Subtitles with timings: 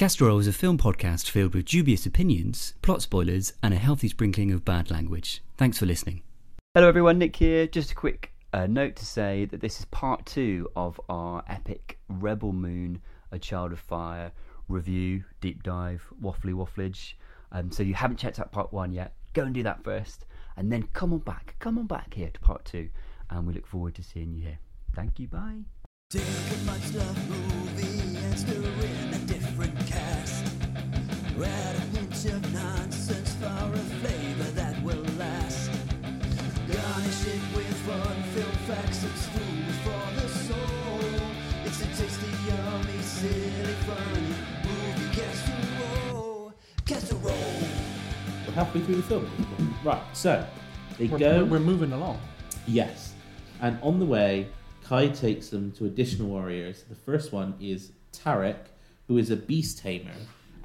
[0.00, 4.50] Castorol is a film podcast filled with dubious opinions, plot spoilers, and a healthy sprinkling
[4.50, 5.42] of bad language.
[5.58, 6.22] Thanks for listening.
[6.74, 7.18] Hello, everyone.
[7.18, 7.66] Nick here.
[7.66, 11.98] Just a quick uh, note to say that this is part two of our epic
[12.08, 14.32] Rebel Moon, A Child of Fire
[14.68, 17.12] review, deep dive, waffly wafflage.
[17.52, 20.24] Um, so if you haven't checked out part one yet, go and do that first,
[20.56, 22.88] and then come on back, come on back here to part two,
[23.28, 24.60] and we look forward to seeing you here.
[24.94, 25.28] Thank you.
[25.28, 25.58] Bye.
[31.42, 35.70] Add a hint of nonsense for a flavor that will last.
[36.70, 41.20] Garnish it with fun, film facts, and food for the soul.
[41.64, 44.34] It's a tasty, yummy, silly, funny
[44.64, 46.52] movie casserole.
[46.84, 47.68] Casserole.
[48.46, 49.76] We're halfway through the film.
[49.84, 50.46] right, so
[50.98, 51.44] they We're, go.
[51.44, 52.20] we're moving along.
[52.66, 53.14] Yes,
[53.60, 54.48] and on the way,
[54.84, 56.84] Kai takes them to additional warriors.
[56.88, 58.66] The first one is Tarek,
[59.08, 60.12] who is a beast tamer,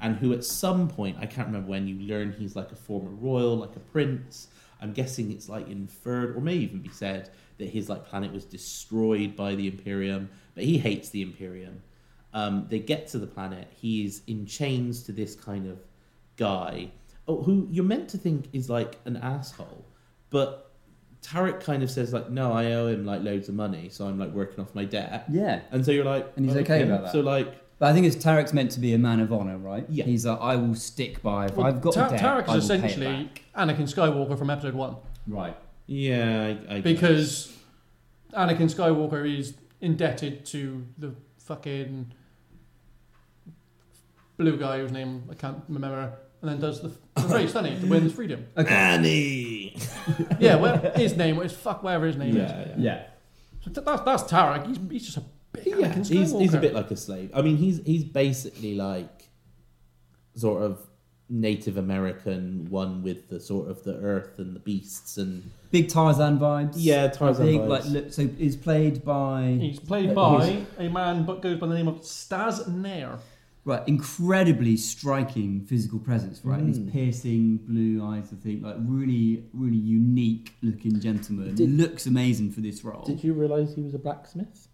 [0.00, 3.10] and who at some point, I can't remember when, you learn he's like a former
[3.10, 4.48] royal, like a prince.
[4.80, 8.44] I'm guessing it's like inferred, or may even be said, that his like planet was
[8.44, 11.82] destroyed by the Imperium, but he hates the Imperium.
[12.34, 13.68] Um, they get to the planet.
[13.74, 15.78] He's in chains to this kind of
[16.36, 16.90] guy,
[17.28, 19.84] oh, who you're meant to think is like an asshole,
[20.30, 20.66] but
[21.22, 24.18] Tarek kind of says like, "No, I owe him like loads of money, so I'm
[24.18, 25.60] like working off my debt." Yeah.
[25.70, 27.12] And so you're like, And he's okay about that.
[27.12, 29.84] So like, But I think it's Tarek's meant to be a man of honor, right?
[29.90, 30.04] Yeah.
[30.06, 31.46] He's like, I will stick by.
[31.46, 33.42] If Well, I've got Ta- debt, Tarek I is will pay it essentially back.
[33.68, 34.96] Anakin Skywalker from Episode One,
[35.26, 35.56] right.
[35.86, 37.52] yeah, I, I because
[38.32, 42.12] Anakin Skywalker is indebted to the fucking
[44.36, 46.88] blue guy whose name I can't remember, and then does the,
[47.20, 48.46] the race, doesn't he, to win his freedom?
[48.56, 49.76] Annie.
[50.38, 52.50] Yeah, well, his name, is fuck whatever his name is.
[52.50, 52.74] yeah, yeah.
[52.78, 53.02] Yeah.
[53.64, 54.66] So th- that's that's Tarek.
[54.66, 55.30] He's, he's just a big
[55.64, 57.30] Yeah, Anakin he's, he's a bit like a slave.
[57.34, 59.28] I mean, he's he's basically like
[60.34, 60.80] sort of
[61.28, 66.38] Native American one with the sort of the earth and the beasts and Big Tarzan
[66.38, 66.74] vibes.
[66.76, 67.68] yeah, Tarzan Big, vibes.
[67.68, 71.66] like, look, so he's played by He's played Uh, by a man but goes by
[71.66, 73.18] the name of Staz Nair.
[73.64, 76.60] right, incredibly striking physical presence, right?
[76.62, 76.66] Mm.
[76.66, 81.56] These piercing blue eyes, I think, like really, really unique looking gentleman.
[81.56, 83.02] Did- looks amazing for this role.
[83.04, 84.68] Did you realise he was a blacksmith?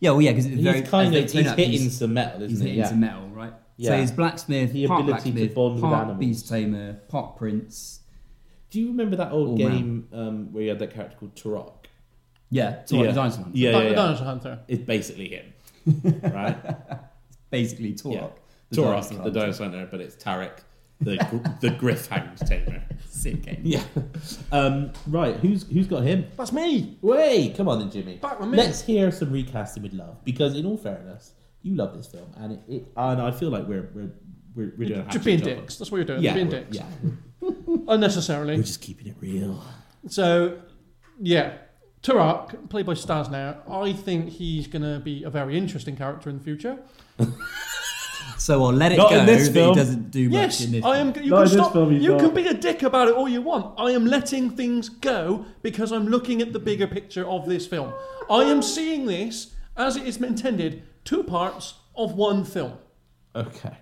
[0.00, 2.48] Yeah, well, yeah, because He's very kind of he's up, hitting he's- some metal, isn't
[2.50, 2.64] he's he?
[2.66, 2.88] hitting Yeah.
[2.88, 3.52] some metal, right?
[3.76, 3.90] Yeah.
[3.90, 6.18] So he's blacksmith, The part ability to blacksmith, bond with part animals.
[6.18, 8.00] beast tamer, part prince.
[8.70, 11.72] Do you remember that old game um, where you had that character called Turok?
[12.50, 13.06] Yeah, so Yeah.
[13.08, 13.58] the dinosaur hunter.
[13.58, 13.96] Yeah, Di- yeah, the yeah.
[13.96, 14.58] Dinosaur Hunter.
[14.68, 15.52] It's basically him,
[16.22, 16.56] right?
[17.50, 18.12] Basically, Turok.
[18.14, 18.26] Yeah.
[18.70, 19.40] the Turok, dinosaur the hunter.
[19.40, 20.58] dinosaur hunter, but it's Tarek,
[21.00, 21.16] the
[21.60, 22.82] the Griff Hound tamer.
[23.08, 23.60] Sick game.
[23.64, 23.82] Yeah.
[24.52, 25.36] Um, right.
[25.36, 26.26] Who's who's got him?
[26.36, 26.96] That's me.
[27.02, 28.16] Wait, come on then, Jimmy.
[28.16, 28.56] Back with me.
[28.56, 32.52] Let's hear some recasting with love, because in all fairness, you love this film, and
[32.52, 34.10] it, it and I feel like we're we're
[34.54, 35.48] we're, we're doing a You're hatchet being job.
[35.48, 35.76] dicks.
[35.76, 36.22] That's what you're doing.
[36.22, 36.76] Yeah, You're being dicks.
[36.76, 36.86] yeah.
[37.88, 38.56] Unnecessarily.
[38.56, 39.62] We're just keeping it real.
[40.08, 40.58] So,
[41.20, 41.58] yeah.
[42.02, 46.30] Turok, played by Staz now, I think he's going to be a very interesting character
[46.30, 46.78] in the future.
[48.50, 49.74] So I'll let it Not go in this that film.
[49.74, 50.84] he doesn't do much Yes, in this.
[50.84, 51.12] I am.
[51.22, 51.72] You No, can in this stop.
[51.72, 52.20] film he's You not.
[52.20, 53.78] can be a dick about it all you want.
[53.78, 57.92] I am letting things go because I'm looking at the bigger picture of this film.
[58.28, 62.72] I am seeing this as it is intended, two parts of one film.
[63.36, 63.76] Okay.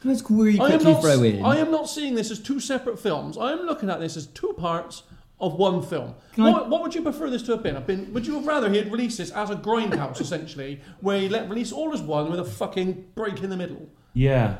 [0.00, 1.42] Can I just really I am, quickly not, throw in?
[1.42, 3.38] I am not seeing this as two separate films.
[3.38, 5.04] I am looking at this as two parts
[5.38, 6.14] of one film.
[6.36, 7.74] What, what would you prefer this to have been?
[7.74, 8.12] Have been?
[8.12, 11.48] Would you have rather he had released this as a grindhouse, essentially, where he let
[11.48, 13.88] release all as one with a fucking break in the middle?
[14.14, 14.58] Yeah.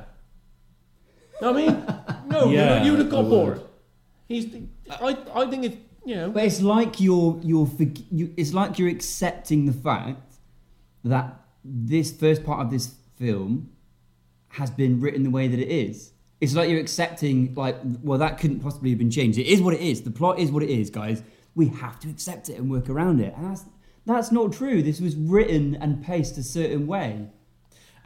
[1.40, 2.28] You know what I mean?
[2.28, 3.60] No, Yeah, you'd, you'd have got bored.
[4.28, 4.46] He's,
[4.90, 8.78] I, I think it, you know, But it's like you're you're forg- you, it's like
[8.78, 10.20] you're accepting the fact
[11.04, 13.70] that this first part of this film
[14.50, 16.12] has been written the way that it is.
[16.40, 19.38] It's like you're accepting like well that couldn't possibly have been changed.
[19.38, 20.02] It is what it is.
[20.02, 21.22] The plot is what it is, guys.
[21.54, 23.34] We have to accept it and work around it.
[23.36, 23.64] And that's
[24.04, 24.82] that's not true.
[24.82, 27.28] This was written and paced a certain way.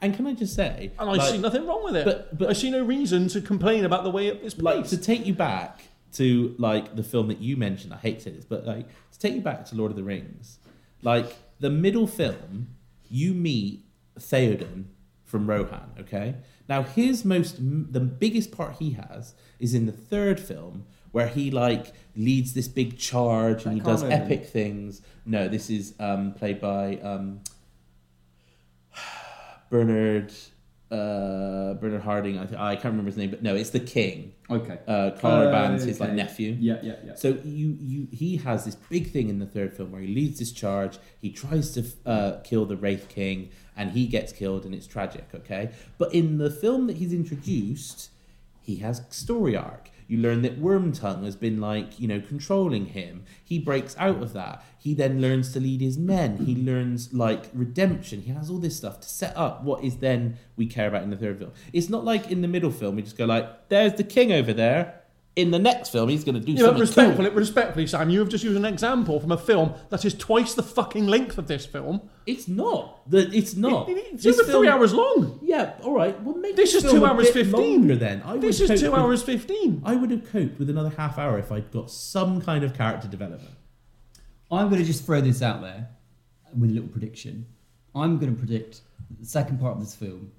[0.03, 2.07] And can I just say, and I like, see nothing wrong with it.
[2.07, 4.91] but- but- I see no reason to complain about the way it's like placed.
[4.91, 5.83] to take you back
[6.15, 7.93] to like the film that you mentioned.
[7.93, 10.03] I hate to say this, but like to take you back to Lord of the
[10.05, 10.59] Rings,
[11.03, 12.69] like the middle film,
[13.11, 13.85] you meet
[14.19, 14.85] Theoden
[15.25, 15.91] from Rohan.
[16.01, 16.37] Okay,
[16.71, 21.51] now his most the biggest part he has is in the third film where he
[21.51, 25.03] like leads this big charge and he does epic things.
[25.27, 27.41] No, this is um, played by um,
[29.71, 30.33] Bernard
[30.91, 32.39] uh, Bernard Harding.
[32.39, 34.33] I, th- I can't remember his name, but no, it's the King.
[34.51, 34.79] Okay.
[34.89, 36.17] Uh, Karl Uh, Urban's his like okay.
[36.17, 36.57] nephew.
[36.59, 37.15] Yeah, yeah, yeah.
[37.15, 40.39] So you you he has this big thing in the third film where he leads
[40.41, 40.99] this charge.
[41.21, 45.27] He tries to uh, kill the Wraith King, and he gets killed, and it's tragic.
[45.35, 48.11] Okay, but in the film that he's introduced,
[48.61, 49.91] he has story arc.
[50.11, 53.25] You learn that Wormtongue has been like you know controlling him.
[53.45, 54.65] He breaks out of that.
[54.77, 56.39] He then learns to lead his men.
[56.39, 58.23] He learns like redemption.
[58.23, 61.11] He has all this stuff to set up what is then we care about in
[61.11, 61.53] the third film.
[61.73, 64.53] It's not like in the middle film we just go like, "There's the king over
[64.53, 65.00] there."
[65.41, 67.39] In the next film, he's going to do Yeah, something respectfully, cool.
[67.39, 70.63] respectfully, Sam, you have just used an example from a film that is twice the
[70.63, 72.03] fucking length of this film.
[72.27, 73.09] It's not.
[73.11, 73.89] The, it's not.
[73.89, 75.39] It- it's This over film- three hours long.
[75.43, 76.21] Yeah, all right.
[76.23, 77.53] Well, make This the is two hours 15.
[77.81, 78.23] Longer then.
[78.25, 79.81] I This is two with- hours fifteen.
[79.85, 83.09] I would have coped with another half hour if I'd got some kind of character
[83.09, 83.55] development.
[84.51, 85.89] I'm going to just throw this out there
[86.59, 87.47] with a little prediction.
[87.95, 88.83] I'm going to predict
[89.19, 90.33] the second part of this film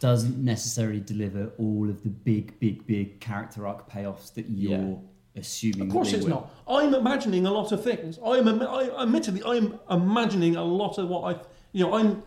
[0.00, 4.94] doesn't necessarily deliver all of the big, big, big character arc payoffs that you're Yeah.
[5.36, 5.82] assuming.
[5.88, 6.30] Of course, it's will.
[6.30, 6.50] not.
[6.68, 8.18] I'm imagining a lot of things.
[8.24, 11.40] I'm, I, admittedly, I'm imagining a lot of what I,
[11.72, 12.22] you know, I'm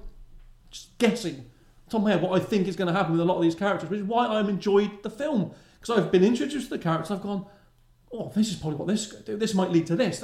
[0.69, 1.45] just guessing,
[1.89, 3.41] top of my head, what I think is going to happen with a lot of
[3.41, 6.81] these characters, which is why I've enjoyed the film because I've been introduced to the
[6.83, 7.11] characters.
[7.11, 7.45] I've gone,
[8.11, 10.23] oh, this is probably what this this might lead to this.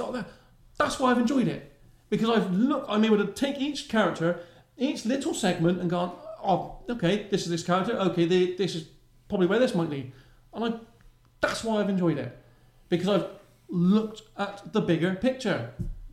[0.78, 1.72] That's why I've enjoyed it
[2.10, 2.86] because I've look.
[2.88, 4.40] I'm able to take each character,
[4.76, 6.12] each little segment, and gone,
[6.44, 7.92] oh, okay, this is this character.
[7.92, 8.24] Okay,
[8.56, 8.88] this is
[9.28, 10.12] probably where this might lead,
[10.54, 10.78] and I.
[11.40, 12.36] That's why I've enjoyed it
[12.88, 13.26] because I've
[13.68, 15.70] looked at the bigger picture.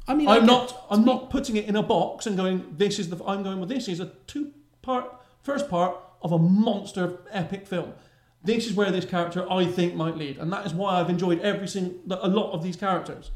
[0.08, 0.86] I mean, I I'm get- not.
[0.90, 2.76] I'm not putting it in a box and going.
[2.78, 3.24] This is the.
[3.26, 4.52] I'm going with this is a two
[4.82, 5.06] part,
[5.42, 7.94] first part of a monster epic film.
[8.44, 11.40] This is where this character I think might lead, and that is why I've enjoyed
[11.42, 13.32] every single a lot of these characters.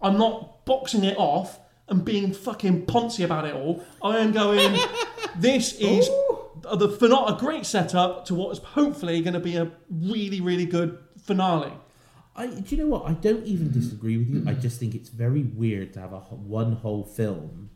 [0.00, 3.84] I'm not boxing it off and being fucking poncy about it all.
[4.02, 4.76] I am going.
[5.36, 6.08] this is
[6.62, 10.40] the for not a great setup to what is hopefully going to be a really
[10.40, 11.72] really good finale.
[12.38, 13.06] I, do you know what?
[13.06, 14.44] I don't even disagree with you.
[14.46, 17.70] I just think it's very weird to have a one whole film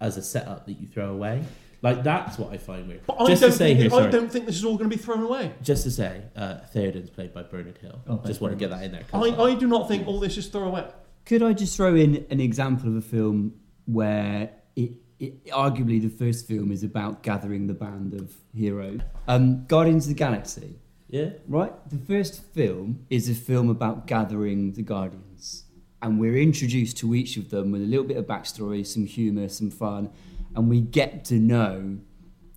[0.00, 1.42] as a setup that you throw away.
[1.82, 3.02] Like that's what I find weird.
[3.06, 4.10] But I just don't to say think here, I sorry.
[4.12, 5.52] don't think this is all going to be thrown away.
[5.62, 8.00] Just to say, uh, Theoden's played by Bernard Hill.
[8.06, 9.02] Oh, just want to get that in there.
[9.14, 10.86] I, 'cause I do not think all this is thrown away.
[11.30, 13.54] Could I just throw in an example of a film
[13.84, 18.98] where it, it arguably the first film is about gathering the band of heroes?
[19.28, 21.72] Um, Guardians of the Galaxy, yeah, right?
[21.88, 25.66] The first film is a film about gathering the Guardians,
[26.02, 29.48] and we're introduced to each of them with a little bit of backstory, some humour,
[29.48, 30.10] some fun,
[30.56, 31.98] and we get to know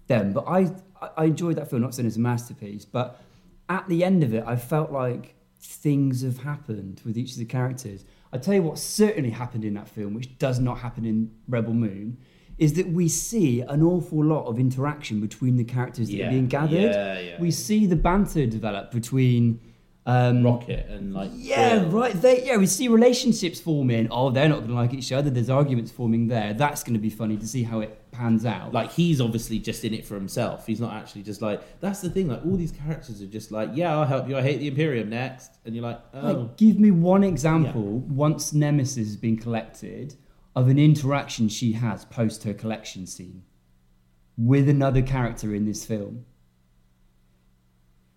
[0.07, 0.33] them.
[0.33, 3.21] But I, I- I enjoyed that film, not saying it's a masterpiece, but
[3.69, 7.45] at the end of it, I felt like things have happened with each of the
[7.45, 8.03] characters.
[8.33, 11.73] I tell you what certainly happened in that film, which does not happen in Rebel
[11.73, 12.17] Moon,
[12.57, 16.31] is that we see an awful lot of interaction between the characters that Yeah, are
[16.31, 16.81] being gathered.
[16.93, 19.59] yeah, yeah, we see the banter develop between.
[20.05, 22.13] Um, Rocket and like yeah, right.
[22.13, 24.09] They, yeah, we see relationships forming.
[24.11, 25.29] Oh, they're not going to like each other.
[25.29, 26.53] There's arguments forming there.
[26.53, 28.73] That's going to be funny to see how it pans out.
[28.73, 30.67] Like he's obviously just in it for himself.
[30.67, 32.27] He's not actually just like that's the thing.
[32.27, 34.37] Like all these characters are just like, yeah, I'll help you.
[34.37, 38.51] I hate the Imperium next, and you're like, oh, Like, give me one example once
[38.51, 40.15] Nemesis has been collected
[40.53, 43.43] of an interaction she has post her collection scene
[44.37, 46.25] with another character in this film.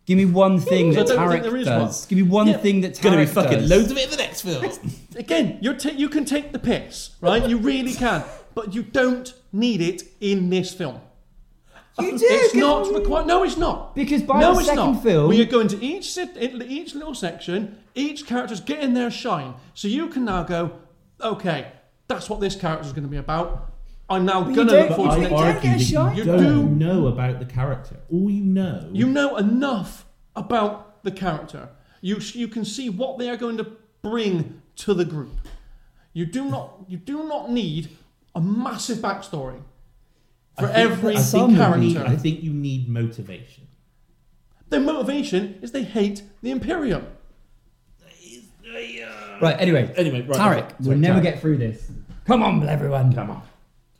[0.06, 2.00] Give me one thing I that don't Tarek there is does.
[2.02, 2.08] one.
[2.08, 2.56] Give me one Yeah.
[2.58, 3.70] thing that it's gonna be fucking does.
[3.70, 4.64] loads of it in the next film.
[5.16, 7.46] Again, you're ta- you can take the piss, right?
[7.48, 8.22] You really can,
[8.54, 11.00] but you don't need it in this film.
[11.98, 13.26] You do, It's 'cause- not required.
[13.26, 13.94] No, it's not.
[13.96, 15.02] Because by no, the it's second not.
[15.02, 17.78] film- we are going to each sit, in each little section.
[17.94, 20.72] Each character's getting their shine, so you can now go,
[21.20, 21.68] okay,
[22.06, 23.72] that's what this character is going to be about.
[24.08, 25.62] I'm now But going to don't- look forward to don't the next.
[25.62, 26.38] get a that you You don't
[26.78, 26.84] do.
[26.84, 27.96] know about the character.
[28.12, 31.70] All you know, You know enough about the character.
[32.00, 33.66] You you can see what they are going to
[34.02, 35.36] bring to the group.
[36.12, 37.88] You do not you do not need
[38.34, 39.60] a massive backstory
[40.58, 41.78] for every I think you character.
[41.80, 43.64] need- I think you need motivation.
[44.68, 47.06] Their motivation is they hate the Imperium.
[49.40, 49.92] Right, anyway.
[49.96, 50.74] Anyway, right, Tarek, okay.
[50.80, 51.22] we'll never Tarek.
[51.22, 51.90] get through this.
[52.26, 53.12] Come on, everyone.
[53.14, 53.42] Come on.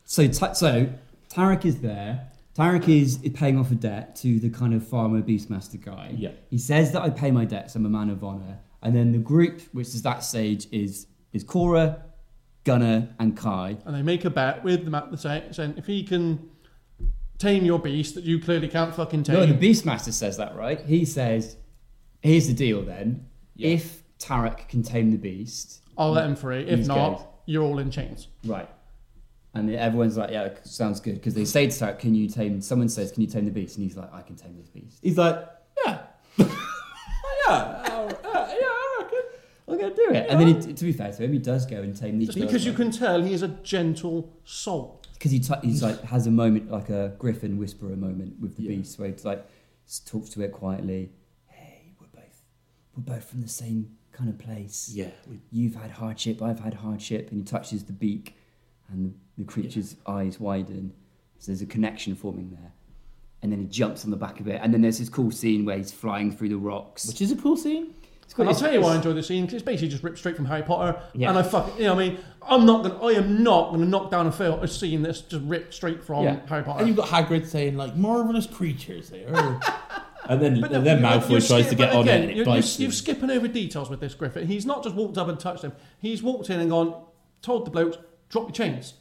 [0.07, 0.89] So, Ta- so
[1.29, 2.29] Tarek is there.
[2.57, 6.15] Tarek is, paying off a debt to the kind of farmer beastmaster guy.
[6.17, 6.31] Yeah.
[6.49, 7.75] He says that I pay my debts.
[7.75, 8.61] I'm a man of honor.
[8.83, 12.03] And then the group, which is that stage, is is Cora,
[12.65, 13.77] Gunnar, and Kai.
[13.85, 16.49] And they make a bet with the map saying saying if he can
[17.37, 19.35] tame your beast that you clearly can't fucking tame.
[19.35, 20.81] No, the beastmaster says that, right?
[20.81, 21.57] He says,
[22.23, 23.27] "Here's the deal, then.
[23.55, 23.71] Yeah.
[23.71, 26.67] If Tarek can tame the beast, I'll let him free.
[26.67, 27.27] If not, good.
[27.47, 28.29] you're all in chains.
[28.45, 28.69] right."
[29.59, 31.15] And everyone's like, yeah, sounds good.
[31.15, 33.77] Because they say to Tarek, can you tame, someone says, can you tame the beast?
[33.77, 34.99] And he's like, I can tame this beast.
[35.03, 35.37] He's like,
[35.85, 36.03] yeah,
[36.39, 36.47] yeah,
[37.49, 39.19] uh, uh, yeah, I reckon.
[39.69, 40.27] I'm going to do it.
[40.29, 42.39] And then, he, to be fair to him, he does go and tame these It's
[42.39, 45.03] because you can tell he is a gentle soul.
[45.15, 48.65] Because he t- he's like has a moment like a griffin whisperer moment with the
[48.65, 48.77] Yeah.
[48.77, 49.47] beast where he like
[50.05, 51.11] talks to it quietly.
[51.47, 52.43] Hey, we're both
[52.95, 54.91] we're both from the same kind of place.
[54.93, 55.09] Yeah,
[55.51, 58.37] You've had hardship, I've had hardship, and he touches the beak,
[58.89, 60.93] and the, the creature's eyes widen.
[61.39, 62.73] So there's a connection forming there.
[63.43, 65.65] And then he jumps on the back of it, and then there's this cool scene
[65.67, 67.07] where he's flying through the rocks.
[67.07, 67.95] which is a cool scene.
[68.25, 69.89] It's quite- And I'll tell you why I it's- enjoy the scene 'cause it's basically
[69.89, 70.99] just ripped straight from Harry Potter.
[71.15, 71.29] Yeah.
[71.29, 73.85] And I fucking, you know, what I mean, I'm not gonna, I am not gonna
[73.87, 76.41] knock down a film a scene that's just ripped straight from Yeah.
[76.49, 76.79] Harry Potter.
[76.81, 79.29] And you've got Hagrid saying like marvelous creatures there,
[80.29, 82.31] and then But and no, then Malfoy tries skip- to get on again, it and
[82.33, 84.49] it you're, bites you're, you're skipping over details with this Griffin.
[84.49, 85.73] He's not just walked up and touched him.
[86.01, 86.95] He's walked in and gone,
[87.43, 87.97] told the blokes,
[88.29, 88.95] drop your chains.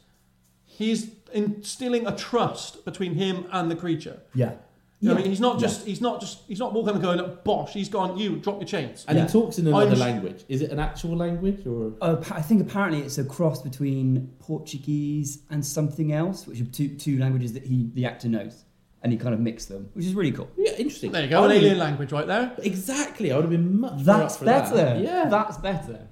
[0.76, 4.20] He's instilling a trust between him and the creature.
[4.34, 4.52] yeah.
[4.98, 5.66] You know what I mean, he's not Yeah.
[5.66, 7.74] just he's not just he's not walking and going bosh.
[7.74, 9.04] He's gone, you drop your chains.
[9.06, 9.26] And Yeah.
[9.26, 10.42] he talks in another I'm- language.
[10.48, 11.92] Is it an actual language or?
[12.00, 16.88] Uh, I think apparently it's a cross between Portuguese and something else, which are two,
[16.96, 18.64] two languages that he the actor knows,
[19.02, 20.48] and he kind of mixed them, which is really cool.
[20.56, 21.12] Yeah, interesting.
[21.12, 22.52] There you go, an would've- alien language right there.
[22.62, 24.74] Exactly, I would have been much more That's up for better.
[24.76, 25.02] That.
[25.02, 26.08] Yeah, that's better.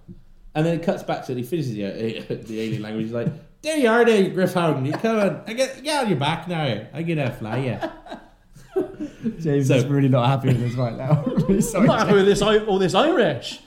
[0.55, 1.83] and then it cuts back to and he finishes the,
[2.47, 3.05] the alien language.
[3.07, 3.29] He's like,
[3.65, 4.87] "There you are, there, Griffhound.
[4.87, 6.87] You come on, I get, get on your back now.
[6.93, 7.79] I get to fly you."
[9.41, 11.23] James So- is really not happy with us right now.
[11.27, 11.87] really I'm sorry.
[11.87, 13.61] not happy with this all this Irish.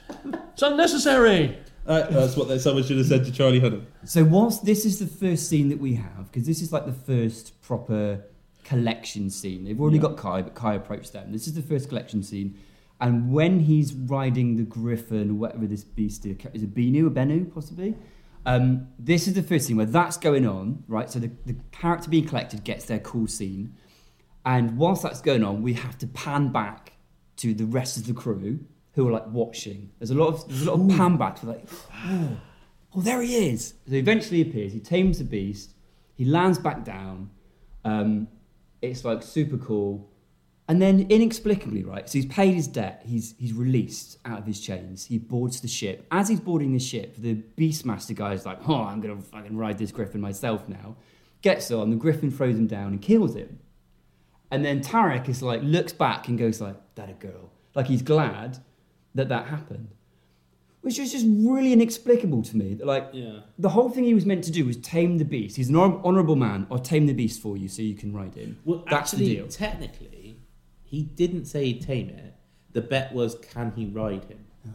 [0.54, 1.58] It's unnecessary.
[1.86, 3.86] Uh, that's what that someone should have said to Charlie Hunnam.
[4.04, 6.92] So whilst this is the first scene that we have, because this is like the
[6.92, 8.22] first proper
[8.66, 9.64] collection scene.
[9.64, 10.02] They've already Yeah.
[10.04, 11.32] got Kai, but Kai approached them.
[11.32, 12.56] This is the first collection scene.
[13.00, 17.10] And when he's riding the griffin, or whatever this beast is, is it Benu or
[17.10, 17.96] Benu, possibly?
[18.46, 21.10] Um, this is the first scene where that's going on, right?
[21.10, 23.76] So the, the character being collected gets their cool scene.
[24.46, 26.94] And whilst that's going on, we have to pan back
[27.38, 28.60] to the rest of the crew
[28.94, 29.92] who are like watching.
[30.00, 31.44] There's a lot of there's a lot of pan back.
[31.44, 31.66] We're like,
[32.06, 32.38] oh,
[32.96, 33.76] oh, there he is.
[33.86, 34.74] So he eventually appears.
[34.74, 35.74] He tames the beast.
[36.16, 37.30] He lands back down.
[37.86, 38.28] Um,
[38.82, 40.10] it's like super cool.
[40.70, 42.10] And then inexplicably, right?
[42.10, 43.02] So he's paid his debt.
[43.06, 45.06] He's he's released out of his chains.
[45.06, 46.06] He boards the ship.
[46.12, 49.78] As he's boarding the ship, the Beastmaster guy is like, "Oh, I'm gonna fucking ride
[49.78, 50.98] this griffin myself now."
[51.42, 51.90] Gets on.
[51.90, 53.60] The griffin throws him down and kills him.
[54.52, 58.02] And then Tarek is like looks back and goes like, "That a girl." Like he's
[58.02, 58.58] glad
[59.16, 59.88] that that happened,
[60.82, 62.74] which is just really inexplicable to me.
[62.74, 63.40] That like Yeah.
[63.58, 65.56] the whole thing he was meant to do was tame the beast.
[65.56, 66.68] He's an honourable man.
[66.70, 68.58] I'll tame the beast for you so you can ride him.
[68.66, 69.48] Well, That's actually, the deal.
[69.48, 70.27] technically,
[70.88, 72.34] he didn't say he'd tame it.
[72.74, 74.40] The bet was, can he ride him?
[74.68, 74.72] Oh,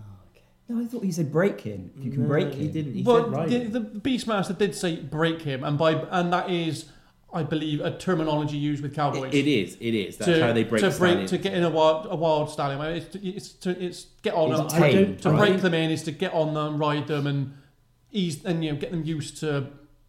[0.69, 1.91] no, I thought he said break him.
[1.97, 2.73] If you can No, break he him.
[2.73, 2.95] didn't.
[2.95, 3.73] He But said ride the, him.
[3.73, 6.87] the Beastmaster did say break him, and by and that is,
[7.33, 9.33] I believe, a terminology used with cowboys.
[9.35, 9.77] It- it is.
[9.81, 10.17] It is.
[10.19, 11.31] That's to, how they break to break stallions.
[11.31, 12.81] to get in a wild a wild stallion.
[12.97, 14.83] It's to, it's to it's get on It's them.
[14.83, 15.39] tame, to right?
[15.51, 17.55] break them in is to get on them, ride them, and
[18.11, 19.69] ease and you know get them used to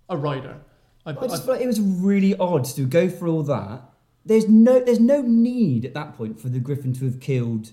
[0.10, 0.58] a rider.
[1.06, 3.82] I, I just I- felt it was really odd to go for all that.
[4.26, 7.72] There's no, there's no need at that point for the griffin to have killed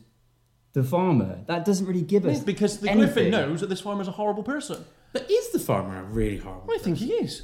[0.73, 1.41] the farmer.
[1.47, 3.13] That doesn't really give us because the anything.
[3.15, 4.85] griffin knows that this farmer's a horrible person.
[5.13, 6.73] But is the farmer a really horrible?
[6.75, 7.43] I think he is.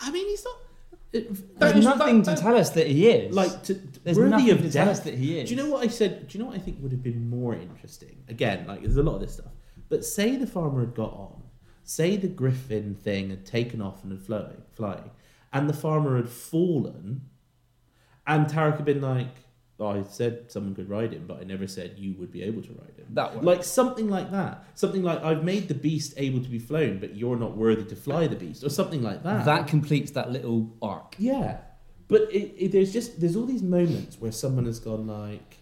[0.00, 0.54] I mean, he's not.
[0.54, 3.34] Uh, it- There's is- nothing that- to tell us that he is.
[3.34, 5.48] like to, there's worthy nothing of to tell us that he is.
[5.48, 6.28] Do you know what I said?
[6.28, 8.24] Do you know what I think would have been more interesting?
[8.28, 9.52] Again, like there's a lot of this stuff.
[9.88, 11.42] But say the farmer had got on,
[11.84, 15.10] say the griffin thing had taken off and had flown, flying,
[15.52, 17.22] and the farmer had fallen,
[18.26, 19.34] and Tarek had been like,
[19.80, 22.62] oh, "I said someone could ride him, but I never said you would be able
[22.62, 23.44] to ride him." That one.
[23.44, 24.64] like something like that.
[24.74, 27.96] Something like I've made the beast able to be flown, but you're not worthy to
[27.96, 29.44] fly the beast, or something like that.
[29.44, 31.14] That completes that little arc.
[31.18, 31.58] Yeah,
[32.08, 35.58] but it, it, there's just there's all these moments where someone has gone like,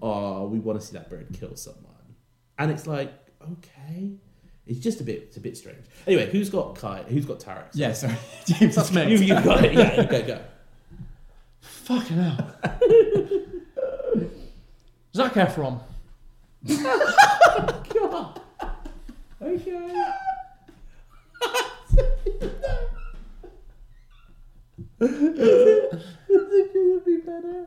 [0.00, 2.16] "Oh, we want to see that bird kill someone,"
[2.58, 3.12] and it's like,
[3.52, 4.12] okay,
[4.66, 5.84] it's just a bit it's a bit strange.
[6.06, 7.04] Anyway, who's got Kai?
[7.08, 7.68] Who's got Tarek?
[7.74, 8.16] Yeah, sorry.
[8.46, 9.10] James That's me.
[9.10, 9.74] you, you got it.
[9.74, 10.40] Yeah, you go go.
[11.90, 12.54] Fucking hell.
[15.12, 15.80] Zac Efron.
[16.68, 18.40] God.
[19.42, 19.90] Okay.
[25.00, 25.10] Is
[26.30, 27.66] it gonna be better?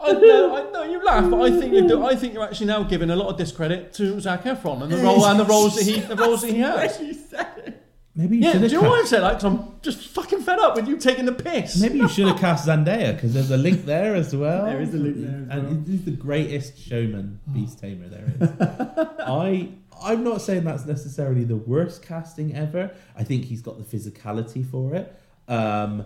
[0.00, 2.68] I know, I know you laugh, but I think you do, I think you're actually
[2.68, 5.76] now giving a lot of discredit to Zac Efron and the role and the roles
[5.76, 6.98] that he the roles that he has.
[7.02, 7.86] You said it.
[8.16, 9.22] Maybe you Yeah, should do have you know what I'm cast, saying?
[9.22, 11.80] Like, 'cause I'm just fucking fed up with you taking the piss.
[11.80, 14.66] maybe you should have cast Zendaya because there's a link there as well.
[14.66, 15.70] There is a link there as well.
[15.72, 18.50] and he's the greatest showman, Beast Tamer there is.
[19.20, 19.68] I
[20.02, 22.90] I'm not saying that's necessarily the worst casting ever.
[23.16, 25.14] I think he's got the physicality for it.
[25.46, 26.04] Um,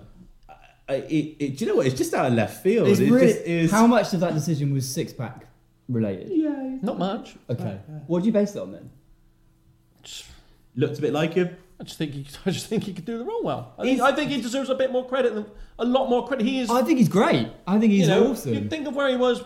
[0.88, 1.86] I- it, it, do you know what?
[1.86, 2.88] It's just out of left field.
[2.88, 3.70] It's it really, just is.
[3.70, 5.46] How much of that decision was six pack
[5.88, 6.32] related?
[6.32, 7.36] yeah, Not much.
[7.48, 7.78] Okay.
[8.08, 8.90] What do you base it on then?
[10.76, 11.56] looked a bit like him.
[11.80, 13.74] I just think he, I just think he could do the role well.
[13.78, 15.46] I think, I think he deserves a bit more credit than
[15.78, 16.46] a lot more credit.
[16.46, 16.70] He is.
[16.70, 17.48] I think he's great.
[17.66, 18.54] I think he's you know, awesome.
[18.54, 19.42] you think of where he was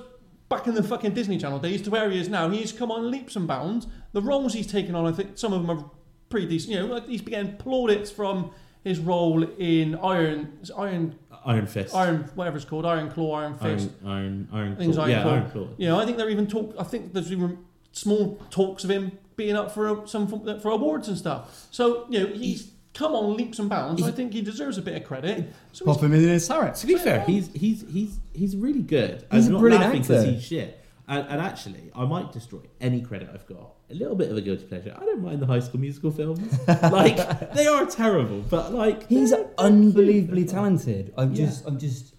[0.49, 2.49] back in the fucking Disney Channel days to where he is now.
[2.49, 3.87] He's come on leaps and bounds.
[4.13, 5.91] The roles he's taken on, I think some of them are
[6.29, 6.73] pretty decent.
[6.73, 8.53] You know, like he's getting plaudits from
[8.85, 11.95] his role in Iron, Iron, Iron Fist.
[11.95, 13.91] Iron, whatever it's called, Iron Claw, Iron Fist.
[14.05, 15.05] Iron, Iron, Iron Things Claw.
[15.05, 15.33] Iron yeah, Claw.
[15.33, 15.69] Iron Claw.
[15.77, 16.75] You know, I think they're even talk.
[16.79, 17.59] I think there's even
[17.93, 20.29] small talks of him being up for some
[20.61, 21.67] for awards and stuff.
[21.71, 24.03] So you know, he's come on leaps and bounds.
[24.03, 25.51] I think he deserves a bit of credit.
[25.73, 26.75] So he's- Pop him in his turret.
[26.75, 29.25] To be fair, he's he's he's he's really good.
[29.33, 30.31] He's I'm a not brilliant laughing 'cause actor.
[30.33, 30.75] he's shit.
[31.11, 33.77] And, and actually, I might destroy any credit I've got.
[33.91, 34.95] A little bit of a guilty pleasure.
[34.95, 36.59] I don't mind the High School Musical films.
[36.69, 41.15] like they are terrible, but like He's they're- unbelievably talented.
[41.17, 41.47] I'm Yeah.
[41.47, 42.15] just, I'm just,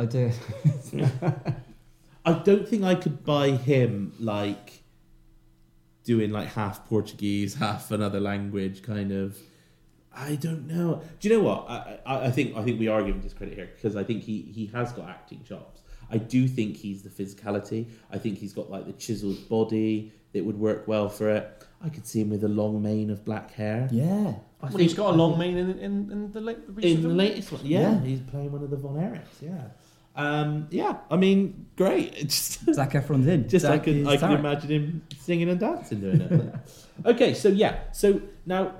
[0.00, 0.34] I don't.
[2.24, 4.75] I don't think I could buy him like
[6.06, 9.36] doing like half Portuguese, half another language, kind of.
[10.18, 11.02] I don't know.
[11.20, 11.68] Do you know what?
[11.68, 14.40] I, I, I think I think we are giving discredit here because I think he
[14.40, 15.82] he has got acting chops.
[16.10, 17.88] I do think he's the physicality.
[18.10, 21.64] I think he's got like the chiseled body that would work well for it.
[21.82, 23.88] I could see him with a long mane of black hair.
[23.92, 24.34] yeah.
[24.62, 26.92] I well, he's think- got a long think- mane in, in, in the late the
[26.92, 27.60] in the latest one.
[27.64, 28.00] Yeah, Yeah.
[28.00, 29.42] he's playing one of the Von Erichs.
[29.42, 29.64] Yeah,
[30.16, 30.96] um, yeah.
[31.10, 32.14] I mean, great.
[32.22, 33.48] Just Zac Efron's in.
[33.48, 36.54] just I can I can imagine him singing and dancing doing it.
[37.06, 38.72] okay, so yeah, so now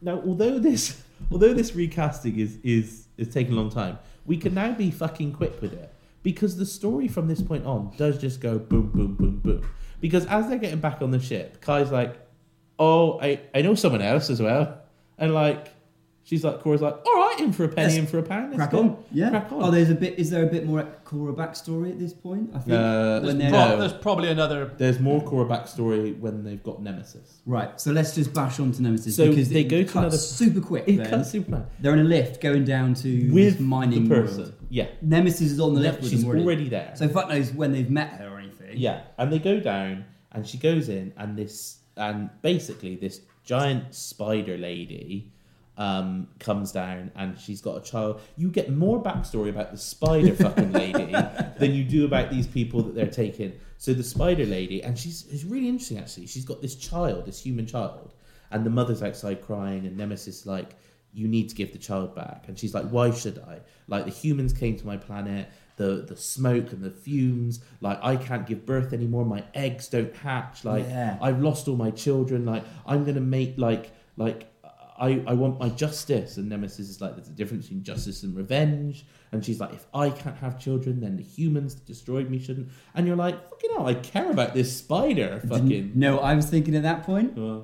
[0.00, 4.54] now although this although this recasting is is is taking a long time, we can
[4.54, 5.92] now be fucking quick with it
[6.22, 9.68] because the story from this point on does just go boom boom boom boom.
[10.00, 12.16] Because as they're getting back on the ship, Kai's like,
[12.78, 14.80] "Oh, I I know someone else as well,"
[15.18, 15.74] and like.
[16.28, 18.48] She's like, Cora's like, all right, in for a penny, Let's in for a pound.
[18.50, 19.02] let's Crack go." on.
[19.12, 19.30] Yeah.
[19.30, 19.62] Crack on.
[19.62, 20.18] Oh, there's a bit.
[20.18, 22.50] Is there a bit more Cora backstory at this point?
[22.54, 22.72] I think.
[22.78, 23.78] Uh, There's, when they're no.
[23.78, 24.66] there's probably another.
[24.76, 27.40] There's more Cora backstory when they've got Nemesis.
[27.46, 27.80] Right.
[27.80, 30.16] So let's just bash on to Nemesis So because they it go to cuts another-
[30.18, 30.84] super quick.
[30.86, 31.08] It then.
[31.08, 34.38] cuts Superman They're in a lift going down to with this mining the person.
[34.42, 34.52] world.
[34.68, 36.44] Yeah, Nemesis is on the lift with she's them already.
[36.44, 36.92] already there.
[36.94, 38.76] So fuck knows when they've met her or anything.
[38.76, 43.94] yeah, and they go down, and she goes in, and this, and basically this giant
[43.94, 45.32] spider lady.
[45.78, 48.20] Um, comes down and she's got a child.
[48.36, 51.12] You get more backstory about the spider fucking lady
[51.58, 53.52] than you do about these people that they're taking.
[53.76, 56.26] So the spider lady, and she's it's really interesting actually.
[56.26, 58.12] She's got this child, this human child,
[58.50, 60.74] and the mother's outside crying, and Nemesis like,
[61.12, 63.60] you need to give the child back, and she's like, why should I?
[63.86, 68.16] Like the humans came to my planet, the the smoke and the fumes, like I
[68.16, 69.24] can't give birth anymore.
[69.24, 70.64] My eggs don't hatch.
[70.64, 71.18] Like Yeah.
[71.22, 72.44] I've lost all my children.
[72.44, 74.52] Like I'm gonna make like like.
[75.00, 78.34] I, I want my justice and Nemesis is like there's a difference between justice and
[78.36, 82.38] revenge and she's like if I can't have children then the humans that destroyed me
[82.38, 86.46] shouldn't and you're like fucking hell I care about this spider fucking know I was
[86.50, 87.38] thinking at that point?
[87.38, 87.60] Uh,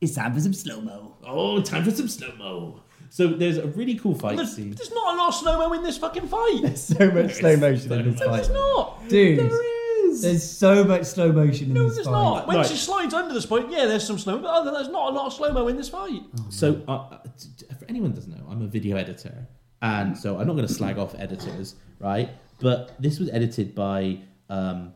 [0.00, 1.16] It's time for some slow mo.
[1.24, 4.90] oh time for some slow mo so there's a really cool fight There's, scene there's
[4.92, 6.60] not a lot of slow mo in this fucking fight.
[6.62, 8.32] There's so much slow motion in this fight.
[8.32, 9.08] there's not.
[9.08, 9.38] dude.
[9.38, 9.75] there
[10.16, 12.12] is There's so much slow motion in No, this there's fight.
[12.12, 12.46] not.
[12.48, 12.66] When Right.
[12.66, 15.26] she slides under the spike, yeah, there's some slow, but other there's not a lot
[15.26, 16.22] of slow mo in this fight.
[16.50, 19.46] So, uh, uh, t- t- for anyone who doesn't know, I'm a video editor,
[19.82, 22.30] and so I'm not going to slag off editors, right?
[22.60, 24.92] But this was edited by um,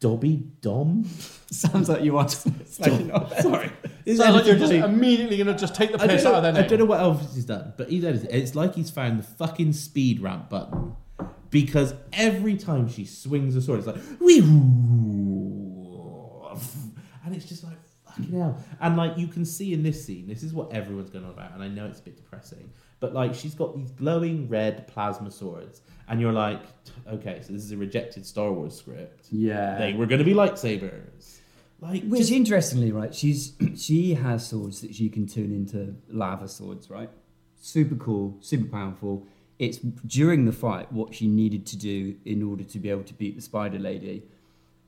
[0.00, 1.04] Dody Dorn.
[1.50, 3.38] Sounds like you are slagging off.
[3.40, 3.70] Sorry,
[4.04, 6.06] This is Sounds like you're edited just by- immediately going to just take the I
[6.06, 6.68] don't, piss know, out of their I name.
[6.68, 8.28] don't know what else he's done, but he's edited.
[8.30, 10.94] It's like he's found the fucking speed ramp button
[11.54, 14.40] because every time she swings a sword, it's like wee
[17.24, 18.58] and it's just like fucking hell.
[18.80, 21.52] And like you can see in this scene, this is what everyone's going on about,
[21.54, 25.30] and I know it's a bit depressing, but like she's got these glowing red plasma
[25.30, 26.60] swords, and you're like,
[27.06, 29.28] okay, so this is a rejected Star Wars script.
[29.30, 29.78] Yeah.
[29.78, 31.38] They were going to be lightsabers.
[31.78, 36.48] Like, Which, just- interestingly, right, she's she has swords that she can turn into lava
[36.48, 37.10] swords, right?
[37.60, 39.28] Super cool, super powerful.
[39.58, 43.14] It's during the fight what she needed to do in order to be able to
[43.14, 44.24] beat the spider lady.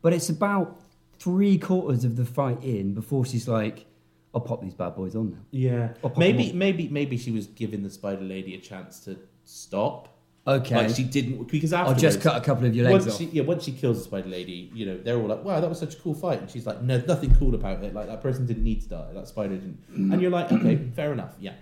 [0.02, 0.81] But it's about
[1.18, 3.87] three quarters of the fight in before she's like,
[4.35, 5.38] I'll pop these bad boys on now.
[5.50, 10.16] Yeah, maybe maybe maybe she was giving the spider lady a chance to stop
[10.48, 10.76] Okay.
[10.76, 13.18] Like she didn't because I'll just cut a couple of your legs once off.
[13.18, 15.68] she, yeah, once she kills the spider lady, you know, they're all like, "Wow, that
[15.68, 17.92] was such a cool fight," and she's like, "No, nothing cool about it.
[17.92, 19.09] Like that person didn't need to die.
[19.12, 21.35] That spider didn't." And you're like, "Okay, fair enough.
[21.40, 21.55] Yeah."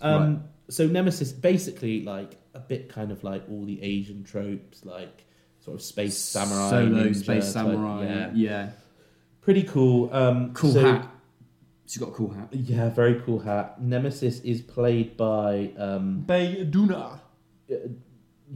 [0.00, 5.24] Um, So Nemesis, basically, like a bit kind of like all the Asian tropes, like
[5.60, 8.04] sort of space samurai, Solo ninja space type- samurai.
[8.04, 8.70] yeah, yeah.
[9.40, 10.12] pretty cool.
[10.12, 11.08] Um, Cool so- hat.
[11.86, 12.48] She's got a cool hat.
[12.52, 13.82] Yeah, very cool hat.
[13.82, 17.18] Nemesis is played by, um, Bae Doona.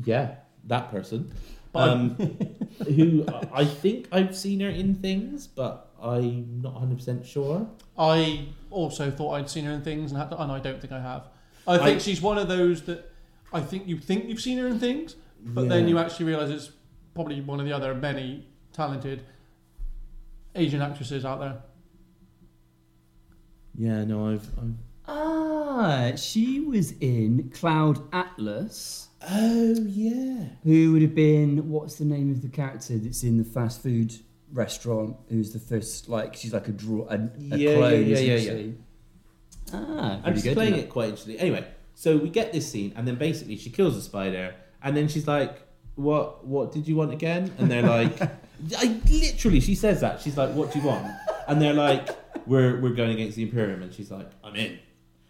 [0.05, 1.33] yeah, that person.
[1.75, 2.17] Um,
[2.87, 7.69] who I think I've seen her in things, but I'm not 100% sure.
[7.99, 10.93] I also thought I'd seen her in things, and, had to, and I don't think
[10.93, 11.29] I have.
[11.69, 13.13] I think I- she's one of those that
[13.53, 16.71] I think you think you've seen her in things, but then you actually realise it's
[17.15, 19.25] probably one of the other many talented
[20.55, 21.63] Asian actresses out there.
[23.79, 24.49] Yeah, no, I've.
[24.59, 24.75] I've...
[25.09, 29.09] Ah, she was in Cloud Atlas.
[29.31, 30.47] Oh, yeah.
[30.65, 31.71] Who would have been?
[31.71, 34.15] What's the name of the character that's in the fast food
[34.53, 35.17] restaurant?
[35.29, 36.09] Who's the first?
[36.09, 38.07] Like she's like a draw, a, a Yeah, clone.
[38.07, 38.73] yeah, yeah, isn't yeah.
[39.75, 40.55] Ah, I'm just good.
[40.55, 41.39] playing it quite interestingly.
[41.41, 41.67] Anyway,
[41.99, 45.27] so we get this scene, and then basically she kills the spider, and then she's
[45.27, 45.63] like,
[45.95, 46.47] "What?
[46.47, 48.21] What did you want again?" And they're like,
[48.77, 50.21] "I literally." She says that.
[50.21, 51.11] She's like, "What do you want?"
[51.49, 52.11] And they're like,
[52.47, 54.79] "We're we're going against the Imperium," and she's like, "I'm in."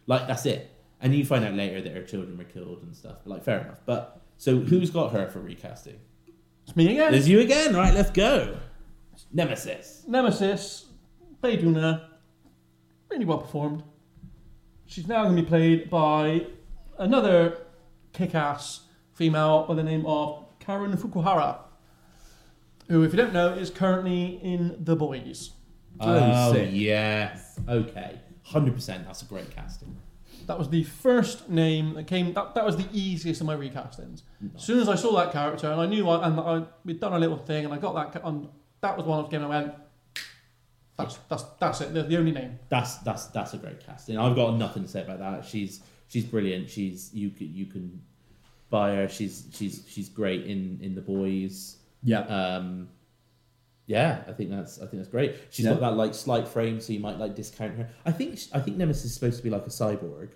[0.08, 0.68] Like that's it.
[1.00, 3.18] And you find out later that her children were killed and stuff.
[3.26, 3.80] Like fair enough.
[3.86, 6.00] But so who's got her for recasting?
[6.66, 7.12] It's me again.
[7.12, 7.76] There's you again.
[7.76, 8.56] Right, let's go.
[9.32, 10.02] Nemesis.
[10.08, 10.86] Nemesis,
[11.40, 12.08] Bae Doona,
[13.08, 13.84] really well performed.
[14.86, 16.46] She's now going to be played by
[16.98, 17.58] another
[18.12, 18.80] kick-ass
[19.12, 21.58] female by the name of Karen Fukuhara,
[22.88, 25.50] who, if you don't know, is currently in The Boys.
[26.00, 26.70] Oh, oh sick.
[26.72, 27.58] yes.
[27.68, 28.20] Okay.
[28.44, 29.06] Hundred percent.
[29.06, 29.96] That's a great casting.
[30.46, 32.32] That was the first name that came.
[32.34, 34.22] That, that was the easiest of my recastings.
[34.54, 37.14] As soon as I saw that character, and I knew, I, and I, we'd done
[37.14, 38.12] a little thing, and I got that.
[38.22, 38.48] ca- And
[38.82, 39.44] that was one of the game.
[39.44, 39.74] I went,
[40.96, 41.92] that's that's that's it.
[41.94, 42.58] The, the only name.
[42.68, 44.16] That's that's that's a great casting.
[44.18, 45.44] I've got nothing to say about that.
[45.44, 46.68] She's she's brilliant.
[46.70, 48.02] She's you can you can
[48.70, 49.08] buy her.
[49.08, 51.76] She's she's she's great in in the boys.
[52.02, 52.20] Yeah.
[52.20, 52.88] Um,
[53.86, 55.36] yeah, I think that's I think that's great.
[55.50, 55.72] She's Yeah.
[55.74, 57.88] got that like slight frame, so you might like discount her.
[58.04, 60.30] I think I think Nemesis is supposed to be like a cyborg.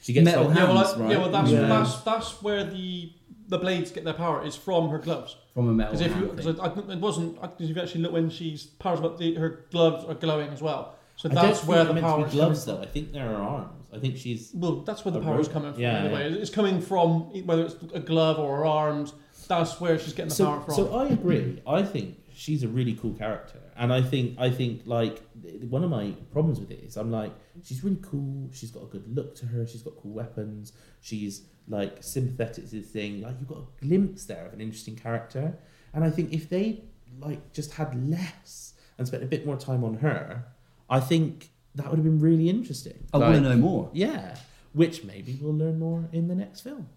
[0.00, 1.10] She gets Metal like, Yeah, well, Hands, I, right?
[1.10, 1.60] yeah, well, that's Yeah.
[1.62, 3.12] that's that's where the
[3.48, 5.36] the blades get their power is from her gloves.
[5.54, 5.92] From a metal.
[5.94, 6.60] Because if you, because thing.
[6.60, 9.64] I, I, it wasn't, because if you actually look when she's powers up, the, her
[9.70, 10.96] gloves are glowing as well.
[11.16, 12.82] So I don't that's think where the meant to be power gloves though.
[12.82, 13.77] I think they're her arms.
[13.92, 15.80] I think she's Well, that's where the power is coming from.
[15.80, 19.14] Yeah, anyway, it's coming from whether it's a glove or her arms.
[19.46, 20.74] That's where she's getting the power from.
[20.74, 21.62] so I agree.
[21.66, 25.22] I think she's a really cool character, and I think I think like
[25.68, 28.50] one of my problems with it is I'm like she's really cool.
[28.52, 29.66] She's got a good look to her.
[29.66, 30.72] She's got cool weapons.
[31.00, 33.22] She's like sympathetic to the thing.
[33.22, 35.58] Like you've got a glimpse there of an interesting character,
[35.94, 36.84] and I think if they
[37.18, 40.44] like just had less and spent a bit more time on her,
[40.90, 43.06] I think that would have been really interesting.
[43.12, 43.90] I want to know more.
[43.92, 44.36] Yeah,
[44.72, 46.88] which maybe we'll learn more in the next film.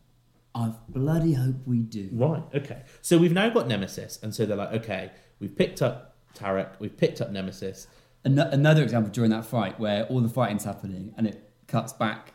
[0.54, 2.10] I bloody hope we do.
[2.12, 2.44] Right.
[2.54, 2.84] Okay.
[3.02, 6.96] So we've now got Nemesis, and so they're like, okay, we've picked up Tarek, we've
[6.96, 7.88] picked up Nemesis.
[8.24, 12.34] An- another example during that fight where all the fighting's happening and it cuts back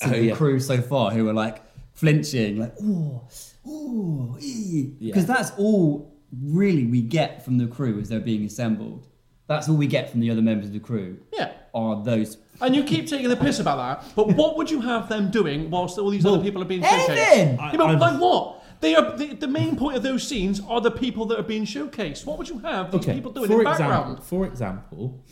[0.00, 0.34] to Oh, the yeah.
[0.34, 3.28] crew so far who are like flinching, like oh,
[3.66, 5.12] oh, Yeah.
[5.12, 9.06] because that's all really we get from the crew as they're being assembled.
[9.46, 11.52] That's all we get from the other members of the crew yeah.
[11.74, 12.36] Are those.
[12.60, 15.70] And you keep taking the piss about that, but what would you have them doing
[15.70, 17.08] whilst all these Well, other people are being showcased?
[17.08, 17.56] anything!
[17.56, 18.56] Yeah, but I- I'm- like what?
[18.80, 21.64] They are the, the main point of those scenes are the people that are being
[21.66, 22.24] showcased.
[22.24, 23.14] What would you have these Okay.
[23.14, 24.22] people doing for in example, background?
[24.24, 25.24] for example,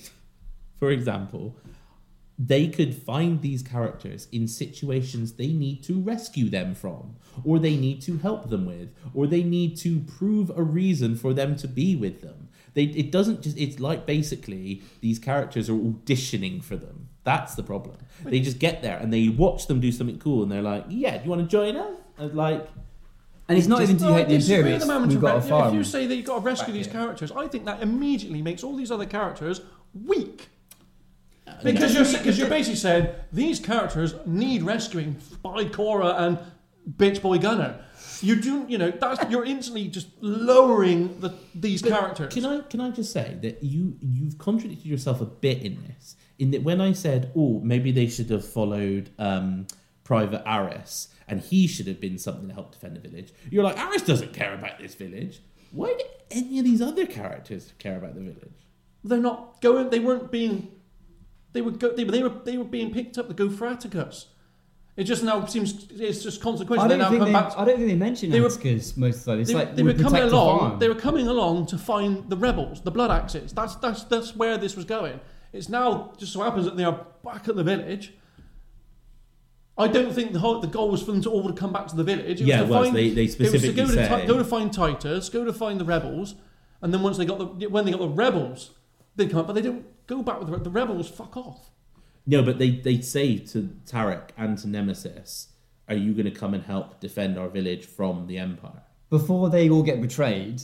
[0.77, 1.57] for example,
[2.39, 7.75] they could find these characters in situations they need to rescue them from, or they
[7.77, 11.67] need to help them with, or they need to prove a reason for them to
[11.67, 12.48] be with them.
[12.79, 13.59] They, it doesn't just.
[13.59, 17.09] It's like basically these characters are auditioning for them.
[17.25, 17.97] That's the problem.
[18.25, 21.19] They just get there and they watch them do something cool, and they're like, "Yeah,
[21.19, 22.69] do you want to join us?" And like,
[23.49, 24.81] And it's not even do you No, I hate the disagree Imperium.
[24.81, 25.69] the moment We've of got a re- fire.
[25.69, 26.95] If you say that you've got to rescue back these here.
[27.01, 29.61] characters, I think that immediately makes all these other characters
[30.13, 30.49] weak.
[31.47, 36.39] Uh, Because you're, because you're basically saying these characters need rescuing by Cora and
[36.97, 37.81] Bitch Boy Gunnar.
[38.23, 42.35] You do, you know, that's you're instantly just lowering the, these But characters.
[42.35, 46.17] Can I can I just say that you you've contradicted yourself a bit in this.
[46.39, 49.67] In that when I said, oh, maybe they should have followed um,
[50.05, 53.33] Private Aris and he should have been something to help defend the village.
[53.51, 55.41] You're like, Aris doesn't care about this village.
[55.71, 58.67] Why do any of these other characters care about the village?
[59.05, 59.91] They're not going.
[59.91, 60.73] They weren't being.
[61.53, 64.27] They were go, they, they were they were being picked up to go for Atticus.
[64.99, 66.85] It just now seems it's just consequential.
[66.85, 67.33] I don't, now think they.
[67.33, 69.41] I don't think they mention They were- most of the time.
[69.41, 70.59] It's they, like they were coming along.
[70.59, 70.79] farm.
[70.81, 73.53] They were coming along to find the rebels, the Blood Axes.
[73.53, 75.21] That's that's that's where this was going.
[75.53, 78.13] It's now just so happens that they are back at the village.
[79.79, 81.87] I don't think the whole, the goal was for them to all to come back
[81.87, 82.41] to the village.
[82.41, 82.87] It Yeah, was it to was.
[82.89, 85.45] find, They- they it was to go to, say- Ti- go to find Titus, go
[85.45, 86.35] to find the rebels,
[86.83, 88.73] and then once they got the when they got the rebels,
[89.15, 91.09] they come up, but they don't go back with the, the rebels.
[91.09, 91.71] Fuck off.
[92.29, 95.49] No, but they, they say to Tarek and to Nemesis,
[95.89, 98.83] Are you going to come and help defend our village from the Empire?
[99.09, 100.61] Before they all get betrayed,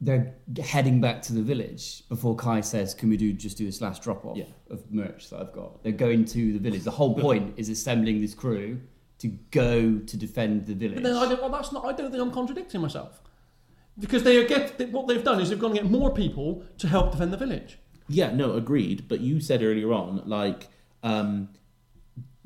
[0.00, 2.02] they're heading back to the village.
[2.08, 4.46] Before Kai says, "Can we do just do this last drop off Yeah.
[4.68, 6.82] of merch that I've got?" They're going to the village.
[6.82, 8.80] The whole point is assembling this crew
[9.20, 10.96] to go to defend the village.
[10.96, 11.40] But then I don't.
[11.40, 11.84] Well, that's not.
[11.86, 13.22] I don't think I'm contradicting myself.
[13.98, 16.88] Because they get they- what they've done is they've gone to get more people to
[16.88, 17.78] help defend the village.
[18.08, 19.06] Yeah, no, agreed.
[19.08, 20.68] But you said earlier on, like,
[21.06, 21.48] um,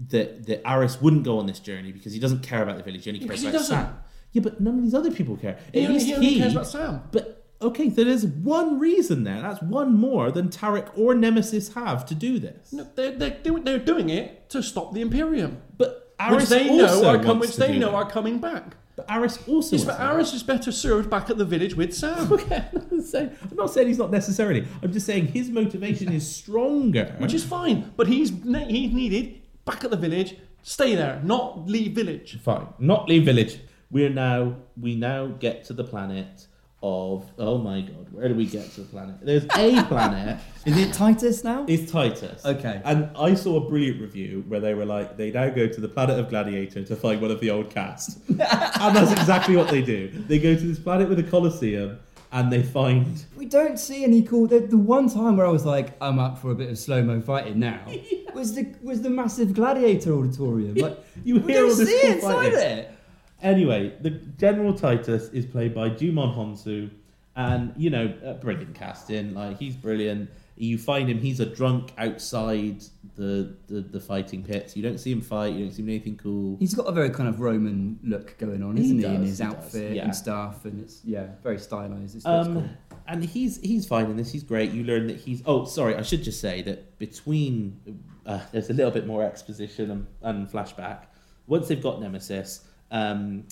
[0.08, 3.04] that that Aris wouldn't go on this journey because he doesn't care about the village.
[3.04, 3.86] He only cares Because he about.
[3.90, 3.98] Sam.
[4.32, 5.58] Yeah, but none of these other people care.
[5.72, 7.02] He At only, least he only cares about Sam.
[7.10, 9.40] But okay, so there's one reason there.
[9.42, 12.72] That's one more than Tarek or Nemesis have to do this.
[12.72, 16.68] No, they're, they're, doing, they're doing it to stop the Imperium, But Aris which they
[16.70, 17.96] also know are com- which they know that.
[17.96, 18.76] are coming back.
[19.06, 19.76] But Aris also.
[19.76, 23.04] Yes, but Aris is better served back at the village with Sam, Okay, I'm not,
[23.04, 24.66] saying, I'm not saying he's not necessarily.
[24.82, 27.14] I'm just saying his motivation is stronger.
[27.18, 27.92] which is fine.
[27.96, 30.36] But he's he's needed back at the village.
[30.62, 32.38] Stay there, not leave village.
[32.42, 32.66] fine.
[32.78, 33.58] Not leave village.
[33.90, 34.56] We're now.
[34.80, 36.46] We now get to the planet
[36.82, 37.30] of.
[37.38, 39.16] Oh my god, where do we get to the planet?
[39.22, 39.48] There's a
[39.88, 40.38] planet.
[40.64, 41.64] Is it Titus now?
[41.68, 42.44] It's Titus.
[42.44, 42.80] Okay.
[42.84, 45.88] And I saw a brilliant review where they were like, they now go to the
[45.88, 48.18] planet of Gladiator to find one of the old cast.
[48.28, 50.08] and that's exactly what they do.
[50.08, 51.98] They go to this planet with a Colosseum
[52.32, 53.24] and they find.
[53.36, 54.46] We don't see any cool.
[54.46, 57.02] The, the one time where I was like, I'm up for a bit of slow
[57.02, 57.80] mo fighting now,
[58.34, 60.74] was the was the massive gladiator auditorium.
[60.76, 62.58] Like, You hear all don't this see cool inside fighting.
[62.58, 62.94] it.
[63.42, 66.90] Anyway, the General Titus is played by Djimon Hounsou,
[67.36, 69.34] and you know, a brilliant casting.
[69.34, 70.30] Like he's brilliant.
[70.56, 72.82] You find him; he's a drunk outside
[73.16, 74.76] the, the the fighting pits.
[74.76, 75.54] You don't see him fight.
[75.54, 76.58] You don't see him do anything cool.
[76.58, 79.04] He's got a very kind of Roman look going on, isn't he?
[79.04, 80.04] in does, his he does, outfit yeah.
[80.04, 82.16] and stuff, and it's yeah, very stylized.
[82.16, 82.68] It's, it's Um, cool.
[83.06, 84.30] and he's he's fine in this.
[84.32, 84.72] He's great.
[84.72, 85.42] You learn that he's.
[85.46, 85.94] Oh, sorry.
[85.96, 87.80] I should just say that between
[88.26, 91.04] uh, there's a little bit more exposition and, and flashback.
[91.46, 93.44] Once they've got Nemesis, um,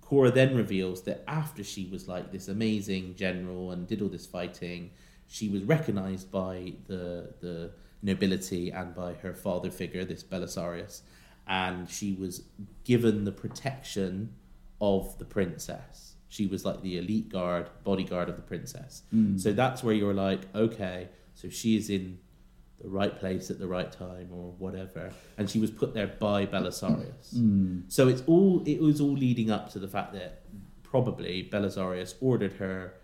[0.00, 4.26] Cora then reveals that after she was like this amazing general and did all this
[4.26, 4.90] fighting,
[5.26, 7.70] she was recognized by the the
[8.02, 11.00] nobility and by her father figure, this Belisarius,
[11.48, 12.42] and she was
[12.84, 14.32] given the protection
[14.80, 16.14] of the princess.
[16.28, 19.02] She was like the elite guard, bodyguard of the princess.
[19.38, 22.18] So that's where you're like, okay, so she is in
[22.80, 26.46] the right place at the right time or whatever, and she was put there by
[26.46, 27.34] Belisarius.
[27.34, 27.84] Mm.
[27.88, 30.42] So it's all it was all leading up to the fact that
[30.82, 32.94] probably Belisarius ordered her,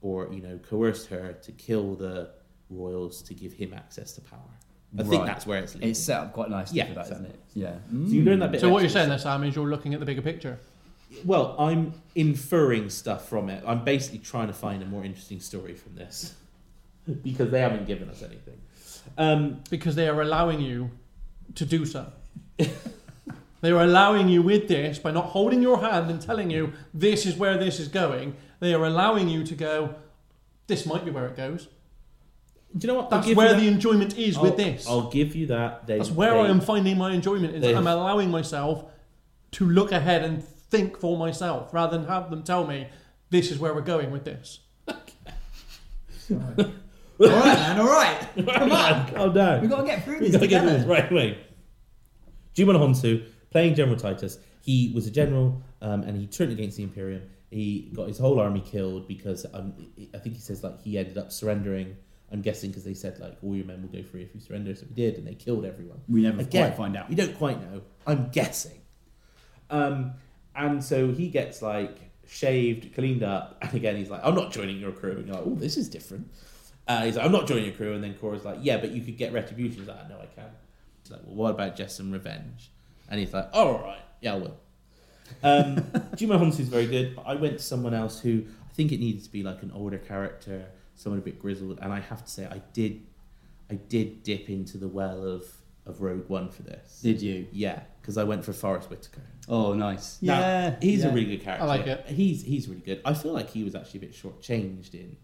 [0.00, 2.30] or you know, coerced her to kill the
[2.70, 4.40] royals to give him access to power.
[4.96, 5.90] I think that's where it's leading.
[5.90, 7.40] It's set up quite nicely Yeah, for that, isn't it?
[7.54, 7.74] Yeah.
[7.90, 8.60] so you learn that bit.
[8.60, 10.58] So what you're saying there, Sam, is you're looking at the bigger picture.
[11.24, 13.62] Well, I'm inferring stuff from it.
[13.66, 16.34] I'm basically trying to find a more interesting story from this
[17.22, 18.60] because they haven't given us anything.
[19.16, 20.90] Um, because they are allowing you
[21.54, 22.12] to do so.
[22.56, 27.26] they are allowing you with this by not holding your hand and telling you this
[27.26, 28.36] is where this is going.
[28.60, 29.94] They are allowing you to go.
[30.66, 31.68] This might be where it goes.
[32.76, 33.10] do you know what?
[33.10, 34.88] That's where you the enjoyment is I'll, with this.
[34.88, 35.86] I'll give you that.
[35.86, 37.54] They, That's where they- I am finding my enjoyment.
[37.54, 38.86] Is they- I'm allowing myself
[39.52, 42.88] to look ahead and think for myself rather than have them tell me
[43.30, 44.60] this is where we're going with this.
[47.30, 47.80] all right, man.
[47.80, 48.28] All right.
[48.58, 49.60] Come on, calm down.
[49.60, 50.78] We've got to get through We this gotta get together.
[50.78, 51.38] this right away.
[52.54, 56.82] Djimon Hounsou, playing General Titus, he was a general um, and he turned against the
[56.84, 57.22] Imperium.
[57.50, 59.74] He got his whole army killed because um,
[60.14, 61.96] I think he says like he ended up surrendering.
[62.32, 64.74] I'm guessing because they said like all your men will go free if you surrender,
[64.74, 66.00] so he did, and they killed everyone.
[66.08, 67.08] We never Again, quite find out.
[67.08, 67.82] We don't quite know.
[68.06, 68.80] I'm guessing.
[69.70, 70.14] Um,
[70.56, 74.78] and so he gets like shaved, cleaned up, and again he's like, "I'm not joining
[74.78, 76.28] your crew." And you're like, "Oh, this is different."
[76.86, 79.02] Uh, he's like, "I'm not joining your crew," and then Cora's like, "Yeah, but you
[79.02, 80.50] could get retribution." He's like, "No, I can."
[81.02, 82.70] He's like, "Well, what about just some revenge?"
[83.08, 84.56] And he's like, "Oh, all right, yeah, I will."
[85.42, 85.84] Um,
[86.16, 89.24] Juma Honsu's very good, but I went to someone else who I think it needed
[89.24, 92.46] to be like an older character, someone a bit grizzled, and I have to say,
[92.46, 93.06] I did,
[93.70, 95.44] I did dip into the well of
[95.86, 97.00] of Rogue One for this.
[97.02, 97.46] Did you?
[97.52, 99.22] Yeah, because I went for Forest Whitaker.
[99.48, 100.18] Oh, nice.
[100.22, 100.76] Now, yeah.
[100.80, 101.10] he's yeah.
[101.10, 101.64] a really good character.
[101.64, 102.06] I like it.
[102.06, 103.00] He's he's really good.
[103.04, 105.16] I feel like he was actually a bit shortchanged in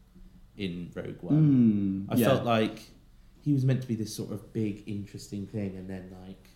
[0.61, 2.07] in Rogue One.
[2.09, 2.27] Mm, I yeah.
[2.27, 2.81] felt like
[3.43, 6.49] he was meant to be this sort of big, interesting thing, and then like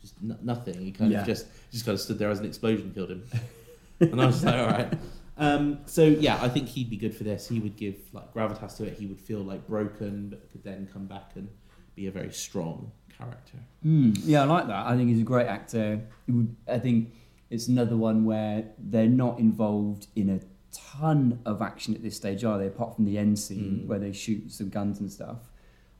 [0.00, 0.78] just n- nothing.
[0.80, 1.20] He kind Yeah.
[1.20, 3.22] of just just kind of stood there as an explosion killed him,
[4.00, 4.92] and I was like, all right.
[5.36, 7.48] Um, so yeah, I think he'd be good for this.
[7.48, 8.94] He would give like gravitas to it.
[8.98, 11.48] He would feel like broken, but could then come back and
[11.94, 13.58] be a very strong character.
[13.84, 14.86] Mm, yeah, I like that.
[14.86, 16.00] I think he's a great actor.
[16.26, 17.12] It would, I think
[17.50, 20.40] it's another one where they're not involved in a
[20.72, 22.66] ton of action at this stage, are they?
[22.66, 23.86] Apart from the end scene Mm.
[23.86, 25.50] where they shoot some guns and stuff.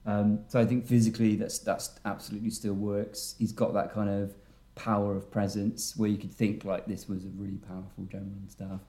[0.06, 3.34] Um, so I think physically that's that's absolutely still works.
[3.38, 4.34] He's got that kind of
[4.74, 8.50] power of presence where you could think like this was a really powerful general and
[8.50, 8.80] stuff.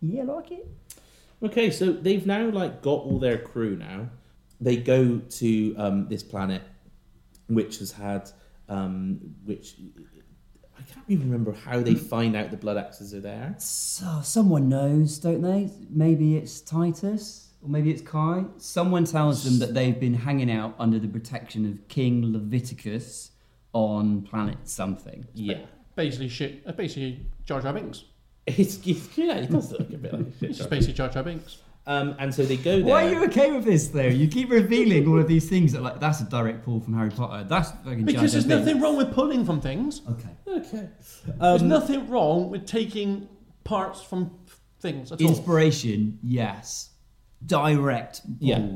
[0.00, 0.66] Yeah, like it.
[1.42, 4.08] Okay, so they've now like got all their crew now.
[4.60, 6.62] They go to um, this planet,
[7.48, 8.30] which has had,
[8.68, 9.76] um, which
[10.78, 13.54] I can't even remember how they find out the blood axes are there.
[13.58, 15.70] So someone knows, don't they?
[15.90, 18.44] Maybe it's Titus or maybe it's Kai.
[18.58, 23.30] Someone tells them that they've been hanging out under the protection of King Leviticus
[23.72, 25.26] on planet something.
[25.34, 25.60] Yeah,
[25.94, 26.62] Basically, shit.
[26.66, 28.04] uh, Basically, Jar Jar Binks.
[28.46, 30.50] it's, it's yeah, it does look a bit like a shit.
[30.50, 31.58] It's just basically Jar Jar Binks.
[31.88, 32.84] Um, and so they go there.
[32.84, 34.02] Why are you okay with this though?
[34.06, 37.10] You keep revealing all of these things that like that's a direct pull from Harry
[37.10, 37.44] Potter.
[37.48, 38.66] That's fucking Because Jar Jar there's Binks.
[38.66, 40.02] nothing wrong with pulling from things.
[40.10, 40.30] Okay.
[40.48, 40.88] Okay.
[41.38, 43.28] There's Um, nothing wrong with taking
[43.62, 44.32] parts from
[44.80, 45.28] things at all.
[45.28, 46.90] Inspiration, yes.
[47.44, 48.66] Direct Yeah.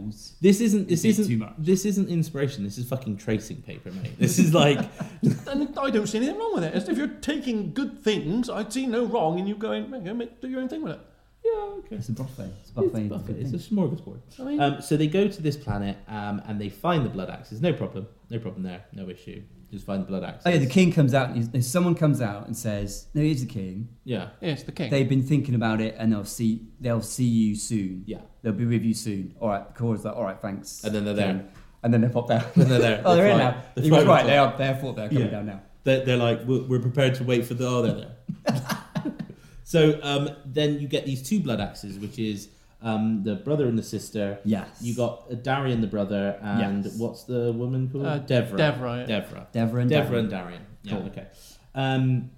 [0.40, 0.88] This isn't.
[0.88, 1.26] This isn't.
[1.26, 1.54] too much.
[1.58, 2.62] This isn't inspiration.
[2.62, 4.18] This is fucking tracing paper, mate.
[4.18, 4.78] This is like.
[5.48, 6.74] And I don't see anything wrong with it.
[6.74, 10.14] As if you're taking good things, I'd see no wrong in you going, "Hey, go
[10.14, 11.00] make, do your own thing with it.
[11.44, 11.50] Yeah.
[11.78, 11.96] Okay.
[11.96, 12.42] It's a buffet.
[12.42, 12.98] It's a It's, buffet.
[12.98, 13.26] a of buffet.
[13.34, 14.20] good it's a smorgasbord.
[14.38, 17.30] I mean, Um, so they go to this planet um, and they find the blood
[17.30, 17.60] axes.
[17.60, 18.06] No problem.
[18.30, 18.84] No problem there.
[18.92, 19.42] No issue.
[19.72, 20.42] Just find the blood axes.
[20.46, 21.30] Oh yeah, the king comes out.
[21.30, 24.30] And he's- someone comes out and says, "No, he's the king." Yeah.
[24.40, 24.90] yes, the king.
[24.90, 28.02] They've been thinking about it, and they'll see they'll see you soon.
[28.06, 28.18] Yeah.
[28.42, 29.34] They'll be with you soon.
[29.38, 30.82] All right, Cora's like, all right, thanks.
[30.82, 31.34] And then they're there.
[31.34, 31.48] King.
[31.84, 32.44] And then they pop down.
[32.56, 33.02] And they're there.
[33.06, 33.62] oh, they're in now.
[33.76, 34.26] They're He was right.
[34.26, 34.56] They are.
[34.58, 35.30] They're thought they're coming Yeah.
[35.30, 35.60] down now.
[35.84, 37.66] They're, they're like, we're, we're prepared to wait for the.
[37.68, 38.76] Oh, they're there.
[39.70, 42.48] so um, then you get these two blood axes, which is
[42.82, 44.38] um, the brother and the sister.
[44.44, 44.68] Yes.
[44.80, 46.96] You got uh, Darian the brother, and Yes.
[46.98, 48.06] what's the woman called?
[48.06, 48.56] Uh, Devra.
[48.58, 49.20] Devra, yeah.
[49.20, 49.46] Devra.
[49.52, 50.18] Devra and Devra Devra.
[50.18, 50.62] and Darian.
[50.82, 51.06] Yeah, Cool.
[51.10, 51.26] okay.
[51.74, 52.30] Um,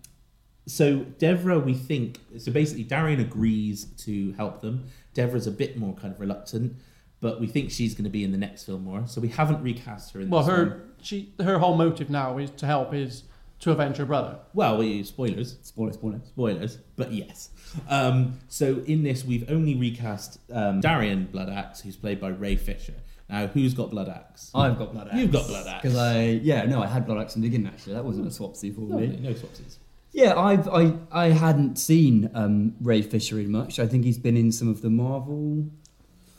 [0.67, 2.53] so Devra, we think so.
[2.53, 4.85] Basically, Darian agrees to help them.
[5.15, 6.77] Devra's a bit more kind of reluctant,
[7.21, 9.07] but we think she's going to be in the next film more.
[9.07, 10.29] So we haven't recast her in.
[10.31, 10.81] well, this her one.
[11.03, 13.25] she her whole motive now is to help is
[13.63, 14.39] to avenge her brother.
[14.55, 16.21] Well, we spoilers, Spoiler, spoiler.
[16.25, 17.51] spoilers, but yes.
[17.89, 22.95] Um, so in this, we've only recast um, Darian Bloodaxe, who's played by Ray Fisher.
[23.31, 24.51] Now, who's got Bloodaxe?
[24.55, 25.17] I've got blood axe.
[25.17, 25.83] You've got blood axe.
[25.83, 27.95] Because I, yeah, no, I had blood axe in the beginning actually.
[27.95, 29.17] That wasn't a swapsy for Lovely, me.
[29.21, 29.77] no swapsies.
[30.13, 33.79] Yeah, I've, I, I hadn't seen um, Ray Fisher in much.
[33.79, 35.65] I think he's been in some of the Marvel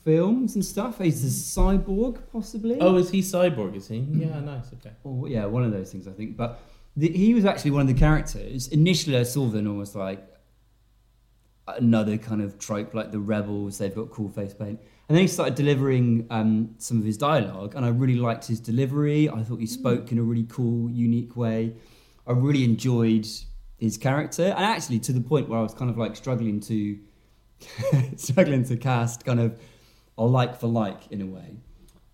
[0.04, 1.00] films and stuff.
[1.00, 1.28] He's a
[1.60, 2.78] cyborg, possibly.
[2.80, 3.76] Oh, is he cyborg?
[3.76, 3.98] Is he?
[4.00, 4.66] Yeah, nice.
[4.74, 4.92] Okay.
[5.04, 6.38] Or, yeah, one of those things, I think.
[6.38, 6.60] But
[6.96, 8.68] the, he was actually one of the characters.
[8.68, 10.24] Initially, I saw them almost like
[11.68, 13.78] another kind of trope, like the rebels.
[13.78, 17.74] They've got cool face paint, and then he started delivering um, some of his dialogue,
[17.76, 19.30] and I really liked his delivery.
[19.30, 21.76] I thought he spoke in a really cool, unique way.
[22.28, 23.28] I really enjoyed
[23.78, 27.00] his character, and actually to the point where I was kind of like struggling to
[28.18, 29.60] struggling to cast kind of
[30.18, 31.58] a like for like in a way.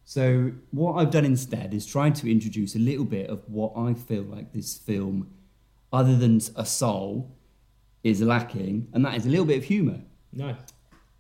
[0.10, 3.93] So what I've done instead is trying to introduce a little bit of what I
[3.93, 5.30] feel like this film,
[5.93, 7.38] other than a soul,
[8.04, 10.02] is lacking, and that is a little bit of humour.
[10.34, 10.56] Nice.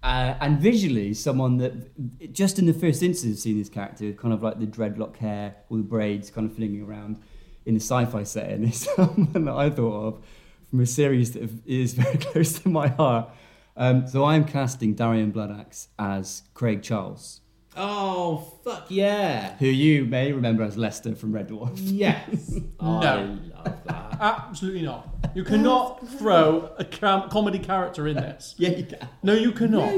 [0.01, 4.33] Uh, and visually, someone that just in the first instance of seeing this character, kind
[4.33, 7.21] of like the dreadlock hair, all the braids kind of flinging around
[7.67, 10.25] in a sci-fi setting, is someone that I thought of
[10.71, 13.29] from a series that is very close to my heart.
[13.77, 17.41] Um, so I'm casting Darian Bloodaxe as Craig Charles,
[17.77, 19.55] Oh fuck yeah!
[19.57, 21.71] who you may remember as Lister from Red Dwarf.
[21.75, 22.53] Yes.
[22.79, 23.37] I No.
[23.55, 24.17] love that.
[24.19, 25.07] Absolutely not.
[25.35, 28.55] You cannot throw a cam- comedy character in this.
[28.57, 29.07] Yeah, you can.
[29.23, 29.93] No, you cannot.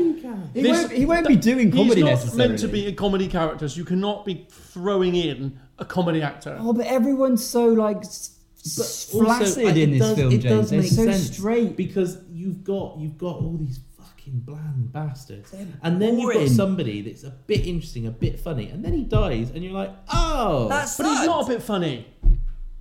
[0.54, 2.48] He, This- won't, he won't be doing comedy He's not necessarily.
[2.50, 6.58] meant to be a comedy character, so you cannot be throwing in a comedy actor.
[6.60, 10.18] Oh, but everyone's so like s- s- But also, flaccid I- in it this does-
[10.18, 10.44] film, it James.
[10.44, 11.76] does They're make so sense straight.
[11.78, 13.80] because you've got you've got all these
[14.22, 15.54] fucking bland bastards,
[15.84, 19.04] and then you've got somebody that's a bit interesting, a bit funny, and then he
[19.04, 22.06] dies, and you're like, oh, That's but he's not a bit funny.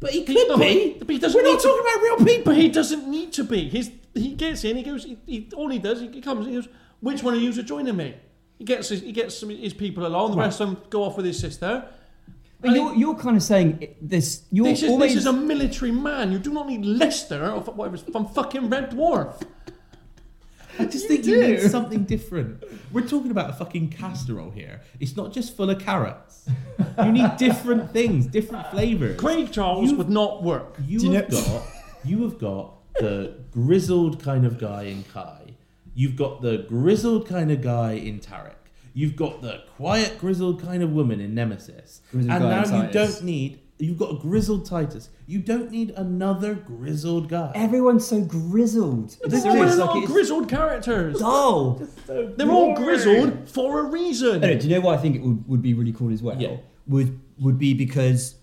[0.00, 0.96] but he He- could no, be.
[0.98, 2.52] but he doesn't We're not need to- talking about real people.
[2.52, 3.68] But he doesn't need to be.
[3.68, 6.68] His, he gets in, he goes, he, he, all he does, he comes, he goes,
[7.00, 8.14] which one of you are joining me?
[8.58, 10.44] He gets his, he gets some, his people along, the Right.
[10.46, 11.86] rest of them go off with his sister.
[12.60, 14.42] But you're, you're kind of saying this.
[14.50, 16.30] You're This is, always, this is a military man.
[16.30, 19.40] You do not need Lister or whatever from fucking Red Dwarf.
[20.78, 22.62] I just You think you need something different.
[22.92, 24.80] We're talking about a fucking casserole here.
[24.98, 26.48] It's not just full of carrots.
[27.04, 29.18] You need different things, different flavors.
[29.20, 30.76] Craig Charles You- would not work.
[30.86, 31.62] You Do you have know- got
[32.04, 35.54] you have got the grizzled kind of guy in Kai.
[35.94, 38.54] You've got the grizzled kind of guy in Tarek.
[38.94, 42.00] You've got the quiet grizzled kind of woman in Nemesis.
[42.10, 43.16] Grizzled and guy now in you Titus.
[43.16, 45.10] don't need you've got a grizzled Titus.
[45.26, 47.52] You don't need another grizzled guy.
[47.54, 49.16] Everyone's so grizzled.
[49.22, 51.18] It's They're all serious, like, it's grizzled characters.
[51.18, 51.82] dull.
[52.06, 54.42] They're all grizzled for a reason.
[54.44, 56.40] Anyway, do you know what I think it would, would be really cool as well?
[56.40, 56.56] Yeah.
[56.86, 58.34] Would would be because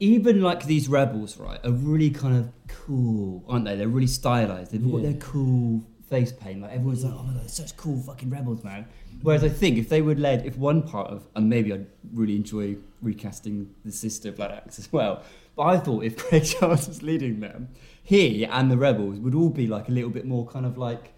[0.00, 3.76] even like these rebels, right, are really kind of cool, aren't they?
[3.76, 4.72] They're really stylized.
[4.72, 6.60] They've got their cool face paint.
[6.60, 8.86] Like everyone's like, oh my god, they're such cool fucking rebels, man.
[9.22, 12.36] Whereas I think if they were led, if one part of, and maybe I'd really
[12.36, 15.22] enjoy recasting the sister Blood Axe as well.
[15.56, 17.68] But I thought if Craig Charles was leading them,
[18.02, 21.12] he and the rebels would all be like a little bit more kind of like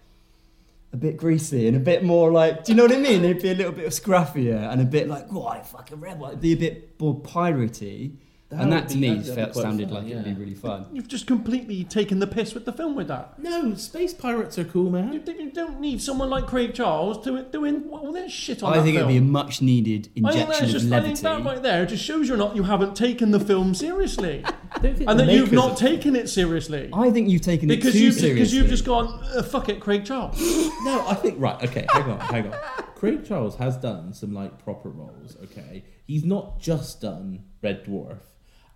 [0.91, 3.23] a bit greasy and a bit more like, do you know what I mean?
[3.23, 6.27] They'd be a little bit scruffier and a bit like, what, fucking rebel.
[6.27, 8.13] It'd be a bit more piratey.
[8.53, 10.85] That and that to be- me that'd felt, sounded fun, like it'd be really fun.
[10.93, 13.37] You've just completely taken the piss with the film with that.
[13.39, 15.13] No, space pirates are cool, man.
[15.13, 18.83] you don't need someone like Craig Charles doing, doing all that shit on I that
[18.83, 19.09] think film.
[19.09, 21.61] it'd be a much needed I think, injection that's of just, I think that right
[21.63, 25.19] there just shows you're not you haven't taken the film seriously, I don't think and
[25.19, 28.33] that you've not taken it seriously I think you've taken because it too you seriously.
[28.33, 30.37] because you've just gone uh, fuck it, Craig Charles.
[30.83, 31.61] No, I think right.
[31.63, 32.59] Okay, hang on, hang on.
[32.95, 35.37] Craig Charles has done some like proper roles.
[35.43, 38.19] Okay, he's not just done Red Dwarf,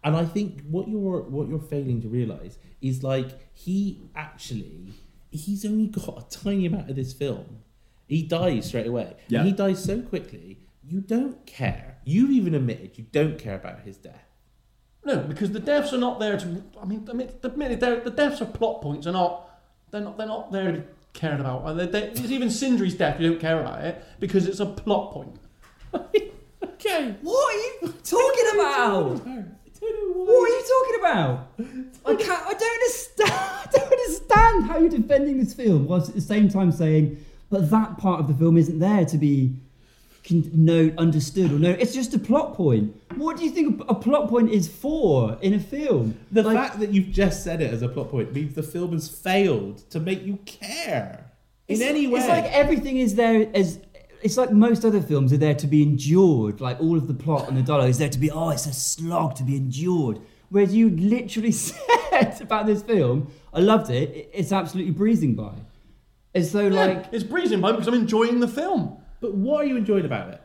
[0.08, 4.94] and I think what you're what you're failing to realize is like he actually
[5.32, 7.60] he's only got a tiny amount of this film.
[8.08, 9.18] He dies straight away.
[9.28, 9.40] Yeah.
[9.40, 10.60] And he dies so quickly.
[10.82, 11.98] You don't care.
[12.06, 14.24] You've even admitted you don't care about his death.
[15.04, 16.64] No, because the deaths are not there to.
[16.82, 19.08] I mean, I mean, the, minute the deaths are plot points.
[19.08, 19.50] Are not.
[19.92, 20.18] They're not.
[20.18, 20.84] They're not there to
[21.14, 21.68] cared about.
[21.68, 23.20] And they, they, it's even Sindri's death.
[23.20, 25.36] You don't care about it because it's a plot point.
[26.80, 27.16] Okay.
[27.22, 29.22] What are you talking about?
[30.26, 31.48] What are you talking about?
[32.06, 32.46] I can't.
[32.48, 33.32] I don't understand.
[33.34, 37.70] I don't understand how you're defending this film whilst at the same time saying, but
[37.70, 39.56] that part of the film isn't there to be
[40.28, 41.72] con- no understood or no.
[41.72, 42.96] It's just a plot point.
[43.16, 46.18] What do you think a plot point is for in a film?
[46.32, 48.92] The Like, fact that you've just said it as a plot point means the film
[48.94, 51.32] has failed to make you care
[51.68, 52.20] in it's, any way.
[52.20, 53.80] It's like everything is there as.
[54.22, 56.60] It's like most other films are there to be endured.
[56.62, 58.32] Like all of the plot and the dialogue is there to be.
[58.32, 60.20] Oh, it's a slog to be endured.
[60.50, 64.10] Whereas you literally said about this film, I loved it.
[64.16, 65.54] it- It's absolutely breezing by.
[66.34, 68.98] It's though Yeah, like it's breezing by because I'm enjoying the film.
[69.22, 70.42] but what are you enjoying about it?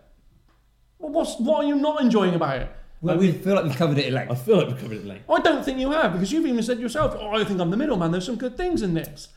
[0.98, 2.70] Well, what's what are you not enjoying about it?
[3.00, 5.22] well, we feel like we've covered it in I feel like we're covered it late.
[5.28, 7.76] I don't think you have because you've even said yourself, "Oh, I think I'm the
[7.76, 9.28] middleman." There's some good things in this,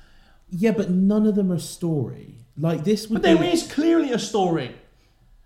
[0.49, 2.44] Yeah, but none of them are story.
[2.57, 3.47] Like this would but there be.
[3.51, 4.75] is clearly a story.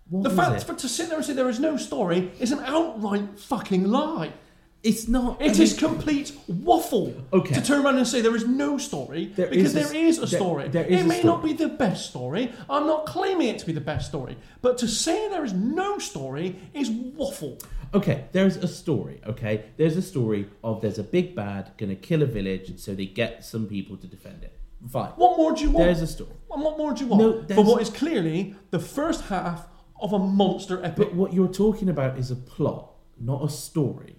[0.10, 0.66] What The fact it?
[0.66, 4.34] for to sit there and say there is no story is an outright fucking lie.
[4.82, 5.42] It's not.
[5.42, 7.54] It I is mean, complete waffle Okay.
[7.56, 10.18] to turn around and say there is no story There because is a there is
[10.18, 10.70] a there- story.
[10.70, 12.52] there is it a may not be the best story.
[12.70, 16.00] I'm not claiming it to be the best story, but to say there is no
[16.00, 17.58] story is waffle.
[17.94, 19.20] Okay, there's a story.
[19.28, 22.96] Okay, there's a story of there's a big bad gonna kill a village, and so
[22.96, 24.54] they get some people to defend it.
[24.88, 25.12] Fine.
[25.16, 25.86] What more do you want?
[25.86, 26.32] There's a story.
[26.52, 27.50] And what more do you want?
[27.50, 29.68] No, for what is clearly the first half
[30.02, 30.96] of a monster epic.
[31.10, 34.16] But what you're talking about is a plot, not a story.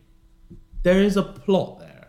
[0.82, 2.08] There is a plot there.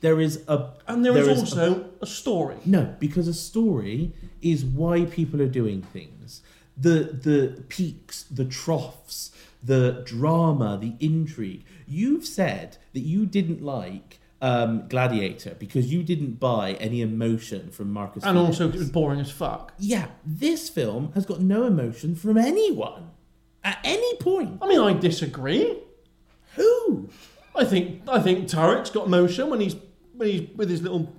[0.00, 2.56] There is a and there is a- also a story.
[2.64, 6.42] No, because a story is why people are doing things.
[6.76, 9.30] The the peaks, the troughs,
[9.62, 11.64] the drama, the intrigue.
[11.86, 17.92] You've said that you didn't like um, Gladiator because you didn't buy any emotion from
[17.92, 18.24] Marcus.
[18.24, 18.60] And Phoenix.
[18.60, 19.72] also, it was boring as fuck.
[19.78, 23.10] yeah, this film has got no emotion from anyone
[23.64, 24.58] at any point.
[24.60, 25.78] I mean, I disagree.
[26.56, 27.08] Who?
[27.54, 29.76] I think I think Tarek's got emotion when he's
[30.14, 31.14] when he's with his little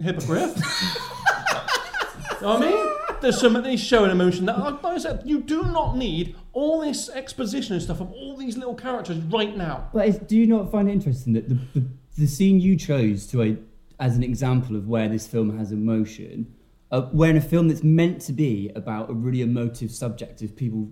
[0.00, 0.56] hippogriff.
[0.56, 2.96] you know what I mean?
[3.20, 4.46] There's some he's showing emotion.
[4.46, 8.36] That, like I said, you do not need all this exposition and stuff of all
[8.36, 9.90] these little characters right now.
[9.92, 11.86] But is, do you not find it interesting that the, the,
[12.20, 13.56] the scene you chose to a,
[13.98, 16.54] as an example of where this film has emotion,
[16.90, 20.54] uh, where in a film that's meant to be about a really emotive subject of
[20.54, 20.88] people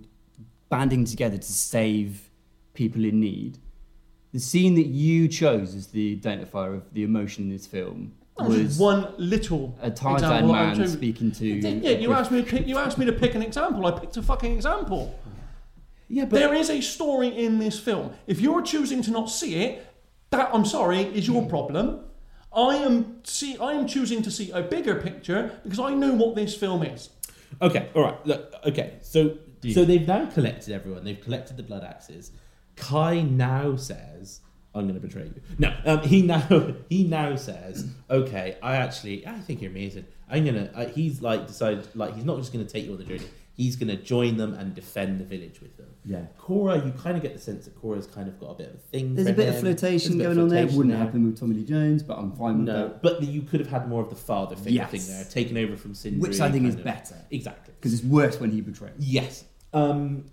[0.69, 2.29] banding together to save
[2.73, 3.59] people in need,
[4.31, 8.77] the scene that you chose as the identifier of the emotion in this film was
[8.77, 10.93] one little a Tarzan man chose.
[10.93, 11.45] speaking to.
[11.47, 12.43] Yeah, you asked me.
[12.43, 13.85] To pick, you asked me to pick an example.
[13.85, 15.19] I picked a fucking example.
[16.07, 18.13] Yeah, but There is a story in this film.
[18.25, 19.88] If you're choosing to not see it,
[20.31, 22.01] that I'm sorry is your problem.
[22.53, 26.35] I am see I am choosing to see a bigger picture because I know what
[26.35, 27.09] this film is.
[27.61, 28.25] Okay, all right.
[28.25, 28.97] Look, okay.
[29.01, 29.73] So Deal.
[29.73, 31.03] so they've now collected everyone.
[31.03, 32.31] They've collected the blood axes.
[32.75, 34.41] Kai now says,
[34.73, 39.27] "I'm going to betray you." No, um, he now he now says, "Okay, I actually
[39.27, 40.05] I think you're amazing.
[40.29, 42.97] I'm gonna." Uh, he's like decided like he's not just going to take you on
[42.97, 43.27] the journey.
[43.59, 45.87] He's going to join them and defend the village with them.
[46.05, 46.27] Yeah.
[46.37, 48.75] Cora, you kind of get the sense that Cora's kind of got a bit of
[48.75, 49.15] a thing.
[49.15, 50.57] There's for a bit of flirtation There's a bit of going on there.
[50.59, 51.05] flirtation Wouldn't there.
[51.05, 53.01] happen with Tommy Lee Jones, but I'm fine with No, that.
[53.01, 54.91] but you could have had more of the father figure Yes.
[54.91, 56.21] thing there, taken over from Sindri.
[56.21, 57.15] Which I think is of- better.
[57.31, 57.73] Exactly.
[57.77, 58.93] Because it's worse when he betrays.
[58.97, 59.43] Yes.
[59.73, 60.23] Um,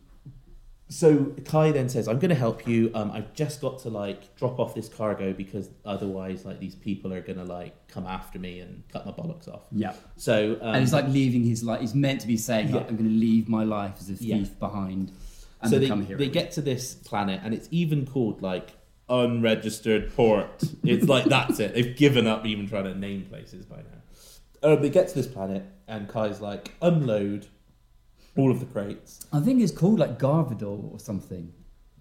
[0.89, 2.91] so Kai then says, "I'm going to help you.
[2.95, 7.12] Um, I've just got to like drop off this cargo because otherwise, like these people
[7.12, 9.95] are going to like come after me and cut my bollocks off." Yeah.
[10.16, 11.80] So um, and it's like leaving his life.
[11.80, 14.28] He's meant to be saying, like, I'm going to leave my life as a thief
[14.49, 14.59] Yeah.
[14.61, 15.12] behind
[15.62, 16.18] and so they, become a hero.
[16.18, 18.72] they get to this planet and it's even called like
[19.09, 20.62] unregistered port.
[20.84, 21.74] It's like that's it.
[21.74, 24.72] They've given up even trying to name places by now.
[24.72, 27.47] Um, they get to this planet and Kai's like unload
[28.37, 29.24] all of the crates.
[29.32, 31.53] I think it's called like Garvador or something,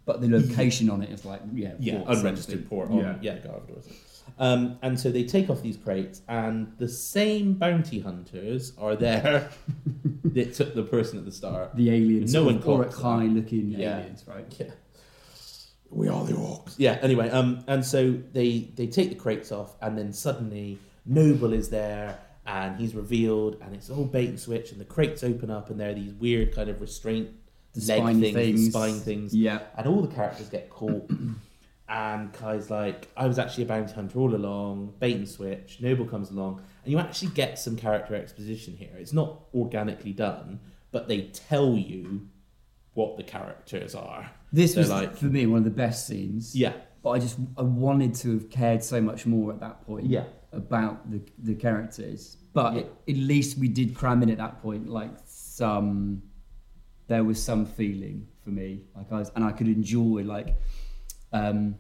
[0.06, 2.68] but the location on it is like yeah, yeah, port unregistered something.
[2.70, 3.16] port on Yeah.
[3.22, 3.84] yeah, Garvador.
[4.38, 9.50] Um, and so they take off these crates, and the same bounty hunters are there
[10.26, 11.76] that took the person at the start.
[11.76, 14.00] The aliens, No no one one Oric clocks high looking Yeah.
[14.00, 14.46] aliens, right?
[14.60, 14.72] Yeah.
[15.90, 16.74] We are the orcs.
[16.78, 16.98] Yeah.
[17.02, 21.70] Anyway, um, and so they they take the crates off, and then suddenly Noble is
[21.70, 25.70] there, and he's revealed, and it's all bait and switch, and the crates open up,
[25.70, 27.30] and there are these weird kind of restraint
[27.74, 28.70] The leg spine things, things.
[28.70, 31.10] spine things, Yeah, and all the characters get caught.
[31.90, 35.80] and Kai's like, I was actually a bounty hunter all along, bait and switch.
[35.82, 38.94] Noble comes along, and you actually get some character exposition here.
[38.98, 40.60] It's not organically done,
[40.92, 42.28] but they tell you
[42.94, 44.32] what the characters are.
[44.54, 46.56] this was like- for me one of the best scenes.
[46.56, 46.74] Yeah,
[47.04, 50.06] but I just I wanted to have cared so much more at that point.
[50.06, 50.24] Yeah.
[50.56, 52.84] About the the characters, but Yeah.
[53.10, 56.22] at least we did cram in at that point like some.
[57.08, 60.56] There was some feeling for me, like I was, and I could enjoy like.
[61.32, 61.76] Um,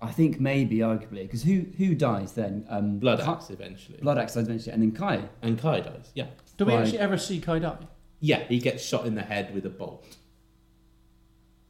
[0.00, 2.64] I think maybe arguably because who who dies then?
[2.68, 3.98] Um, Blood Kai- Axe eventually.
[4.00, 5.28] Blood Axe dies eventually, and then Kai.
[5.42, 6.12] And Kai dies.
[6.14, 6.28] Yeah.
[6.56, 6.82] Do we Right.
[6.82, 7.86] actually ever see Kai die?
[8.20, 10.16] Yeah, he gets shot in the head with a bolt.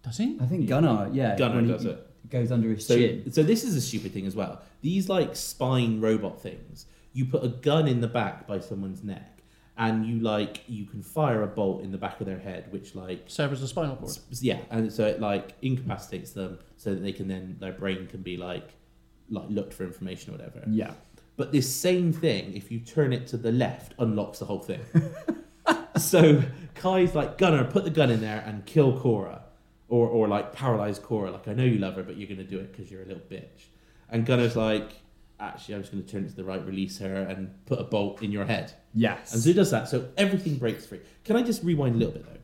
[0.02, 0.38] Does he?
[0.40, 2.30] I think Gunnar, yeah, Gunnar when he it.
[2.30, 3.32] goes under his So, chin.
[3.32, 4.62] so this is a stupid thing as well.
[4.80, 9.42] These like spine robot things, you put a gun in the back by someone's neck,
[9.76, 12.94] and you like you can fire a bolt in the back of their head, which
[12.94, 14.16] like Severs the spinal cord.
[14.40, 18.22] yeah, and so it like incapacitates them, so that they can then their brain can
[18.22, 18.68] be like
[19.30, 20.62] like looked for information or whatever.
[20.68, 20.92] Yeah,
[21.36, 24.80] But this same thing, if you turn it to the left, unlocks the whole thing.
[25.98, 26.42] so
[26.74, 29.42] Kai's like, Gunnar, put the gun in there and kill Cora.
[29.90, 31.30] Or, or like paralyze Cora.
[31.30, 33.06] Like, I know you love her, but you're going to do it because you're a
[33.06, 33.68] little bitch.
[34.10, 34.92] And Gunnar's like,
[35.40, 37.84] actually, I'm just going to turn it to the right, release her, and put a
[37.84, 38.72] bolt in your head.
[38.94, 39.88] yes, And so he does that.
[39.88, 41.00] So everything breaks free.
[41.24, 42.40] Can I just rewind a little bit though?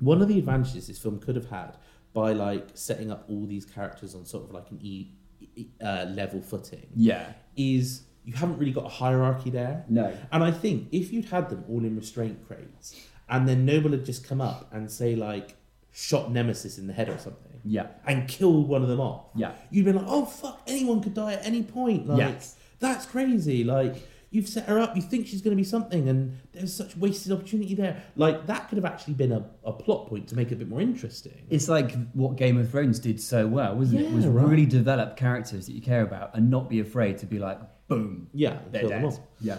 [0.00, 1.76] One of the advantages this film could have had
[2.12, 5.08] by like setting up all these characters on sort of like an e,
[5.56, 9.84] e- uh, level footing yeah, is you haven't really got a hierarchy there.
[9.88, 13.90] no, And I think if you'd had them all in restraint crates, and then Noble
[13.92, 15.56] had just come up and say like
[15.92, 19.52] shot Nemesis in the head or something, yeah, and killed one of them off, yeah,
[19.70, 22.06] you'd be like, oh fuck, anyone could die at any point.
[22.08, 22.56] Like Yes.
[22.80, 23.64] that's crazy.
[23.64, 26.96] Like you've set her up, you think she's going to be something, and there's such
[26.96, 28.02] wasted opportunity there.
[28.16, 30.68] Like that could have actually been a, a plot point to make it a bit
[30.68, 31.46] more interesting.
[31.50, 34.12] It's like what Game of Thrones did so well, wasn't it?
[34.12, 34.48] Was right.
[34.48, 38.28] really develop characters that you care about and not be afraid to be like, boom,
[38.32, 39.20] yeah, they're kill them dead.
[39.40, 39.58] Yeah,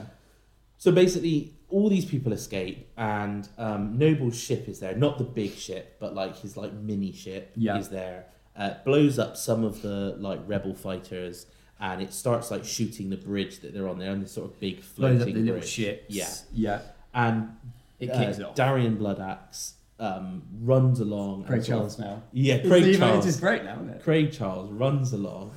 [0.83, 4.93] So basically, all these people escape, and um, Noble's ship is there.
[4.93, 7.77] Not the big ship, but like his like mini ship Yeah.
[7.77, 8.25] is there.
[8.57, 11.45] Uh, blows up some of the like rebel fighters,
[11.79, 13.97] and it starts like shooting the bridge that they're on.
[13.97, 15.69] They're on this sort of big floating blows up the little bridge.
[15.69, 16.03] ships.
[16.09, 16.81] Yeah, yeah,
[17.13, 17.55] and
[18.01, 18.55] it uh, kicks it off.
[18.55, 21.45] Darian Bloodaxe um, runs along.
[21.45, 22.23] Craig and Charles of- now.
[22.33, 23.25] Yeah, Craig even- Charles.
[23.25, 24.03] It's just great now, isn't it?
[24.03, 25.51] Craig Charles runs along.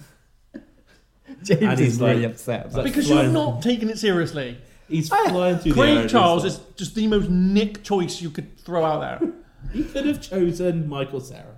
[1.43, 2.73] James And is he's really like- upset.
[2.73, 4.59] like- Because flying- you're not taking it seriously.
[4.89, 5.97] He's flying through the air.
[5.97, 9.33] Craig Charles is just the most Nick choice you could throw out there.
[9.73, 11.57] He could have chosen Michael Cera.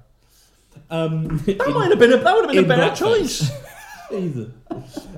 [0.88, 3.50] Um, That might have been a, that would have been a in better choice.
[4.10, 4.50] Jesus.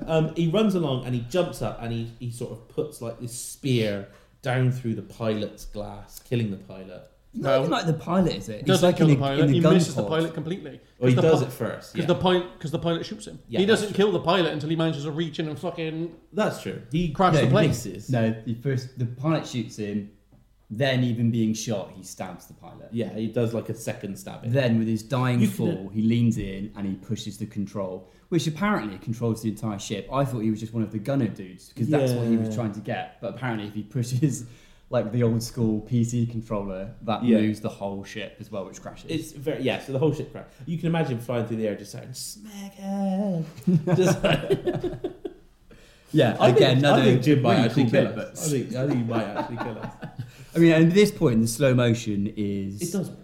[0.07, 3.21] Um, he runs along and he jumps up and he, he sort of puts like
[3.21, 4.09] this spear
[4.43, 7.09] down through the pilot's glass, killing the pilot.
[7.33, 8.59] Not even like the pilot, is it?
[8.59, 9.41] He's Doesn't like kill in the pilot.
[9.47, 10.81] in He gun misses the pilot completely.
[10.99, 11.93] Well, he the does pi- it first.
[11.93, 12.15] Because Yeah.
[12.15, 13.39] the pilot, because the pilot shoots him.
[13.49, 16.13] Yeah, he doesn't kill the pilot until he manages to reach in and fucking.
[16.33, 16.83] That's true.
[16.91, 17.69] He Crash the he plane.
[17.69, 18.11] misses.
[18.11, 20.11] No, the first the pilot shoots him,
[20.73, 22.89] then even being shot, he stabs the pilot.
[22.91, 24.51] Yeah, he does like a second stabbing.
[24.53, 28.47] Then, with his dying You fall, he leans in and he pushes the control, which
[28.49, 30.09] apparently controls the entire ship.
[30.13, 32.53] I thought he was just one of the gunner dudes because that's what he was
[32.55, 33.21] trying to get.
[33.21, 34.47] But apparently, if he pushes
[34.93, 37.39] like the old school PC controller that Yeah.
[37.41, 39.09] moves the whole ship as well, which crashes.
[39.11, 39.79] It's very yeah.
[39.81, 40.47] So the whole ship crash.
[40.67, 42.09] You can imagine flying through the air, just saying
[43.87, 45.03] like,
[46.13, 48.47] yeah, I again, think, another I think Jim might actually cool kill us.
[48.47, 49.93] I think I think he might actually kill us.
[50.57, 53.19] I mean, at this point, the slow motion is It does work.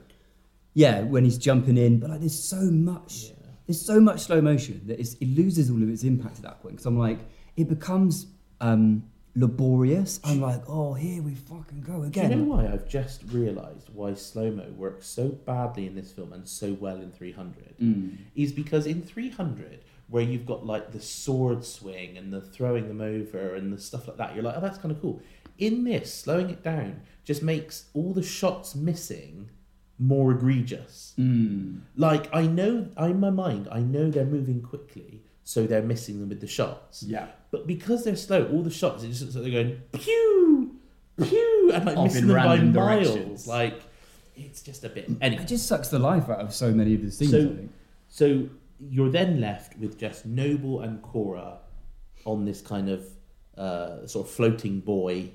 [0.74, 3.46] yeah when he's jumping in, but like there's so much, Yeah.
[3.66, 6.62] there's so much slow motion that it's, it loses all of its impact at that
[6.62, 6.76] point.
[6.76, 7.18] Because I'm like,
[7.56, 8.26] it becomes
[8.60, 9.02] um,
[9.36, 10.18] laborious.
[10.24, 12.30] I'm like, oh, here we fucking go again.
[12.30, 16.10] Do you know why I've just realised why slow mo works so badly in this
[16.10, 17.78] film and so well in 300?
[17.78, 18.16] Mm.
[18.34, 23.00] Is because in 300, where you've got like the sword swing and the throwing them
[23.00, 25.20] over and the stuff like that, you're like, oh, that's kind of cool.
[25.58, 29.50] In this, slowing it down just makes all the shots missing
[29.98, 31.14] more egregious.
[31.18, 31.80] Mm.
[31.96, 36.28] Like, I know, in my mind, I know they're moving quickly, so they're missing them
[36.28, 37.04] with the shots.
[37.04, 37.28] Yeah.
[37.52, 40.74] But because they're slow, all the shots it just looks like they're going pew,
[41.22, 43.46] pew, and like Off missing in them by random miles.
[43.46, 43.80] Like
[44.36, 45.08] it's just a bit.
[45.20, 47.30] Anyway, It just sucks the life out of so many of the scenes.
[47.30, 47.70] So- I think.
[48.08, 48.48] so
[48.90, 51.58] you're then left with just Noble and Cora
[52.24, 53.06] on this kind of
[53.56, 55.30] uh, sort of floating boy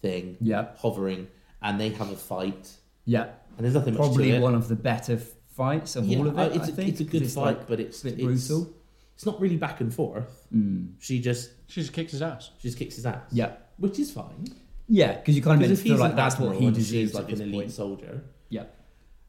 [0.00, 0.68] thing, Yeah.
[0.78, 1.26] hovering,
[1.60, 2.70] and they have a fight.
[3.04, 3.30] Yeah.
[3.56, 4.40] And there's nothing much Probably to it.
[4.40, 5.18] one of the better
[5.50, 6.40] fights of Yeah, all of it.
[6.40, 8.04] uh, it's, I a, think, it's a 'cause good it's, fight, like, but it's a
[8.04, 8.72] bit it's, brutal.
[9.16, 10.46] It's not really back and forth.
[10.54, 10.92] Mm.
[11.00, 12.50] She just She just kicks his ass.
[12.58, 13.24] she just kicks his ass.
[13.32, 13.52] Yeah.
[13.78, 14.46] which is fine.
[14.88, 17.30] Yeah, because you kind of Because meant to feel like that's what he deserves like
[17.32, 17.70] an elite point.
[17.72, 18.64] soldier, Yeah.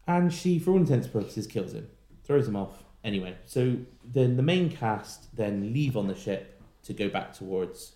[0.07, 1.88] and she, for all intents and purposes, kills him,
[2.23, 2.83] throws him off.
[3.03, 3.75] Anyway, so
[4.05, 7.93] then the main cast then leave on the ship to go back towards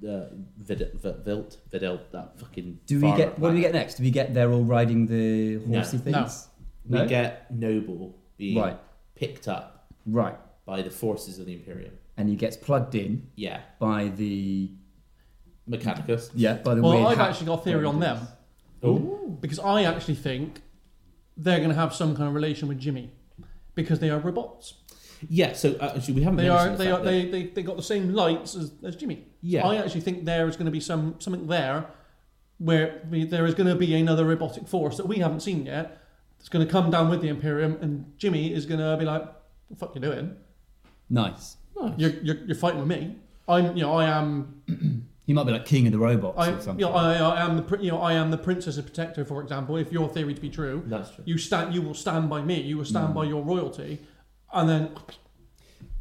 [0.00, 2.78] the Vid- V- Vilt, Videl, that fucking.
[2.86, 3.96] Do we get what do we get next?
[3.96, 6.02] Do we get they're all riding the horsey No.
[6.02, 6.48] things?
[6.88, 7.06] We No?
[7.08, 8.78] get Noble being Right.
[9.14, 10.38] picked up Right.
[10.68, 11.94] By the forces of the Imperium.
[12.18, 14.70] And he gets plugged in Yeah, by the
[15.68, 16.30] Mechanicus.
[16.34, 18.18] yeah by the Well, weird I've hat actually got a theory on them
[18.82, 20.60] Oh, because I actually think
[21.36, 23.10] they're going to have some kind of relation with Jimmy
[23.74, 24.74] because they are robots.
[25.28, 25.52] yeah.
[25.54, 26.36] So uh, actually, we haven't.
[26.36, 26.68] They are.
[26.70, 27.04] the They fact are.
[27.04, 29.26] that- They, they, they got the same lights as, as Jimmy.
[29.40, 29.66] Yeah.
[29.66, 31.86] I actually think there is going to be some something there
[32.58, 35.86] where we, there is going to be another robotic force that we haven't seen yet.
[36.40, 39.22] It's going to come down with the Imperium, and Jimmy is going to be like,
[39.22, 40.36] "What the fuck you doing?
[41.10, 41.56] Nice.
[41.80, 41.92] Nice.
[41.96, 43.16] You're, you're you're fighting with me.
[43.48, 44.62] I'm you know I am
[45.26, 46.80] He might be like king of the robots I or you something.
[46.80, 49.42] know I, I am the pr- you know I am the princess of protector for
[49.42, 49.76] example.
[49.76, 51.24] If your theory to be true, That's true.
[51.26, 52.60] you stand you will stand by me.
[52.62, 52.88] You will Mm.
[52.88, 54.00] stand by your royalty,
[54.52, 54.90] and then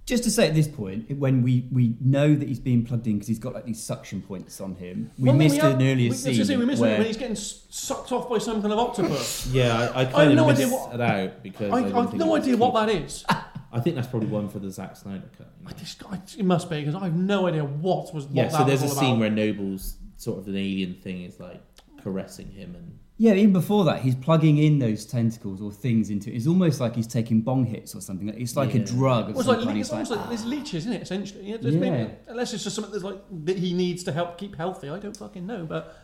[0.05, 3.15] Just to say at this point, when we, we know that he's being plugged in
[3.15, 5.81] because he's got like these suction points on him, we Well, then missed have- an
[5.85, 8.71] earlier we, scene say we missed where when he's getting sucked off by some kind
[8.71, 9.47] of octopus.
[9.47, 11.75] Yeah, I, I kind I have of no missed idea what- it out because I,
[11.75, 13.25] I, I didn't have no idea what that is.
[13.71, 15.51] I think that's probably one for the Zack Snyder cut.
[15.59, 15.69] you know.
[15.69, 18.25] I just, I, it must be because I have no idea what was.
[18.25, 19.19] What Yeah, that so there's a was all scene about.
[19.19, 21.61] where Noble's sort of an alien thing is like
[22.01, 26.31] caressing him and yeah even before that he's plugging in those tentacles or things into
[26.31, 26.35] it.
[26.35, 29.39] it's almost like he's taking bong hits or something it's like a drug of Well,
[29.41, 29.79] it's some like, kind.
[29.79, 30.47] it's almost like, like there's ah.
[30.47, 31.49] leeches in it essentially.
[31.49, 31.79] Yeah, Yeah.
[31.79, 34.89] maybe, unless it's just something that's like that he needs to help keep healthy.
[34.89, 35.95] I don't fucking know, but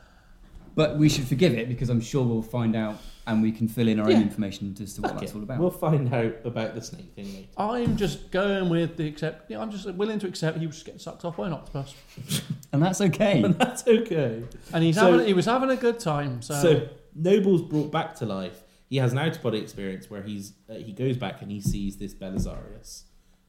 [0.76, 3.88] but we should forgive it because I'm sure we'll find out and we can fill
[3.88, 4.18] in our Yeah.
[4.18, 5.36] own information as to what Fuck that's it.
[5.38, 5.60] all about.
[5.60, 7.48] We'll find out about the snake thing later.
[7.58, 9.50] I'm just going with the accept.
[9.50, 11.96] Yeah, I'm just willing to accept he was just getting sucked off by an octopus,
[12.74, 13.42] and that's okay.
[13.46, 14.44] And that's okay.
[14.74, 16.42] and he's So- having he was having a good time.
[16.42, 18.64] So, So Noble's brought back to life.
[18.90, 21.62] He has an out of body experience where he's uh, he goes back and he
[21.62, 23.04] sees this Belisarius,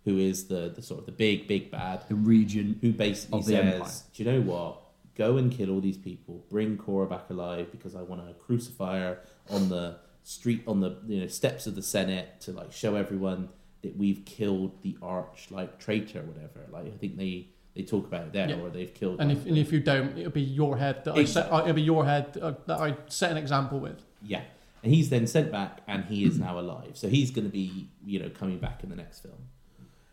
[0.05, 2.79] who is the, the sort of the big big bad, the region.
[2.81, 3.91] who basically Of the says, Empire.
[4.15, 4.81] "Do you know what?
[5.17, 6.45] Go and kill all these people.
[6.51, 9.19] Bring Cora back alive because I want to crucify her
[9.51, 13.49] on the street on the you know steps of the Senate to like show everyone
[13.83, 16.67] that we've killed the arch like traitor or whatever.
[16.71, 18.61] Like I think they they talk about it there, Yeah.
[18.61, 19.21] or they've killed.
[19.21, 21.83] and if and if you don't, it'll be your head that I set, it'll be
[21.83, 24.01] your head uh, that I set an example with.
[24.23, 24.43] Yeah.
[24.83, 26.91] And he's then sent back and he is now alive.
[26.95, 29.39] So he's going to be, you know, coming back in the next film.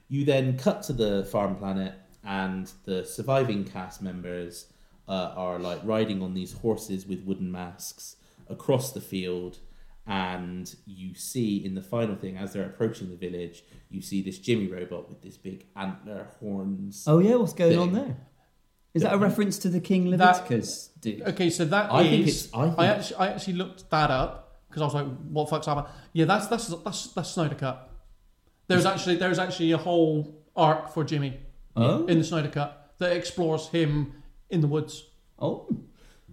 [0.07, 1.93] You then cut to the farm planet
[2.23, 4.67] and the surviving cast members
[5.11, 8.15] uh, are like riding on these horses with wooden masks
[8.49, 9.59] across the field.
[10.07, 14.39] And you see in the final thing, as they're approaching the village, you see this
[14.39, 17.03] Jimmy robot with this big antler horns.
[17.07, 18.17] Oh yeah, what's going on there?
[18.93, 21.21] Is that a reference to the King That- Leviticus dude?
[21.21, 24.09] Okay, so that I think is- it's- I think- I actually I actually looked that
[24.11, 25.91] up because I was like, what the fuck's happening?
[26.13, 27.89] Yeah, that's that's that's that's Snyder cut.
[28.67, 31.39] There's actually there's actually a whole arc for Jimmy
[31.75, 34.13] Oh, in the Snyder cut that explores him
[34.51, 35.07] in the woods.
[35.39, 35.67] oh,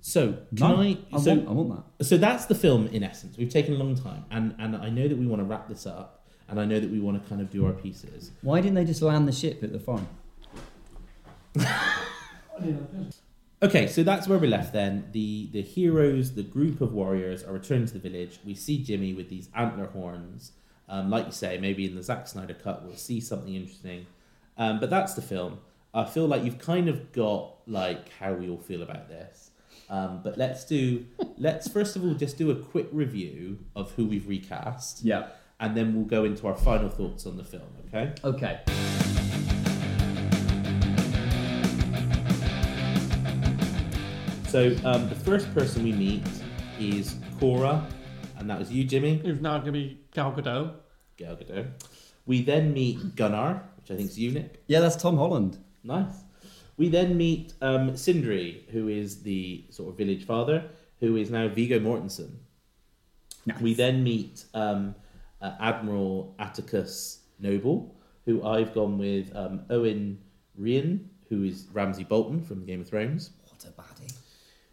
[0.00, 0.98] So, no, can I?
[1.12, 2.04] I, so, want, I want that.
[2.04, 3.36] So that's the film in essence.
[3.36, 5.86] We've taken a long time, and and I know that we want to wrap this
[5.86, 8.30] up, and I know that we want to kind of do our pieces.
[8.42, 10.06] Why didn't they just land the ship at the farm?
[13.60, 15.08] Okay, so that's where we left then.
[15.12, 18.38] The the heroes, the group of warriors are returned to the village.
[18.44, 20.52] We see Jimmy with these antler horns.
[20.88, 24.06] Um, like you say, maybe in the Zack Snyder cut we'll see something interesting.
[24.56, 25.58] Um, but that's the film.
[25.94, 29.50] I feel like you've kind of got like how we all feel about this.
[29.88, 31.06] Um, but let's do
[31.38, 35.02] let's first of all just do a quick review of who we've recast.
[35.02, 35.28] Yeah.
[35.60, 38.12] And then we'll go into our final thoughts on the film, okay?
[38.22, 38.60] Okay.
[44.48, 46.22] So um, the first person we meet
[46.78, 47.84] is Cora,
[48.38, 49.18] and that was you, Jimmy.
[49.18, 50.74] Who's now going to be Gal Gadot.
[51.16, 51.66] Gal Gadot.
[52.24, 54.62] We then meet Gunnar, which I think is you, Nick.
[54.68, 55.58] Yeah, that's Tom Holland.
[55.84, 56.24] Nice.
[56.76, 60.64] We then meet um, Sindri, who is the sort of village father,
[61.00, 62.30] who is now Viggo Mortensen.
[63.46, 63.60] Nice.
[63.60, 64.94] We then meet um,
[65.40, 70.18] uh, Admiral Atticus Noble, who I've gone with um, Iwan
[70.60, 73.30] Rheon, who is Ramsay Bolton from Game of Thrones.
[73.44, 74.12] What a baddie.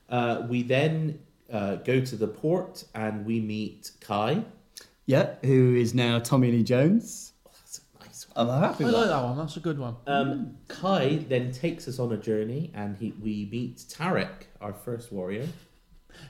[0.10, 1.20] Uh, we then
[1.52, 4.44] uh, go to the port and we meet Kai.
[5.06, 7.34] Yeah, who is now Tommy Lee Jones.
[7.48, 8.25] Oh, that's a nice one.
[8.36, 9.12] I'm happy I with like that.
[9.12, 9.38] that one.
[9.38, 9.96] That's a good one.
[10.08, 15.12] Um, Kai then takes us on a journey and he, we meet Tarek, our first
[15.12, 15.48] warrior.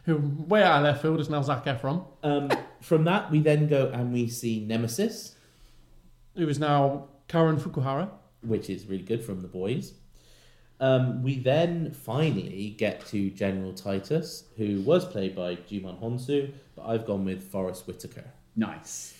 [0.06, 2.52] Who way out of left field is now Zac Efron, Um,
[2.82, 5.36] from that, we then go and we see Nemesis,
[6.36, 8.10] who is now Karen Fukuhara.
[8.42, 9.94] which is really good from the boys.
[10.80, 16.86] Um, we then finally get to General Titus, who was played by Djimon Hounsou, but
[16.86, 18.26] I've gone with Forest Whitaker.
[18.56, 19.15] Nice.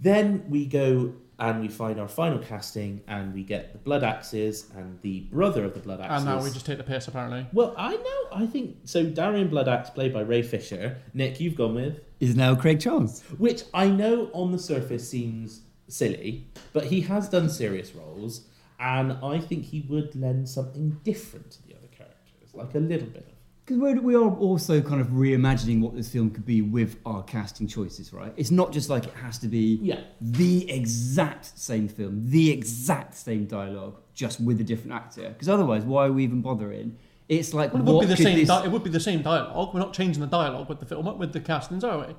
[0.00, 4.66] Then we go and we find our final casting, and we get the Blood Axes
[4.76, 6.16] and the brother of the Blood Axes.
[6.16, 7.46] And now we just take the piss, apparently.
[7.52, 8.24] Well, I know.
[8.32, 9.04] I think so.
[9.04, 10.98] Darian Bloodaxe, played by Ray Fisher.
[11.14, 13.22] Nick, you've gone with Is now Craig Charles.
[13.38, 18.48] which I know on the surface seems silly, but he has done serious roles,
[18.80, 23.08] and I think he would lend something different to the other characters, like a little
[23.08, 23.37] bit of.
[23.68, 27.22] Because we're, we are also kind of reimagining what this film could be with our
[27.22, 28.32] casting choices, right?
[28.34, 30.00] It's not just like it has to be Yeah.
[30.22, 35.28] the exact same film, the exact same dialogue, just with a different actor.
[35.28, 36.96] Because otherwise, why are we even bothering?
[37.28, 38.38] It's like Well, it would what be the same.
[38.38, 39.74] this- Di- it would be the same dialogue.
[39.74, 42.14] We're not changing the dialogue with the film, with the castings, are we?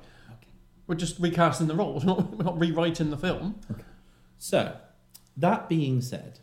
[0.86, 2.04] We're just recasting the roles.
[2.06, 3.56] We're not, we're not rewriting the film.
[4.38, 4.76] So,
[5.36, 6.38] that being said,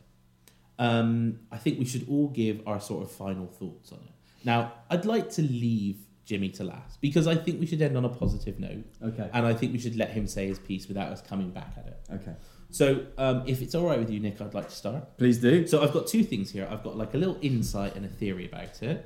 [0.78, 4.12] um, I think we should all give our sort of final thoughts on it.
[4.48, 8.06] Now, I'd like to leave Jimmy to last because I think we should end on
[8.06, 9.30] a positive note, Okay.
[9.34, 11.86] and I think we should let him say his piece without us coming back at
[11.88, 12.00] it.
[12.14, 12.34] Okay.
[12.70, 15.18] So, um, if it's all right with you, Nick, I'd like to start.
[15.18, 15.68] Please do.
[15.68, 16.66] So I've got two things here.
[16.72, 19.06] I've got like a little insight and a theory about it,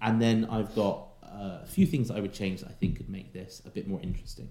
[0.00, 2.96] and then I've got uh, a few things that I would change that I think
[2.98, 4.48] could make this a bit more interesting.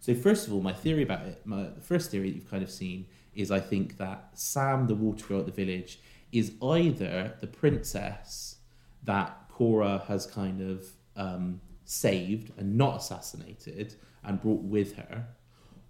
[0.00, 2.62] So first of all, my theory about it, my the first theory that you've kind
[2.62, 6.00] of seen is I think that Sam, the water girl at the village,
[6.32, 8.56] is either the princess
[9.04, 10.86] that Cora has kind of
[11.16, 13.94] um, saved and not assassinated
[14.24, 15.26] and brought with her,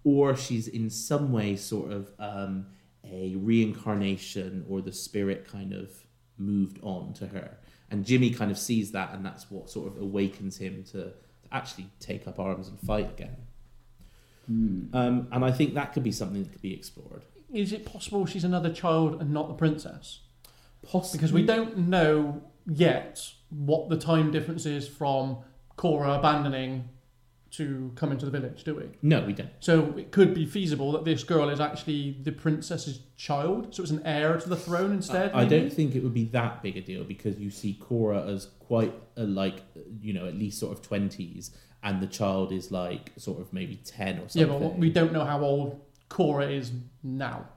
[0.03, 2.65] or she's in some way sort of um,
[3.09, 5.89] a reincarnation or the spirit kind of
[6.37, 7.59] moved on to her.
[7.89, 11.13] And Jimmy kind of sees that, and that's what sort of awakens him to, to
[11.53, 13.37] actually take up arms and fight again.
[14.93, 17.21] Um, and I think that could be something that could be explored.
[17.53, 20.19] Is it possible she's another child and not the princess?
[20.85, 21.19] Possibly.
[21.19, 25.37] Because we don't know yet what the time difference is from
[25.75, 26.89] Cora abandoning
[27.51, 28.85] to come into the village, do we?
[29.01, 29.49] No, we don't.
[29.59, 33.91] So it could be feasible that this girl is actually the princess's child, so it's
[33.91, 35.31] an heir to the throne instead.
[35.33, 35.59] I maybe?
[35.59, 38.93] don't think it would be that big a deal because you see Cora as quite
[39.17, 39.63] a, like,
[40.01, 41.51] you know, at least sort of 20s,
[41.83, 44.49] and the child is like sort of maybe 10 or something.
[44.49, 46.71] Yeah, but we don't know how old Cora is
[47.03, 47.49] now.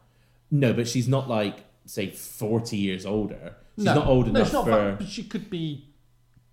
[0.51, 3.57] No, but she's not like, say, 40 years older.
[3.77, 4.97] She's no, not old no, enough she's not for.
[4.99, 5.89] but she could be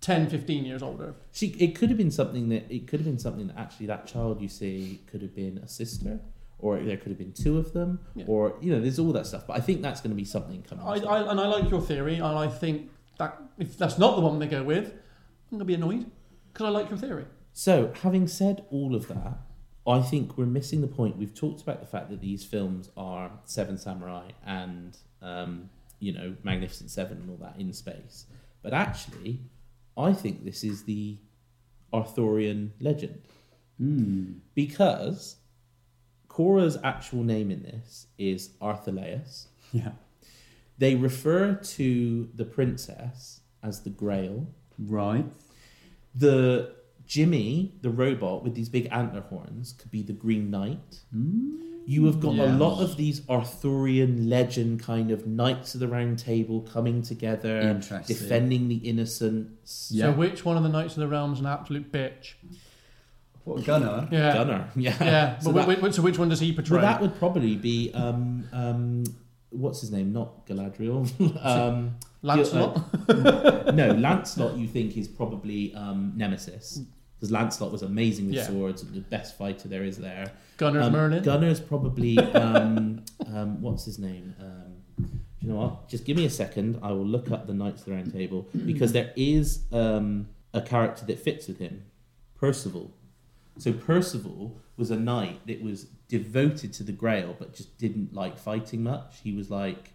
[0.00, 1.14] 10, 15 years older.
[1.32, 4.06] She it could have been something that it could have been something that actually that
[4.06, 6.20] child you see could have been a sister,
[6.58, 8.24] or there could have been two of them, Yeah.
[8.26, 9.46] or you know, there's all that stuff.
[9.46, 10.84] But I think that's going to be something coming.
[10.84, 10.94] I.
[11.06, 14.38] I, and I like your theory, and I think that if that's not the one
[14.40, 16.10] they go with, I'm going to be annoyed
[16.52, 17.26] because I like your theory.
[17.52, 19.38] So, having said all of that,
[19.86, 21.16] I think we're missing the point.
[21.18, 25.68] We've talked about the fact that these films are Seven Samurai and um,
[26.02, 28.26] you know Magnificent Seven and all that in space,
[28.62, 29.40] but actually,
[29.96, 31.16] I think this is the
[31.92, 33.20] Arthurian legend
[33.78, 34.32] Hmm.
[34.54, 35.36] because
[36.28, 39.46] Cora's actual name in this is Arthelais.
[39.72, 39.92] Yeah.
[40.78, 44.46] They refer to the princess as the Grail.
[44.78, 45.24] Right.
[46.14, 46.74] The
[47.06, 51.00] Jimmy, the robot with these big antler horns, could be the Green Knight.
[51.86, 56.18] You have got a lot of these Arthurian legend kind of knights of the round
[56.18, 59.90] table coming together, defending the innocents.
[59.92, 60.06] Yeah.
[60.06, 62.34] So which one of the Knights of the Realm's an absolute bitch?
[63.44, 64.08] What Gunnar?
[64.12, 64.34] Yeah.
[64.34, 64.96] Gunnar, yeah.
[65.00, 65.38] Yeah.
[65.40, 66.76] So but that- whi- whi- so which one does he portray?
[66.78, 69.04] Well, that would probably be um, um,
[69.50, 70.12] what's his name?
[70.12, 71.10] Not Galadriel.
[71.44, 72.76] um, Lancelot.
[73.08, 74.56] uh, no, Lancelot.
[74.56, 76.80] You think is probably um, Nemesis
[77.22, 78.48] because Lancelot was amazing with Yeah.
[78.48, 80.32] swords, the best fighter there is there.
[80.56, 81.22] Gunnar's Um, Merlin.
[81.22, 84.34] Gunnar's probably um, um, what's his name?
[84.40, 85.06] Um, do
[85.38, 85.88] you know what?
[85.88, 86.80] Just give me a second.
[86.82, 90.60] I will look up the Knights of the Round Table because there is um, a
[90.60, 91.84] character that fits with him,
[92.34, 92.90] Percival.
[93.58, 98.36] So Percival was a knight that was devoted to the Grail, but just didn't like
[98.36, 99.20] fighting much.
[99.22, 99.92] He was like,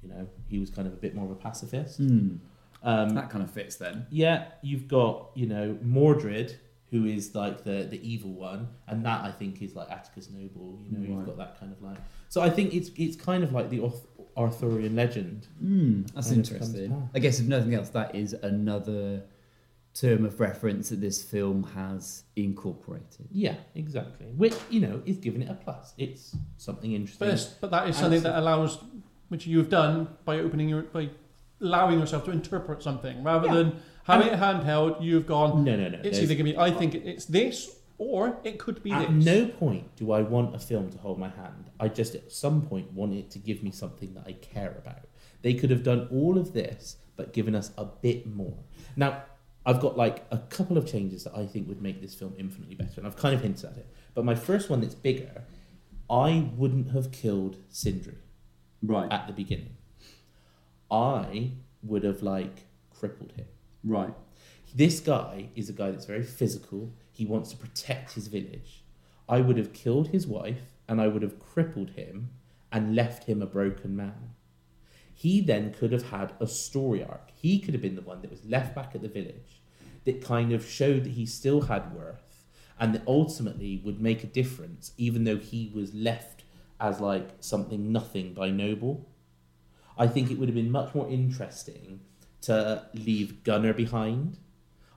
[0.00, 1.96] you know, he was kind of a bit more of a pacifist.
[1.98, 2.36] Hmm.
[2.82, 4.06] Um, That kind of fits then.
[4.10, 6.58] yeah, you've got you know Mordred,
[6.90, 10.78] who is like the the evil one, and that I think is like Atticus Noble.
[10.82, 11.98] You know, you've got that kind of like.
[12.28, 13.80] So I think it's it's kind of like the
[14.36, 15.46] Arthurian legend.
[15.58, 17.08] Hmm, that's Kind of comes interesting.
[17.14, 19.24] I guess if nothing else, that is another
[19.92, 23.26] term of reference that this film has incorporated.
[23.32, 24.26] Yeah, exactly.
[24.36, 25.92] Which you know is giving it a plus.
[25.98, 27.28] It's something interesting.
[27.28, 28.78] But, but that is something that allows,
[29.28, 31.10] which you've done by opening your, by
[31.60, 33.54] allowing yourself to interpret something rather Yeah.
[33.54, 33.72] than
[34.04, 35.02] having it handheld.
[35.02, 35.64] You've gone.
[35.64, 35.98] no, no, no.
[36.02, 36.58] It's either going to be.
[36.58, 39.24] I think it's this, or it could be this At this.
[39.24, 41.70] no point do I want a film to hold my hand.
[41.78, 45.06] I just at some point want it to give me something that I care about.
[45.42, 48.58] They could have done all of this, but given us a bit more.
[48.96, 49.22] Now,
[49.66, 52.74] I've got like a couple of changes that I think would make this film infinitely
[52.74, 53.86] better, and I've kind of hinted at it.
[54.14, 55.44] But my first one that's bigger,
[56.08, 58.14] I wouldn't have killed Sindri
[58.82, 59.12] Right.
[59.12, 59.76] at the beginning.
[60.90, 63.46] I would have like crippled him.
[63.84, 64.14] Right.
[64.74, 66.92] This guy is a guy that's very physical.
[67.10, 68.84] He wants to protect his village.
[69.28, 72.30] I would have killed his wife and I would have crippled him
[72.72, 74.34] and left him a broken man.
[75.14, 77.30] He then could have had a story arc.
[77.34, 79.60] He could have been the one that was left back at the village
[80.04, 82.46] that kind of showed that he still had worth
[82.78, 86.44] and that ultimately would make a difference, even though he was left
[86.80, 89.06] as like something nothing by Noble.
[89.98, 92.00] I think it would have been much more interesting
[92.42, 94.38] to leave Gunnar behind.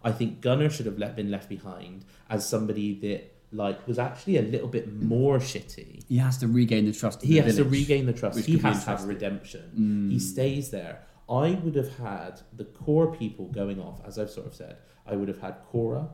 [0.04, 4.38] I think Gunnar should have let, been left behind as somebody that like was actually
[4.38, 6.04] a little bit more shitty.
[6.08, 8.39] He has to regain the trust He the has to regain the trust.
[8.39, 10.10] He has to have redemption.
[10.12, 11.04] He stays there.
[11.30, 14.78] I would have had the core people going off, as I've sort of said.
[15.06, 16.10] I would have had Cora,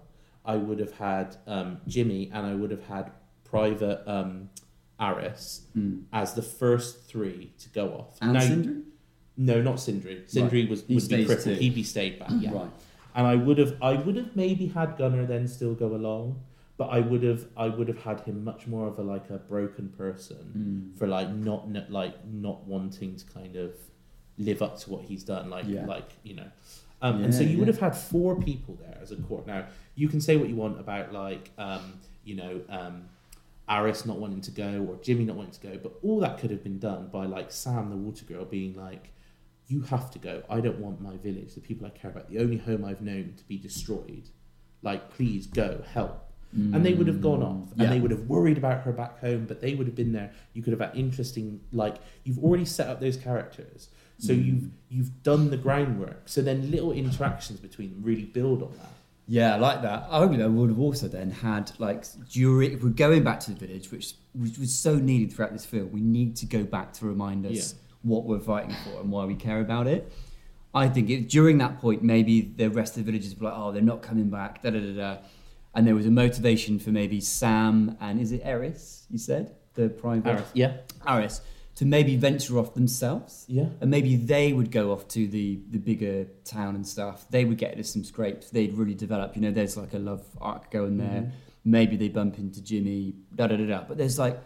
[0.45, 3.11] I would have had um, Jimmy, and I would have had
[3.43, 4.49] Private um,
[4.99, 6.03] Aris Mm.
[6.11, 8.17] as the first three to go off.
[8.21, 8.75] And Now- Sindri?
[9.37, 10.23] No, not Sindri.
[10.27, 11.43] Sindri was He would be crippled.
[11.45, 11.53] too.
[11.53, 12.29] He'd be stayed back.
[12.39, 12.51] Yeah.
[12.53, 12.71] Right.
[13.15, 16.41] And I would have, I would have maybe had Gunnar then still go along,
[16.77, 19.37] but I would have, I would have had him much more of a like a
[19.37, 20.97] broken person Mm.
[20.97, 23.73] for like not n- like not wanting to kind of
[24.37, 25.49] live up to what he's done.
[25.49, 25.85] Like Yeah.
[25.85, 26.47] like you know.
[27.01, 29.47] Um, and so Yeah, you would have had four people there as a court.
[29.47, 31.93] Now you can say what you want about like um,
[32.25, 33.03] you know um,
[33.69, 36.49] Aris not wanting to go or Jimmy not wanting to go, but all that could
[36.51, 39.11] have been done by like Sam the water girl being like,
[39.67, 40.43] "You have to go.
[40.49, 43.35] I don't want my village, the people I care about, the only home I've known
[43.37, 44.29] to be destroyed.
[44.81, 47.89] Like, please go, help." And they would have gone off, and Yeah.
[47.91, 50.31] they would have worried about her back home, but they would have been there.
[50.55, 54.45] You could have had interesting, like you've already set up those characters, so mm.
[54.45, 56.27] you've you've done the groundwork.
[56.27, 58.89] So then little interactions between them really build on that.
[59.31, 60.07] Yeah, I like that.
[60.09, 63.51] I hope would would have also then had like during if we're going back to
[63.53, 65.91] the village, which which was so needed throughout this film.
[65.91, 67.79] We need to go back to remind us Yeah.
[68.01, 70.11] what we're fighting for and why we care about it.
[70.73, 73.71] I think it, during that point, maybe the rest of the villagers were like, "Oh,
[73.71, 75.17] they're not coming back." Da da da da.
[75.75, 79.05] And there was a motivation for maybe Sam and is it Eris?
[79.11, 80.77] You said the private Aris, yeah,
[81.07, 81.41] Aris
[81.79, 83.67] to maybe venture off themselves yeah.
[83.79, 87.25] and maybe they would go off to the the bigger town and stuff.
[87.29, 88.49] They would get into some scrapes.
[88.49, 89.33] They'd really develop.
[89.37, 91.21] You know, there's like a love arc going there.
[91.21, 91.31] Mhm.
[91.63, 93.15] Maybe they bump into Jimmy.
[93.33, 93.83] Da da da da.
[93.87, 94.37] But there's like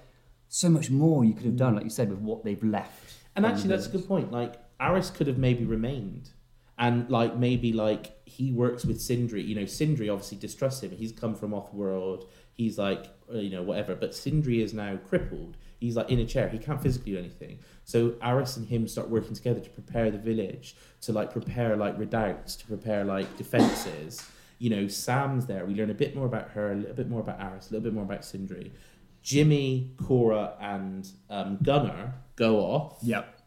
[0.47, 3.15] so much more you could have done, like you said, with what they've left.
[3.35, 4.31] And actually, that's a good point.
[4.31, 6.29] Like Aris could have maybe remained,
[6.77, 9.41] and like maybe like he works with Sindri.
[9.41, 10.91] You know, Sindri obviously distrusts him.
[10.91, 12.29] He's come from off world.
[12.51, 13.95] He's like you know whatever.
[13.95, 15.57] But Sindri is now crippled.
[15.83, 16.47] He's like in a chair.
[16.47, 17.59] He can't physically do anything.
[17.83, 21.99] So Aris and him start working together to prepare the village, to like prepare like
[21.99, 24.25] redoubts, to prepare like defenses.
[24.59, 25.65] You know, Sam's there.
[25.65, 27.83] We learn a bit more about her, a little bit more about Aris, a little
[27.83, 28.71] bit more about Sindri.
[29.23, 32.99] Jimmy, Cora, and um, Gunnar go off.
[33.01, 33.39] Yep.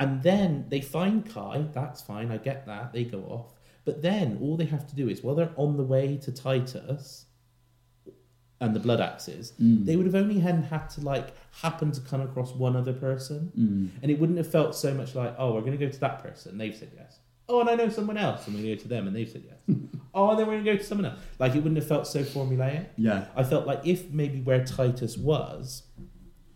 [0.00, 1.66] And then they find Kai.
[1.72, 2.32] That's fine.
[2.32, 2.92] I get that.
[2.92, 3.54] They go off.
[3.84, 7.26] But then all they have to do is, while they're on the way to Titus,
[8.60, 9.86] and the blood axes, Mm.
[9.86, 11.28] they would have only had, had to like
[11.62, 13.88] happen to come across one other person, Mm.
[14.02, 16.22] and it wouldn't have felt so much like, oh, we're going to go to that
[16.22, 17.20] person, they've said yes.
[17.50, 19.76] Oh, and I know someone else, and we go to them, and they've said yes.
[20.14, 21.18] oh, and then we're going to go to someone else.
[21.38, 22.86] Like it wouldn't have felt so formulaic.
[22.98, 23.24] Yeah.
[23.34, 25.84] I felt like if maybe where Titus was,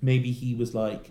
[0.02, 1.10] maybe he was like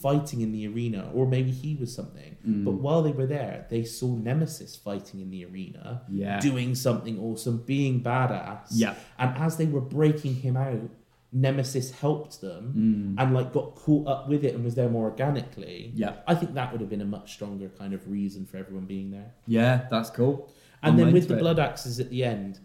[0.00, 2.36] fighting in the arena, or maybe he was something.
[2.46, 2.64] Mm.
[2.64, 6.40] But while they were there, they saw Nemesis fighting in the arena, Yeah.
[6.40, 8.68] doing something awesome, being badass.
[8.72, 8.94] Yeah.
[9.18, 10.90] And as they were breaking him out,
[11.32, 13.20] Nemesis helped them Mm.
[13.22, 15.90] and like got caught up with it and was there more organically.
[15.94, 16.16] Yeah.
[16.26, 19.10] I think that would have been a much stronger kind of reason for everyone being
[19.10, 19.32] there.
[19.46, 20.48] Yeah, that's cool.
[20.82, 21.40] And I'm then with the it.
[21.40, 22.60] blood axes at the end,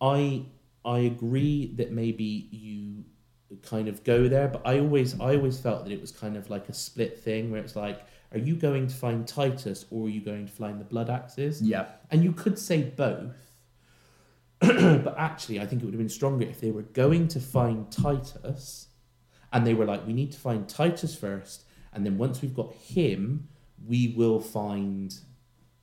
[0.00, 0.44] I
[0.84, 3.04] I agree that maybe you
[3.62, 6.50] kind of go there, but I always I always felt that it was kind of
[6.50, 8.00] like a split thing where it's like,
[8.32, 11.62] are you going to find Titus or are you going to find the blood axes?
[11.62, 11.86] Yeah.
[12.10, 13.36] And you could say both.
[14.60, 17.90] but actually I think it would have been stronger if they were going to find
[17.92, 18.88] Titus
[19.52, 22.72] and they were like, we need to find Titus first, and then once we've got
[22.74, 23.48] him,
[23.86, 25.14] we will find,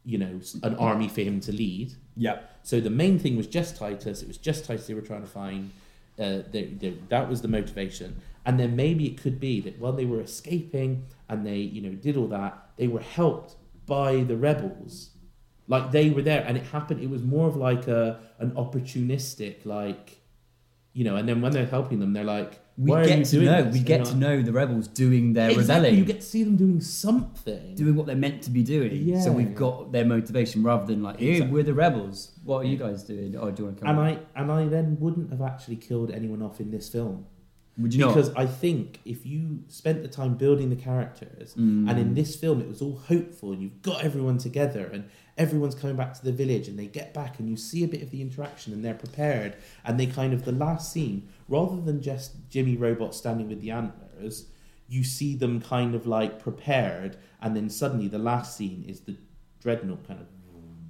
[0.03, 1.93] you know, an army for him to lead.
[2.15, 2.39] Yeah.
[2.63, 4.21] So the main thing was just Titus.
[4.21, 5.71] It was just Titus they were trying to find.
[6.17, 8.21] Uh, they, they, that was the motivation.
[8.45, 11.95] And then maybe it could be that while they were escaping and they, you know,
[11.95, 13.55] did all that, they were helped
[13.85, 15.09] by the rebels.
[15.67, 17.01] Like they were there, and it happened.
[17.01, 20.21] It was more of like a an opportunistic, like,
[20.93, 21.15] you know.
[21.15, 23.63] And then when they're helping them, they're like, We "Why get to know.
[23.63, 26.25] this?" We get you're to know the rebels doing their Exactly, rebelling, You get to
[26.25, 27.75] see them doing something.
[27.75, 28.91] doing what they're meant to be doing.
[29.07, 29.21] Yeah.
[29.21, 31.53] So we've got their motivation rather than like, Exactly.
[31.53, 32.31] we're the rebels.
[32.43, 33.35] What are you guys doing?
[33.37, 33.89] Oh, do you want to come?
[33.89, 34.05] and on?
[34.05, 37.25] I and I then wouldn't have actually killed anyone off in this film.
[37.77, 38.37] Would you because not?
[38.39, 41.89] I think if you spent the time building the characters, Mm.
[41.89, 45.03] and in this film it was all hopeful, and you've got everyone together, and
[45.37, 48.01] everyone's coming back to the village, and they get back, and you see a bit
[48.01, 52.01] of the interaction, and they're prepared, and they kind of the last scene, rather than
[52.01, 54.45] just Jimmy Robot standing with the antlers,
[54.87, 59.17] you see them kind of like prepared, and then suddenly the last scene is the
[59.59, 60.27] dreadnought kind of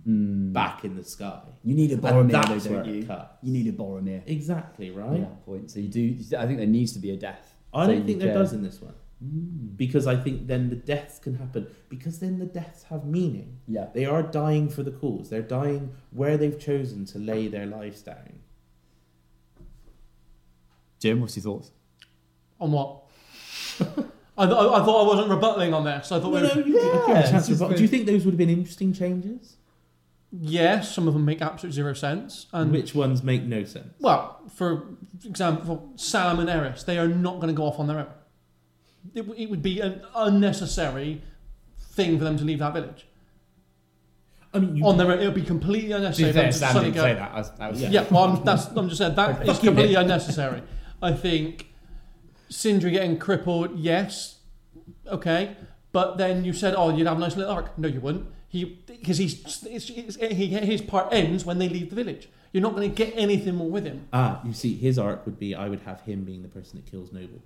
[0.08, 0.54] Mm.
[0.54, 1.42] back in the sky.
[1.64, 3.06] You need a And Boromir, that's though, where don't it you?
[3.08, 3.38] cuts.
[3.42, 5.20] You need a Boromir Exactly at right.
[5.22, 5.72] that point.
[5.72, 6.16] So you do.
[6.38, 7.56] I think there needs to be a death.
[7.74, 8.38] I So don't think there care.
[8.38, 8.94] does in this one.
[9.24, 9.78] Mm.
[9.78, 13.60] because I think then the deaths can happen because then the deaths have meaning.
[13.68, 13.88] Yeah.
[13.94, 15.30] They are dying for the cause.
[15.30, 18.40] They're dying where they've chosen to lay their lives down.
[21.00, 21.72] Jim, what's your thoughts?
[22.60, 23.04] On what?
[24.38, 26.12] I, th- I thought I wasn't rebutting on this.
[26.12, 27.78] I thought No, we no, were, you give a Yeah, chance it's to just rebut-
[27.78, 29.58] Do you think those would have been interesting changes?
[30.42, 32.48] Yes, some of them make absolute zero sense.
[32.54, 33.94] And Which ones make no sense?
[34.00, 34.84] well, for
[35.26, 38.08] example, Sam and Eris, they are not going to go off on their own.
[39.14, 41.22] It, w- it would be an unnecessary
[41.80, 43.06] thing for them to leave that village
[44.54, 45.20] I mean, you, on their own.
[45.20, 46.32] It would be completely unnecessary.
[46.32, 47.32] for them to suddenly go, that.
[47.34, 47.90] I was, that was- Yeah.
[47.90, 50.62] Yeah, well, I'm, that's, I'm just saying that is completely unnecessary.
[51.02, 51.68] I think
[52.50, 54.40] Sindri getting crippled, yes,
[55.08, 55.56] okay,
[55.92, 57.78] but then you said, oh, you'd have a nice little arc.
[57.78, 58.28] No, you wouldn't.
[58.48, 62.30] He because he's it's, it's, he, his part ends when they leave the village.
[62.52, 64.08] You're not going to get anything more with him.
[64.14, 66.90] ah, you see, his arc would be I would have him being the person that
[66.90, 67.42] kills Noble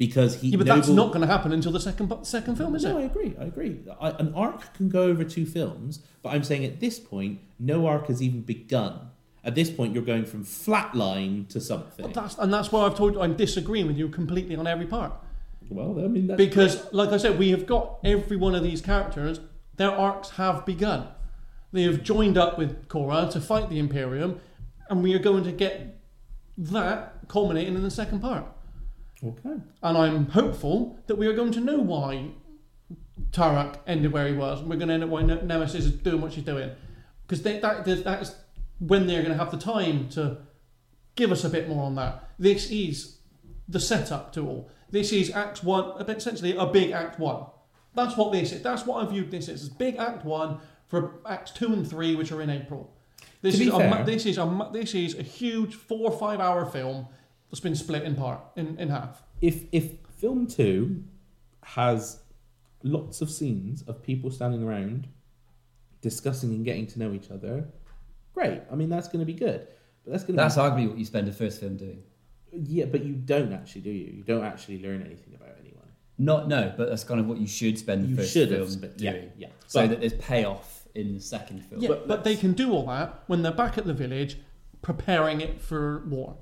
[0.00, 0.48] because he.
[0.48, 2.98] Yeah, but Noble, that's not going to happen until the second second film, is no,
[2.98, 3.34] I agree.
[3.38, 3.78] I agree.
[4.00, 7.86] I, an arc can go over two films, but I'm saying at this point, no
[7.86, 9.10] arc has even begun.
[9.44, 12.12] At this point, you're going from flatline to something.
[12.12, 15.12] That's and that's why I've told you I'm disagreeing with you completely on every part.
[15.70, 18.80] Well, I mean, that's Because, like I said, we have got every one of these
[18.80, 19.40] characters,
[19.76, 21.08] their arcs have begun.
[21.72, 24.40] They have joined up with Kora to fight the Imperium,
[24.88, 26.00] and we are going to get
[26.58, 28.44] that culminating in the second part.
[29.24, 29.56] okay.
[29.82, 32.32] And I'm hopeful that we are going to know why
[33.30, 34.60] Tarak ended where he was.
[34.60, 36.70] And we're going to know why Ne- Nemesis is doing what she's doing.
[37.22, 38.34] Because that, that, that's
[38.80, 40.38] when they're going to have the time to
[41.14, 42.28] give us a bit more on that.
[42.38, 43.18] This is
[43.68, 44.70] the setup to all.
[44.90, 47.46] This is Act 1, essentially a big Act 1.
[47.94, 48.62] That's what this is.
[48.62, 49.68] That's what I viewed this as.
[49.68, 52.92] Big Act 1 for Acts 2 and 3, which are in April.
[53.42, 56.18] This To is be a, fair- this is a this is a huge four or
[56.18, 57.06] five hour film
[57.50, 59.22] that's been split in part in, in half.
[59.40, 61.04] If if film two
[61.62, 62.20] has
[62.82, 65.08] lots of scenes of people standing around
[66.02, 67.68] discussing and getting to know each other,
[68.34, 68.60] great.
[68.70, 69.66] I mean, that's going to be good.
[70.04, 72.02] But that's going to That's be arguably what you spend the first film doing.
[72.52, 72.84] Yeah.
[72.86, 74.12] But you don't actually, do you?
[74.18, 75.88] You don't actually learn anything about anyone.
[76.18, 78.60] Not no, but that's kind of what you should spend the You first should film
[78.60, 79.14] have spent, doing.
[79.14, 79.48] yeah, yeah.
[79.66, 81.80] So But- that there's payoff in the second film.
[81.80, 84.36] Yeah, But but, they can do all that when they're back at the village,
[84.82, 86.36] preparing it for war.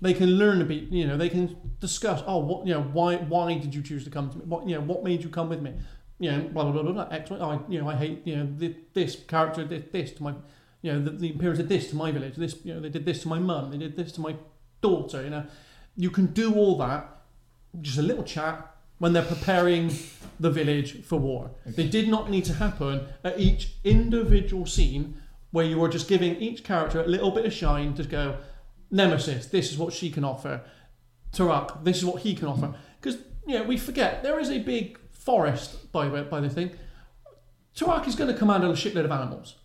[0.00, 0.84] They can learn a bit.
[0.90, 2.22] You know, they can discuss.
[2.26, 2.82] Oh, what you know?
[2.82, 3.16] Why?
[3.16, 4.44] Why did you choose to come to me?
[4.46, 4.80] What you know?
[4.82, 5.74] What made you come with me?
[6.20, 6.92] You know, blah blah blah blah.
[6.92, 7.36] blah X, Y.
[7.40, 10.34] Oh, I, you know, I hate you know this, this character, this, this to my.
[10.82, 12.36] You know, the, the Imperials did this to my village.
[12.36, 13.72] This, you know, they did this to my mum.
[13.72, 14.36] They did this to my
[14.80, 15.22] daughter.
[15.22, 15.46] You know,
[15.96, 17.08] you can do all that.
[17.80, 19.92] Just a little chat when they're preparing
[20.40, 21.50] the village for war.
[21.66, 25.20] They did not need to happen at each individual scene
[25.50, 28.38] where you were just giving each character a little bit of shine to go,
[28.90, 30.62] Nemesis, this is what she can offer.
[31.32, 32.68] Tarak, this is what he can offer.
[32.68, 32.76] Mm.
[33.00, 36.70] Because you know, we forget there is a big forest by by the thing.
[37.76, 39.56] Tarak is going to command a shitload of animals.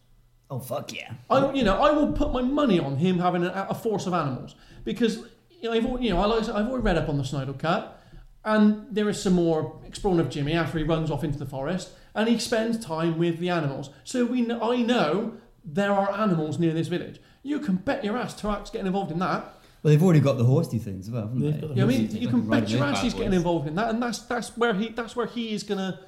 [0.53, 1.13] Oh fuck yeah!
[1.29, 4.13] I, you know, I will put my money on him having a, a force of
[4.13, 5.17] animals because
[5.61, 7.53] you know, I've, al- you know, I like, I've already read up on the Snyder
[7.53, 7.99] Cut,
[8.45, 11.89] and there is some more exploring of Jimmy after he runs off into the forest,
[12.13, 13.89] and he spends time with the animals.
[14.03, 17.19] So we, kn- I know there are animals near this village.
[17.41, 19.41] You can bet your ass Tarak's getting involved in that.
[19.81, 21.59] Well, they've already got the horsey things as well, haven't They've they?
[21.61, 23.33] got the You know what I mean, you can bet your ass bad he's getting
[23.33, 25.99] involved in that, and that's that's where he that's where he is gonna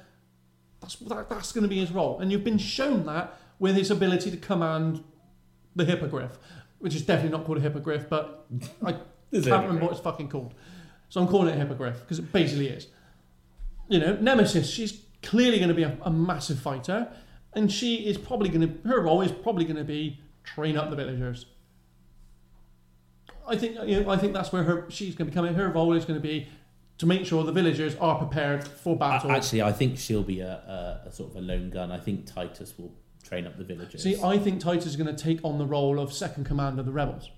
[0.80, 2.20] that's that, that's gonna be his role.
[2.20, 5.02] And you've been shown that with his ability to command
[5.74, 6.38] the hippogriff,
[6.78, 8.46] which is definitely not called a hippogriff, but
[8.84, 8.92] I
[9.32, 10.54] can't remember what it's fucking called.
[11.08, 12.88] So I'm calling it a hippogriff because it basically is.
[13.88, 17.08] You know, Nemesis, she's clearly going to be a, a massive fighter,
[17.52, 20.90] and she is probably going to her role is probably going to be train up
[20.90, 21.46] the villagers.
[23.46, 25.54] I think you know, I think that's where her she's going to be coming.
[25.54, 26.48] Her role is going to be
[26.98, 29.30] to make sure the villagers are prepared for battle.
[29.30, 31.92] Actually, I think she'll be a, a, a sort of a lone gun.
[31.92, 32.92] I think Titus will
[33.26, 34.02] train up the villagers.
[34.02, 36.86] See, I think Titus is going to take on the role of second commander of
[36.86, 37.30] the rebels.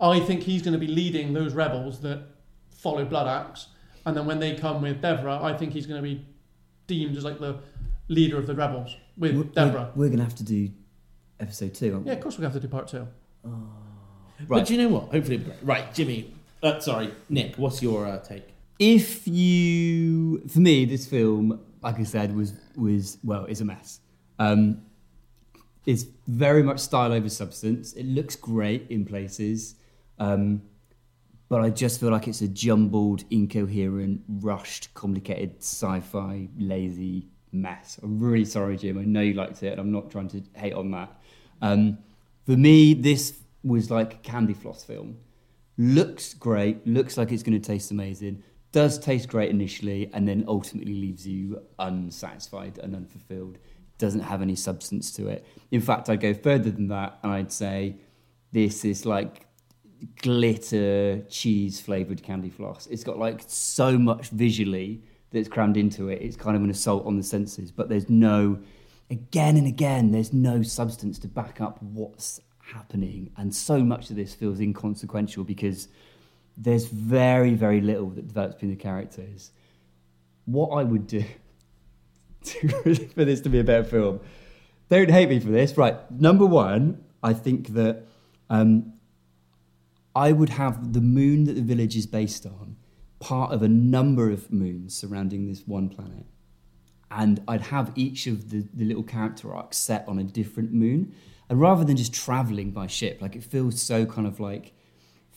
[0.00, 2.22] I think he's going to be leading those rebels that
[2.70, 3.68] follow Bloodaxe,
[4.04, 6.26] and then when they come with Devra, I think he's going to be
[6.86, 7.58] deemed as like the
[8.08, 9.94] leader of the rebels with We're, Devra.
[9.96, 10.70] we're, we're going to have to do
[11.40, 12.10] episode two, aren't we?
[12.10, 13.06] Yeah, of course we have to do part two.
[13.42, 13.50] But
[14.48, 14.66] Right.
[14.66, 15.04] do you know what?
[15.12, 15.62] Hopefully, it'll be great.
[15.64, 16.34] right, Jimmy.
[16.62, 17.56] Uh, sorry, Nick.
[17.56, 18.46] What's your uh, take?
[18.78, 24.00] If you, for me, this film, like I said, was was well, is a mess.
[24.38, 24.82] Um,
[25.84, 27.92] it's very much style over substance.
[27.92, 29.76] It looks great in places,
[30.18, 30.62] um,
[31.48, 38.00] but I just feel like it's a jumbled, incoherent, rushed, complicated, sci-fi, lazy mess.
[38.02, 38.98] I'm really sorry, Jim.
[38.98, 41.20] I know you liked it, and I'm not trying to hate on that.
[41.62, 41.98] Um,
[42.44, 45.18] for me, this was like a candy floss film
[45.78, 50.44] looks great, looks like it's going to taste amazing, does taste great initially, and then
[50.48, 53.58] ultimately leaves you unsatisfied and unfulfilled.
[53.98, 55.46] Doesn't have any substance to it.
[55.70, 57.96] In fact, I'd go further than that and I'd say
[58.52, 59.46] this is like
[60.22, 62.86] glitter cheese flavored candy floss.
[62.86, 66.22] It's got like so much visually that's crammed into it.
[66.22, 68.58] It's kind of an assault on the senses, but there's no,
[69.10, 73.30] again and again, there's no substance to back up what's happening.
[73.36, 75.88] And so much of this feels inconsequential because
[76.56, 79.52] there's very, very little that develops between the characters.
[80.46, 81.24] What I would do
[83.14, 84.20] for this to be a better film,
[84.88, 86.10] don't hate me for this, right?
[86.10, 88.04] Number one, I think that
[88.50, 88.92] um,
[90.14, 92.76] I would have the moon that the village is based on
[93.18, 96.26] part of a number of moons surrounding this one planet.
[97.10, 101.14] And I'd have each of the, the little character arcs set on a different moon.
[101.48, 104.72] And rather than just traveling by ship, like it feels so kind of like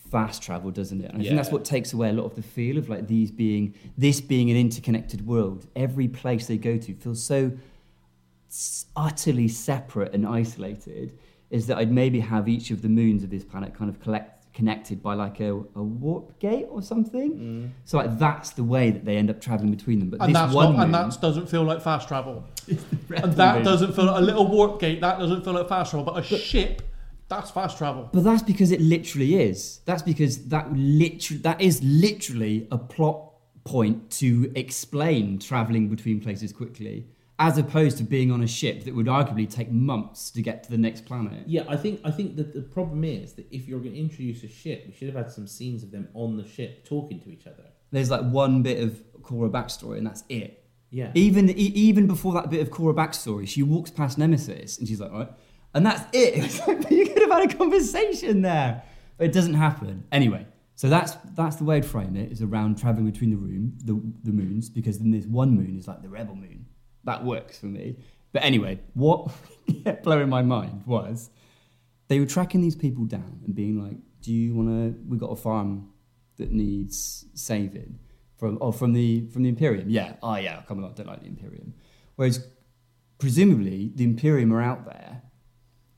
[0.10, 1.12] fast travel, doesn't it?
[1.12, 3.32] And I think that's what takes away a lot of the feel of like these
[3.32, 5.68] being, this being an interconnected world.
[5.76, 7.52] Every place they go to feels so
[8.96, 11.18] utterly separate and isolated
[11.50, 14.54] is that I'd maybe have each of the moons of this planet kind of collect,
[14.54, 17.32] connected by like a, a warp gate or something.
[17.34, 17.70] Mm.
[17.86, 20.10] So like that's the way that they end up traveling between them.
[20.10, 22.44] But And this that's one not, and that doesn't feel like fast travel.
[23.12, 23.64] And that moon.
[23.66, 25.02] doesn't feel like a little warp gate.
[25.02, 26.14] That doesn't feel like fast travel.
[26.14, 26.84] But a ship,
[27.30, 28.10] that's fast travel.
[28.12, 29.82] But that's because it literally is.
[29.86, 33.32] That's because that literally that is literally a plot
[33.64, 37.08] point to explain traveling between places quickly,
[37.38, 40.72] as opposed to being on a ship that would arguably take months to get to
[40.72, 41.44] the next planet.
[41.48, 44.44] Yeah, I think I think that the problem is that if you're going to introduce
[44.44, 47.30] a ship, we should have had some scenes of them on the ship talking to
[47.30, 47.66] each other.
[47.92, 50.66] There's like one bit of Kora backstory, and that's it.
[50.92, 51.12] Yeah.
[51.14, 55.00] Even e- even before that bit of Kora backstory, she walks past Nemesis and she's
[55.00, 55.30] like, right,
[55.74, 56.62] and that's it.
[56.92, 58.84] You could have had a conversation there,
[59.18, 60.46] but it doesn't happen anyway.
[60.76, 64.02] So that's that's the way I'd frame it is around traveling between the room, the
[64.24, 66.66] the moons, because then this one moon is like the rebel moon.
[67.04, 67.98] That works for me.
[68.32, 69.32] But anyway, what
[69.84, 71.30] kept blowing my mind was
[72.08, 75.00] they were tracking these people down and being like, "Do you want to?
[75.08, 75.90] We got a farm
[76.38, 78.00] that needs saving
[78.38, 79.90] from oh from the from the Imperium.
[79.90, 81.76] Yeah, oh yeah, come on, don't like the Imperium.
[82.16, 82.48] Whereas
[83.18, 85.24] presumably the Imperium are out there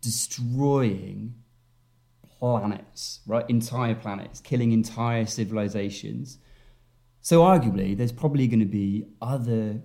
[0.01, 1.35] destroying
[2.39, 3.47] planets, right?
[3.49, 6.39] Entire planets, killing entire civilizations.
[7.21, 9.81] So arguably, there's probably going to be other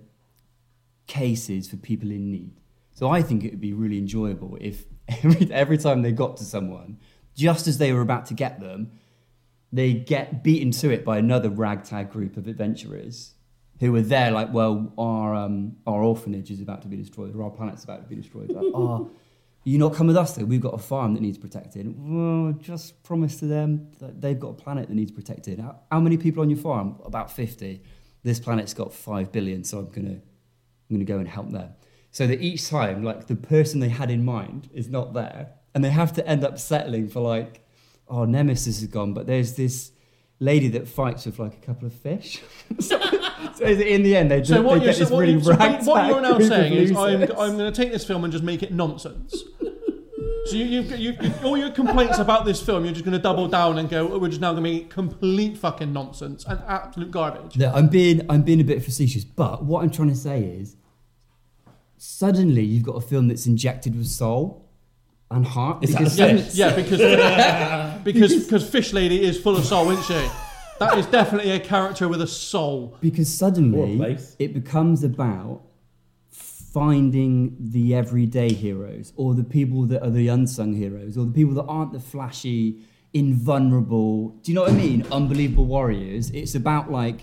[1.05, 2.59] cases for people in need.
[2.93, 4.85] So I think it would be really enjoyable if
[5.23, 6.97] every every time they got to someone,
[7.35, 8.91] just as they were about to get them,
[9.71, 13.35] they get beaten to it by another ragtag group of adventurers
[13.79, 17.43] who were there like, well, our um, our orphanage is about to be destroyed, or
[17.43, 18.49] our planet's about to be destroyed.
[18.49, 19.11] Like, oh,
[19.67, 20.45] you not come with us though?
[20.45, 21.93] We've got a farm that needs protected.
[21.97, 25.59] Well, just promise to them that they've got a planet that needs protected.
[25.59, 26.99] How, how many people on your farm?
[27.03, 27.83] About fifty.
[28.23, 30.19] This planet's got five billion, so I'm gonna
[30.89, 31.71] I'm gonna go and help them.
[32.11, 35.83] So that each time, like the person they had in mind is not there, and
[35.83, 37.65] they have to end up settling for like,
[38.07, 39.91] oh, Nemesis is gone, but there's this
[40.39, 42.41] lady that fights with like a couple of fish.
[42.79, 42.99] so,
[43.55, 45.33] so in the end, they, So just, what they you're, get this so what, really
[45.33, 47.21] you- so what- you're now saying is I'm.
[47.23, 49.43] I'm going to take this film and just make it nonsense.
[50.45, 53.21] So you, you, you, you, all your complaints about this film, you're just going to
[53.21, 56.61] double down and go, oh, we're just now going to make complete fucking nonsense and
[56.67, 57.57] absolute garbage.
[57.57, 60.77] No, I'm being I'm being a bit facetious, but what I'm trying to say is,
[61.97, 64.66] suddenly you've got a film that's injected with soul
[65.29, 65.83] and heart.
[65.83, 66.55] Is that because a Yeah, fish?
[66.55, 70.29] yeah, uh, because because because Fish Lady is full of soul, isn't she?
[70.79, 72.95] That is definitely a character with a soul.
[73.01, 75.63] because suddenly it becomes about
[76.29, 81.53] finding the everyday heroes or the people that are the unsung heroes or the people
[81.55, 82.79] that aren't the flashy
[83.13, 87.21] invulnerable do you know what i mean unbelievable warriors it's about like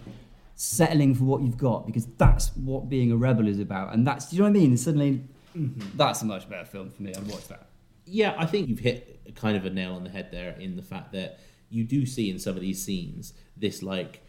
[0.57, 4.31] settling for what you've got because that's what being a rebel is about and that's
[4.31, 5.23] do you know what i mean and suddenly
[5.57, 5.97] mm-hmm.
[5.97, 7.69] that's a much better film for me i'd watch that
[8.07, 10.83] Yeah, I think you've hit kind of a nail on the head there in the
[10.83, 11.41] fact that
[11.71, 14.23] you do see in some of these scenes this like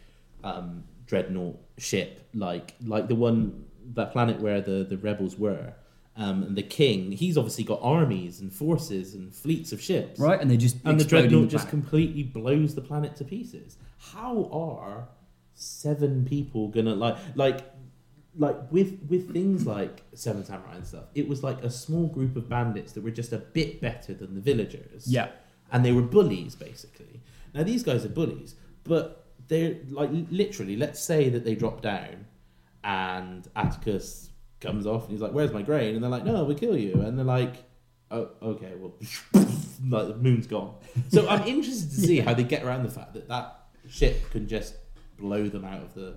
[0.44, 5.74] um, dreadnought ship, like like the one that planet where the the rebels were,
[6.16, 7.12] um, and the king.
[7.12, 11.00] He's obviously got armies and forces and fleets of ships, right and they just And
[11.00, 13.78] the dreadnought the just completely blows the planet to pieces.
[13.98, 15.08] How are
[15.56, 17.75] seven people gonna like like
[18.38, 21.06] like with with things like Seven Samurai and stuff?
[21.14, 24.36] It was like a small group of bandits that were just a bit better than
[24.36, 25.08] the villagers.
[25.08, 25.30] yeah
[25.72, 27.22] and they were bullies basically.
[27.54, 30.76] Now these guys are bullies, but they're like literally.
[30.76, 32.26] Let's say that they drop down,
[32.84, 34.30] and Atticus
[34.60, 37.02] comes off, and he's like, "Where's my grain?" And they're like, "No, we'll kill you."
[37.02, 37.64] And they're like,
[38.12, 38.94] "Oh, okay, well,
[39.34, 40.76] like the moon's gone."
[41.10, 43.60] So I'm interested to see how they get around the fact that that
[43.90, 44.76] ship can just
[45.18, 46.16] blow them out of the.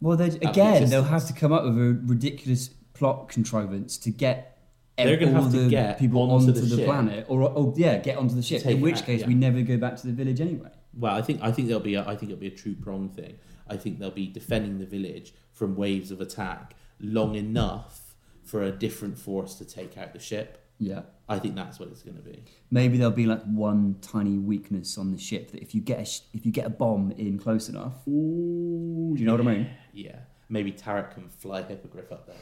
[0.00, 4.58] Well, they, again, they'll have to come up with a ridiculous plot contrivance to get
[4.96, 7.98] They're gonna all have to get people onto onto, the the, planet, or, or yeah,
[7.98, 8.64] get onto the ship.
[8.66, 9.26] In which out, case, yeah.
[9.26, 10.70] we never go back to the village anyway.
[10.94, 13.08] Well, I think I think there'll be a, I think it'll be a true prong
[13.08, 13.38] thing.
[13.68, 18.14] I think they'll be defending the village from waves of attack long enough
[18.44, 20.64] for a different force to take out the ship.
[20.80, 22.44] Yeah, I think that's what it's going to be.
[22.70, 26.36] maybe there'll be like one tiny weakness on the ship that if you get a
[26.36, 29.70] if you get a bomb in close enough, Ooh, do you know what I mean?
[30.04, 32.36] Yeah, maybe Tarak can fly Hippogriff up there,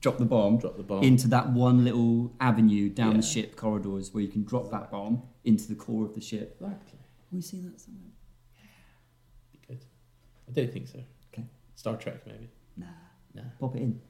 [0.00, 1.02] Drop the bomb drop the bomb.
[1.02, 3.16] into that one little avenue down Yeah.
[3.18, 6.56] the ship corridors where you can drop that bomb into the core of the ship.
[6.60, 6.98] Exactly.
[6.98, 8.12] Have we seen that somewhere?
[8.54, 8.60] Yeah.
[9.52, 9.84] Be good.
[10.48, 11.00] I don't think so.
[11.32, 11.44] Okay.
[11.74, 12.50] Star Trek maybe.
[12.76, 12.86] Nah.
[13.34, 13.42] No.
[13.60, 14.00] Pop it in.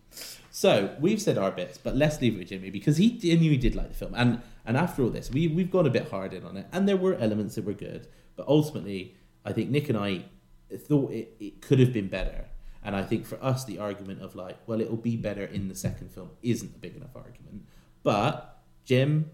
[0.50, 3.74] So we've said our bits, but let's leave it with Jimmy because he genuinely did
[3.74, 6.44] like the film, and and after all this, we we've gone a bit hard in
[6.44, 9.14] on it, and there were elements that were good, but ultimately,
[9.44, 10.24] I think Nick and I
[10.88, 12.46] thought it, it could have been better,
[12.86, 15.74] and I think for us, the argument of like, well, it'll be better in the
[15.74, 17.66] second film isn't a big enough argument.
[18.04, 19.28] But Jim,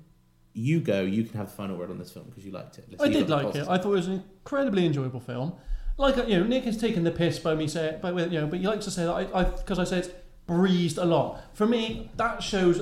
[0.54, 2.86] you go, you can have the final word on this film because you liked it.
[2.88, 3.68] Let's I did like it.
[3.68, 5.52] I thought it was an incredibly enjoyable film.
[5.98, 8.58] Like you know, Nick has taken the piss by me say, by you know, but
[8.58, 10.08] he likes to say that I because I, say it's
[10.46, 11.42] breezed a lot.
[11.52, 12.80] For me, that shows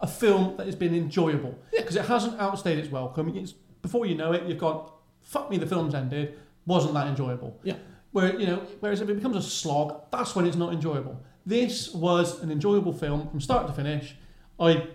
[0.00, 3.36] a film that has been enjoyable because it hasn't outstayed its welcome.
[3.36, 3.52] It's,
[3.82, 6.38] before you know it, you've got fuck me, the film's ended.
[6.64, 7.58] Wasn't that enjoyable?
[7.64, 7.74] Yeah.
[8.12, 11.22] Where you know, whereas if it becomes a slog, that's when it's not enjoyable.
[11.46, 14.16] This was an enjoyable film from start to finish.
[14.58, 14.88] I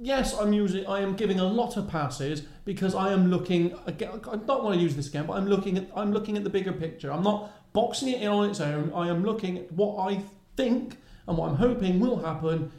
[0.00, 0.86] yes, I'm using.
[0.86, 3.78] I am giving a lot of passes because I am looking.
[3.86, 5.88] Again, I don't want to use this again, but I'm looking at.
[5.94, 7.12] I'm looking at the bigger picture.
[7.12, 8.92] I'm not boxing it in on its own.
[8.94, 10.22] I am looking at what I
[10.56, 10.96] think
[11.26, 12.70] and what I'm hoping will happen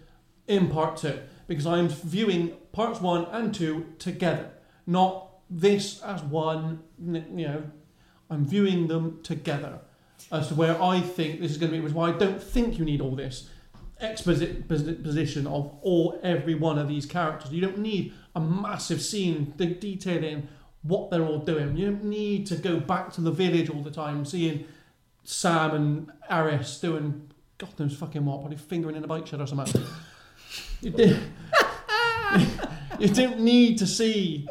[0.48, 4.52] in part two because I am viewing parts one and two together,
[4.86, 6.82] not this as one.
[7.00, 7.64] You know,
[8.30, 9.80] I'm viewing them together
[10.32, 11.82] as to where I think this is going to be.
[11.82, 13.50] Which is why I don't think you need all this
[14.02, 17.52] exposit posi- position of all every one of these characters.
[17.52, 20.48] You don't need a massive scene de- detailing
[20.82, 21.78] what they're all doing.
[21.78, 24.66] You don't need to go back to the village all the time, seeing
[25.24, 29.48] Sam and Aris doing God knows fucking what, probably fingering in a bike shed or
[29.48, 29.82] something.
[30.82, 31.20] you, did,
[33.00, 34.48] you don't need to see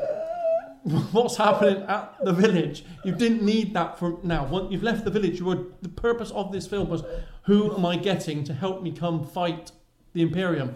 [1.12, 2.84] what's happening at the village.
[3.04, 4.44] You didn't need that for now.
[4.46, 7.02] Once you've left the village, you were the purpose of this film was
[7.44, 9.72] who am I getting to help me come fight
[10.12, 10.74] the Imperium?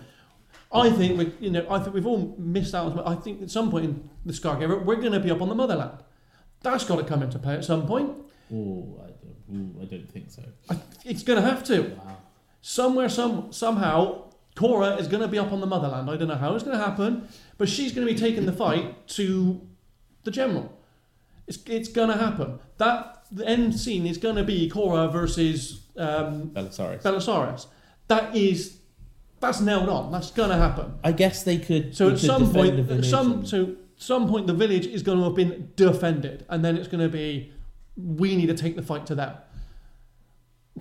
[0.72, 2.92] I think we, you know, I think we've all missed out.
[2.98, 5.48] on- I think at some point in the Scargiver, we're going to be up on
[5.48, 5.98] the motherland.
[6.62, 8.10] That's got to come into play at some point.
[8.52, 10.42] Oh, I don't, ooh, I don't think so.
[10.70, 11.82] I, it's going to have to.
[11.82, 12.16] Wow.
[12.60, 14.24] Somewhere, some somehow,
[14.56, 16.10] Kora is going to be up on the motherland.
[16.10, 17.28] I don't know how it's going to happen,
[17.58, 19.60] but she's going to be taking the fight to
[20.28, 20.66] the general.
[21.46, 22.58] It's it's going to happen.
[22.76, 27.02] That the end scene is going to be Kora versus um, Balisarius.
[27.02, 27.66] Balisarius.
[28.08, 28.78] That is
[29.40, 30.12] that's nailed on.
[30.12, 30.98] That's going to happen.
[31.02, 31.96] I guess they could.
[31.96, 34.54] So they at could some point, the at village some and- so some point, the
[34.64, 37.52] village is going to have been defended, and then it's going to be
[37.96, 39.34] we need to take the fight to them.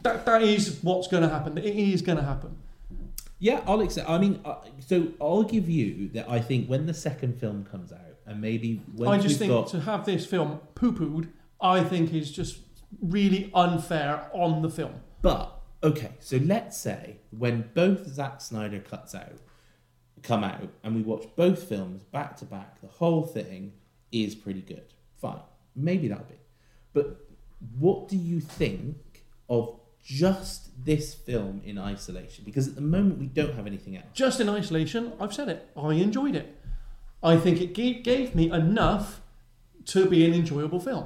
[0.04, 1.58] That that is what's going to happen.
[1.58, 2.58] It is going to happen.
[3.40, 4.10] Yeah, I'll accept.
[4.10, 6.30] I mean, uh, so I'll give you that.
[6.30, 9.68] I think when the second film comes out, and maybe when I just think got,
[9.70, 11.30] to have this film poo pooed,
[11.60, 12.60] I think is just
[13.02, 14.96] really unfair on the film.
[15.22, 16.12] but okay.
[16.20, 19.40] So let's say when both Zack Snyder cuts out
[20.24, 23.72] come out, and we watch both films back to back, the whole thing
[24.12, 24.94] is pretty good.
[25.22, 25.40] Fine,
[25.76, 26.36] maybe that'll be.
[26.94, 27.28] But
[27.80, 32.44] what do you think of just this film in isolation?
[32.46, 34.06] Because at the moment we don't have anything else.
[34.14, 35.70] Just in isolation, I've said it.
[35.78, 36.57] I enjoyed it.
[37.28, 39.22] I think it gave, gave me enough
[39.86, 41.06] to be an enjoyable film.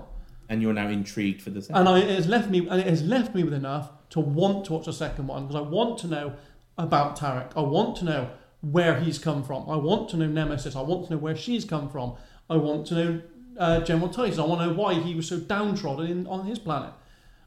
[0.49, 1.87] And you're now intrigued for the second.
[1.87, 4.65] and I, it has left me and it has left me with enough to want
[4.65, 6.33] to watch the second one because I want to know
[6.77, 7.51] about Tarak.
[7.55, 8.29] I want to know
[8.59, 9.69] where he's come from.
[9.69, 10.75] I want to know Nemesis.
[10.75, 12.15] I want to know where she's come from.
[12.49, 13.21] I want to know
[13.57, 14.39] uh, General Titus.
[14.39, 16.93] I want to know why he was so downtrodden in, on his planet,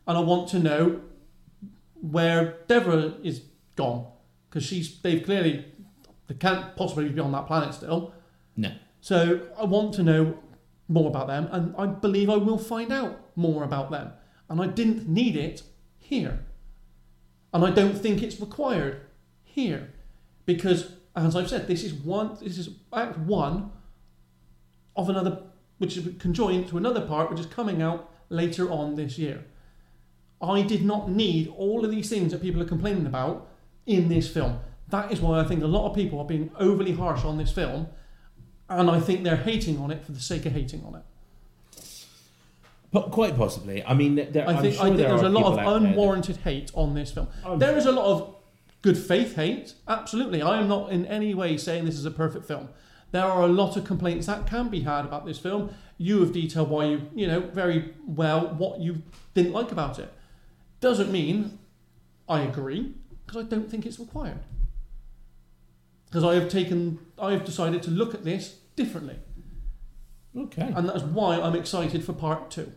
[0.06, 1.00] and I want to know
[1.94, 3.42] where Deborah is
[3.76, 4.06] gone
[4.48, 5.64] because she's they've clearly
[6.26, 8.14] they can't possibly be on that planet still.
[8.56, 8.72] No.
[9.00, 10.38] So I want to know
[10.88, 14.12] more about them, and I believe I will find out more about them.
[14.48, 15.62] And I didn't need it
[15.98, 16.40] here.
[17.52, 19.00] And I don't think it's required
[19.42, 19.92] here.
[20.44, 23.72] Because, as I've said, this is one this is act one
[24.96, 25.42] of another
[25.78, 29.44] which is conjoined to another part which is coming out later on this year.
[30.40, 33.48] I did not need all of these things that people are complaining about
[33.86, 34.58] in this film.
[34.88, 37.50] That is why I think a lot of people are being overly harsh on this
[37.50, 37.88] film,
[38.78, 41.02] and I think they're hating on it for the sake of hating on it.
[42.92, 43.84] Po- quite possibly.
[43.84, 45.80] I mean, there, I think, sure I think there there's a lot of out there
[45.80, 47.28] that- unwarranted hate on this film.
[47.44, 48.36] Oh, I'm There is a lot of
[48.82, 50.42] good faith hate, absolutely.
[50.42, 52.68] I am not in any way saying this is a perfect film.
[53.10, 55.70] There are a lot of complaints that can be had about this film.
[55.98, 59.02] You have detailed why you, you know, very well what you
[59.34, 60.12] didn't like about it.
[60.80, 61.58] Doesn't mean
[62.28, 62.94] I agree
[63.26, 64.40] because I don't think it's required.
[66.06, 69.16] Because I have taken, I have decided to look at this differently,
[70.36, 70.72] Okay.
[70.74, 72.72] and that's why I'm excited for part two.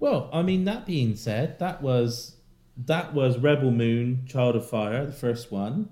[0.00, 2.36] Well, I mean, that being said, that was
[2.76, 5.88] that was Rebel Moon, Child of Fire, the first one.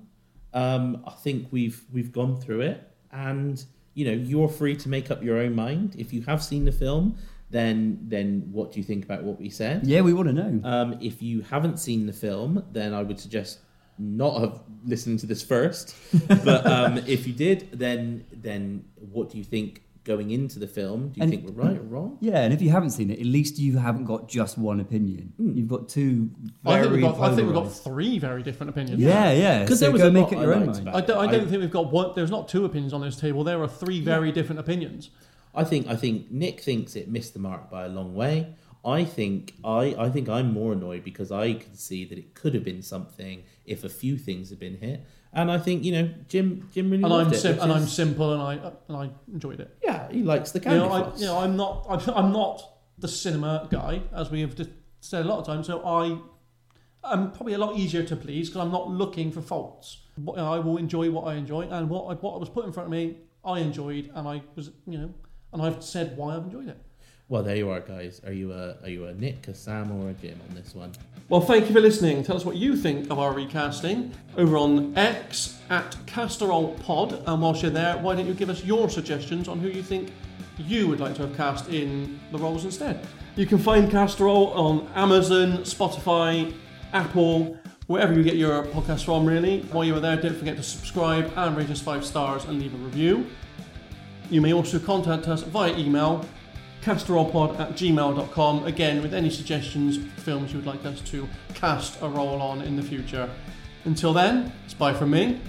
[0.53, 2.83] Um, I think we've we've gone through it,
[3.13, 3.63] and
[3.95, 5.95] you know, you're free to make up your own mind.
[5.99, 7.19] If you have seen the film,
[7.51, 9.87] then then what do you think about what we said?
[9.87, 10.61] Yeah, we want to know.
[10.69, 13.61] Um, if you haven't seen the film, then I would suggest
[14.01, 15.95] not have listened to this first.
[16.45, 21.11] but um, if you did, then then what do you think going into the film?
[21.11, 22.17] Do you And- think we're right or wrong?
[22.21, 25.35] Yeah, and if you haven't seen it, at least you haven't got just one opinion.
[25.39, 25.57] Mm.
[25.57, 26.31] You've got two
[26.65, 28.99] I think we've got, I think we've got three very different opinions.
[29.01, 29.67] Yeah, yeah.
[29.67, 30.89] 'Cause so there was go a make lot up I your own mind.
[30.89, 32.13] I don't, I I- don't think we've got one.
[32.17, 33.45] There's not two opinions on this table.
[33.45, 35.11] There are three very different opinions.
[35.55, 38.55] I think I think Nick thinks it missed the mark by a long way.
[38.85, 42.55] I think I, I think I'm more annoyed because I can see that it could
[42.55, 45.05] have been something if a few things had been hit.
[45.33, 47.39] And I think you know Jim Jim really And loved I'm it.
[47.41, 49.77] sim- and I'm simple, and I and I enjoyed it.
[49.85, 52.63] yeah, he likes the You candy know, I, you know, I'm not I'm, I'm not
[52.99, 54.55] the cinema guy, as we have
[55.01, 55.67] said a lot of times.
[55.67, 56.19] So I
[57.03, 59.99] I'm probably a lot easier to please because I'm not looking for faults.
[60.19, 62.89] But I will enjoy what I enjoy, and what I, what was put in front
[62.89, 65.15] of me, I enjoyed, and I was you know,
[65.53, 66.79] and I've said why I've enjoyed it.
[67.31, 68.21] Well, there you are, guys.
[68.27, 70.91] Are you a are you a Nick, a Sam, or a Jim on this one?
[71.29, 72.25] Well, thank you for listening.
[72.25, 77.23] Tell us what you think of our recasting over on X at Castorol Pod.
[77.29, 80.11] And whilst you're there, why don't you give us your suggestions on who you think
[80.59, 83.07] you would like to have cast in the roles instead?
[83.37, 86.53] You can find Castorol on Amazon, Spotify,
[86.93, 89.61] Apple, wherever you get your podcast from, really.
[89.71, 92.75] While you are there, don't forget to subscribe and rate us five stars and leave
[92.75, 93.25] a review.
[94.31, 96.27] You may also contact us via email
[96.83, 102.09] castorolpod at gmail.com again with any suggestions films you would like us to cast a
[102.09, 103.29] role on in the future.
[103.85, 105.41] Until then, it's bye from me.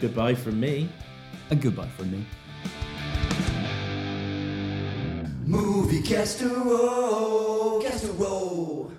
[0.00, 0.88] Goodbye from me.
[1.50, 2.24] And goodbye from me.
[5.44, 8.92] Movie casserole, casserole.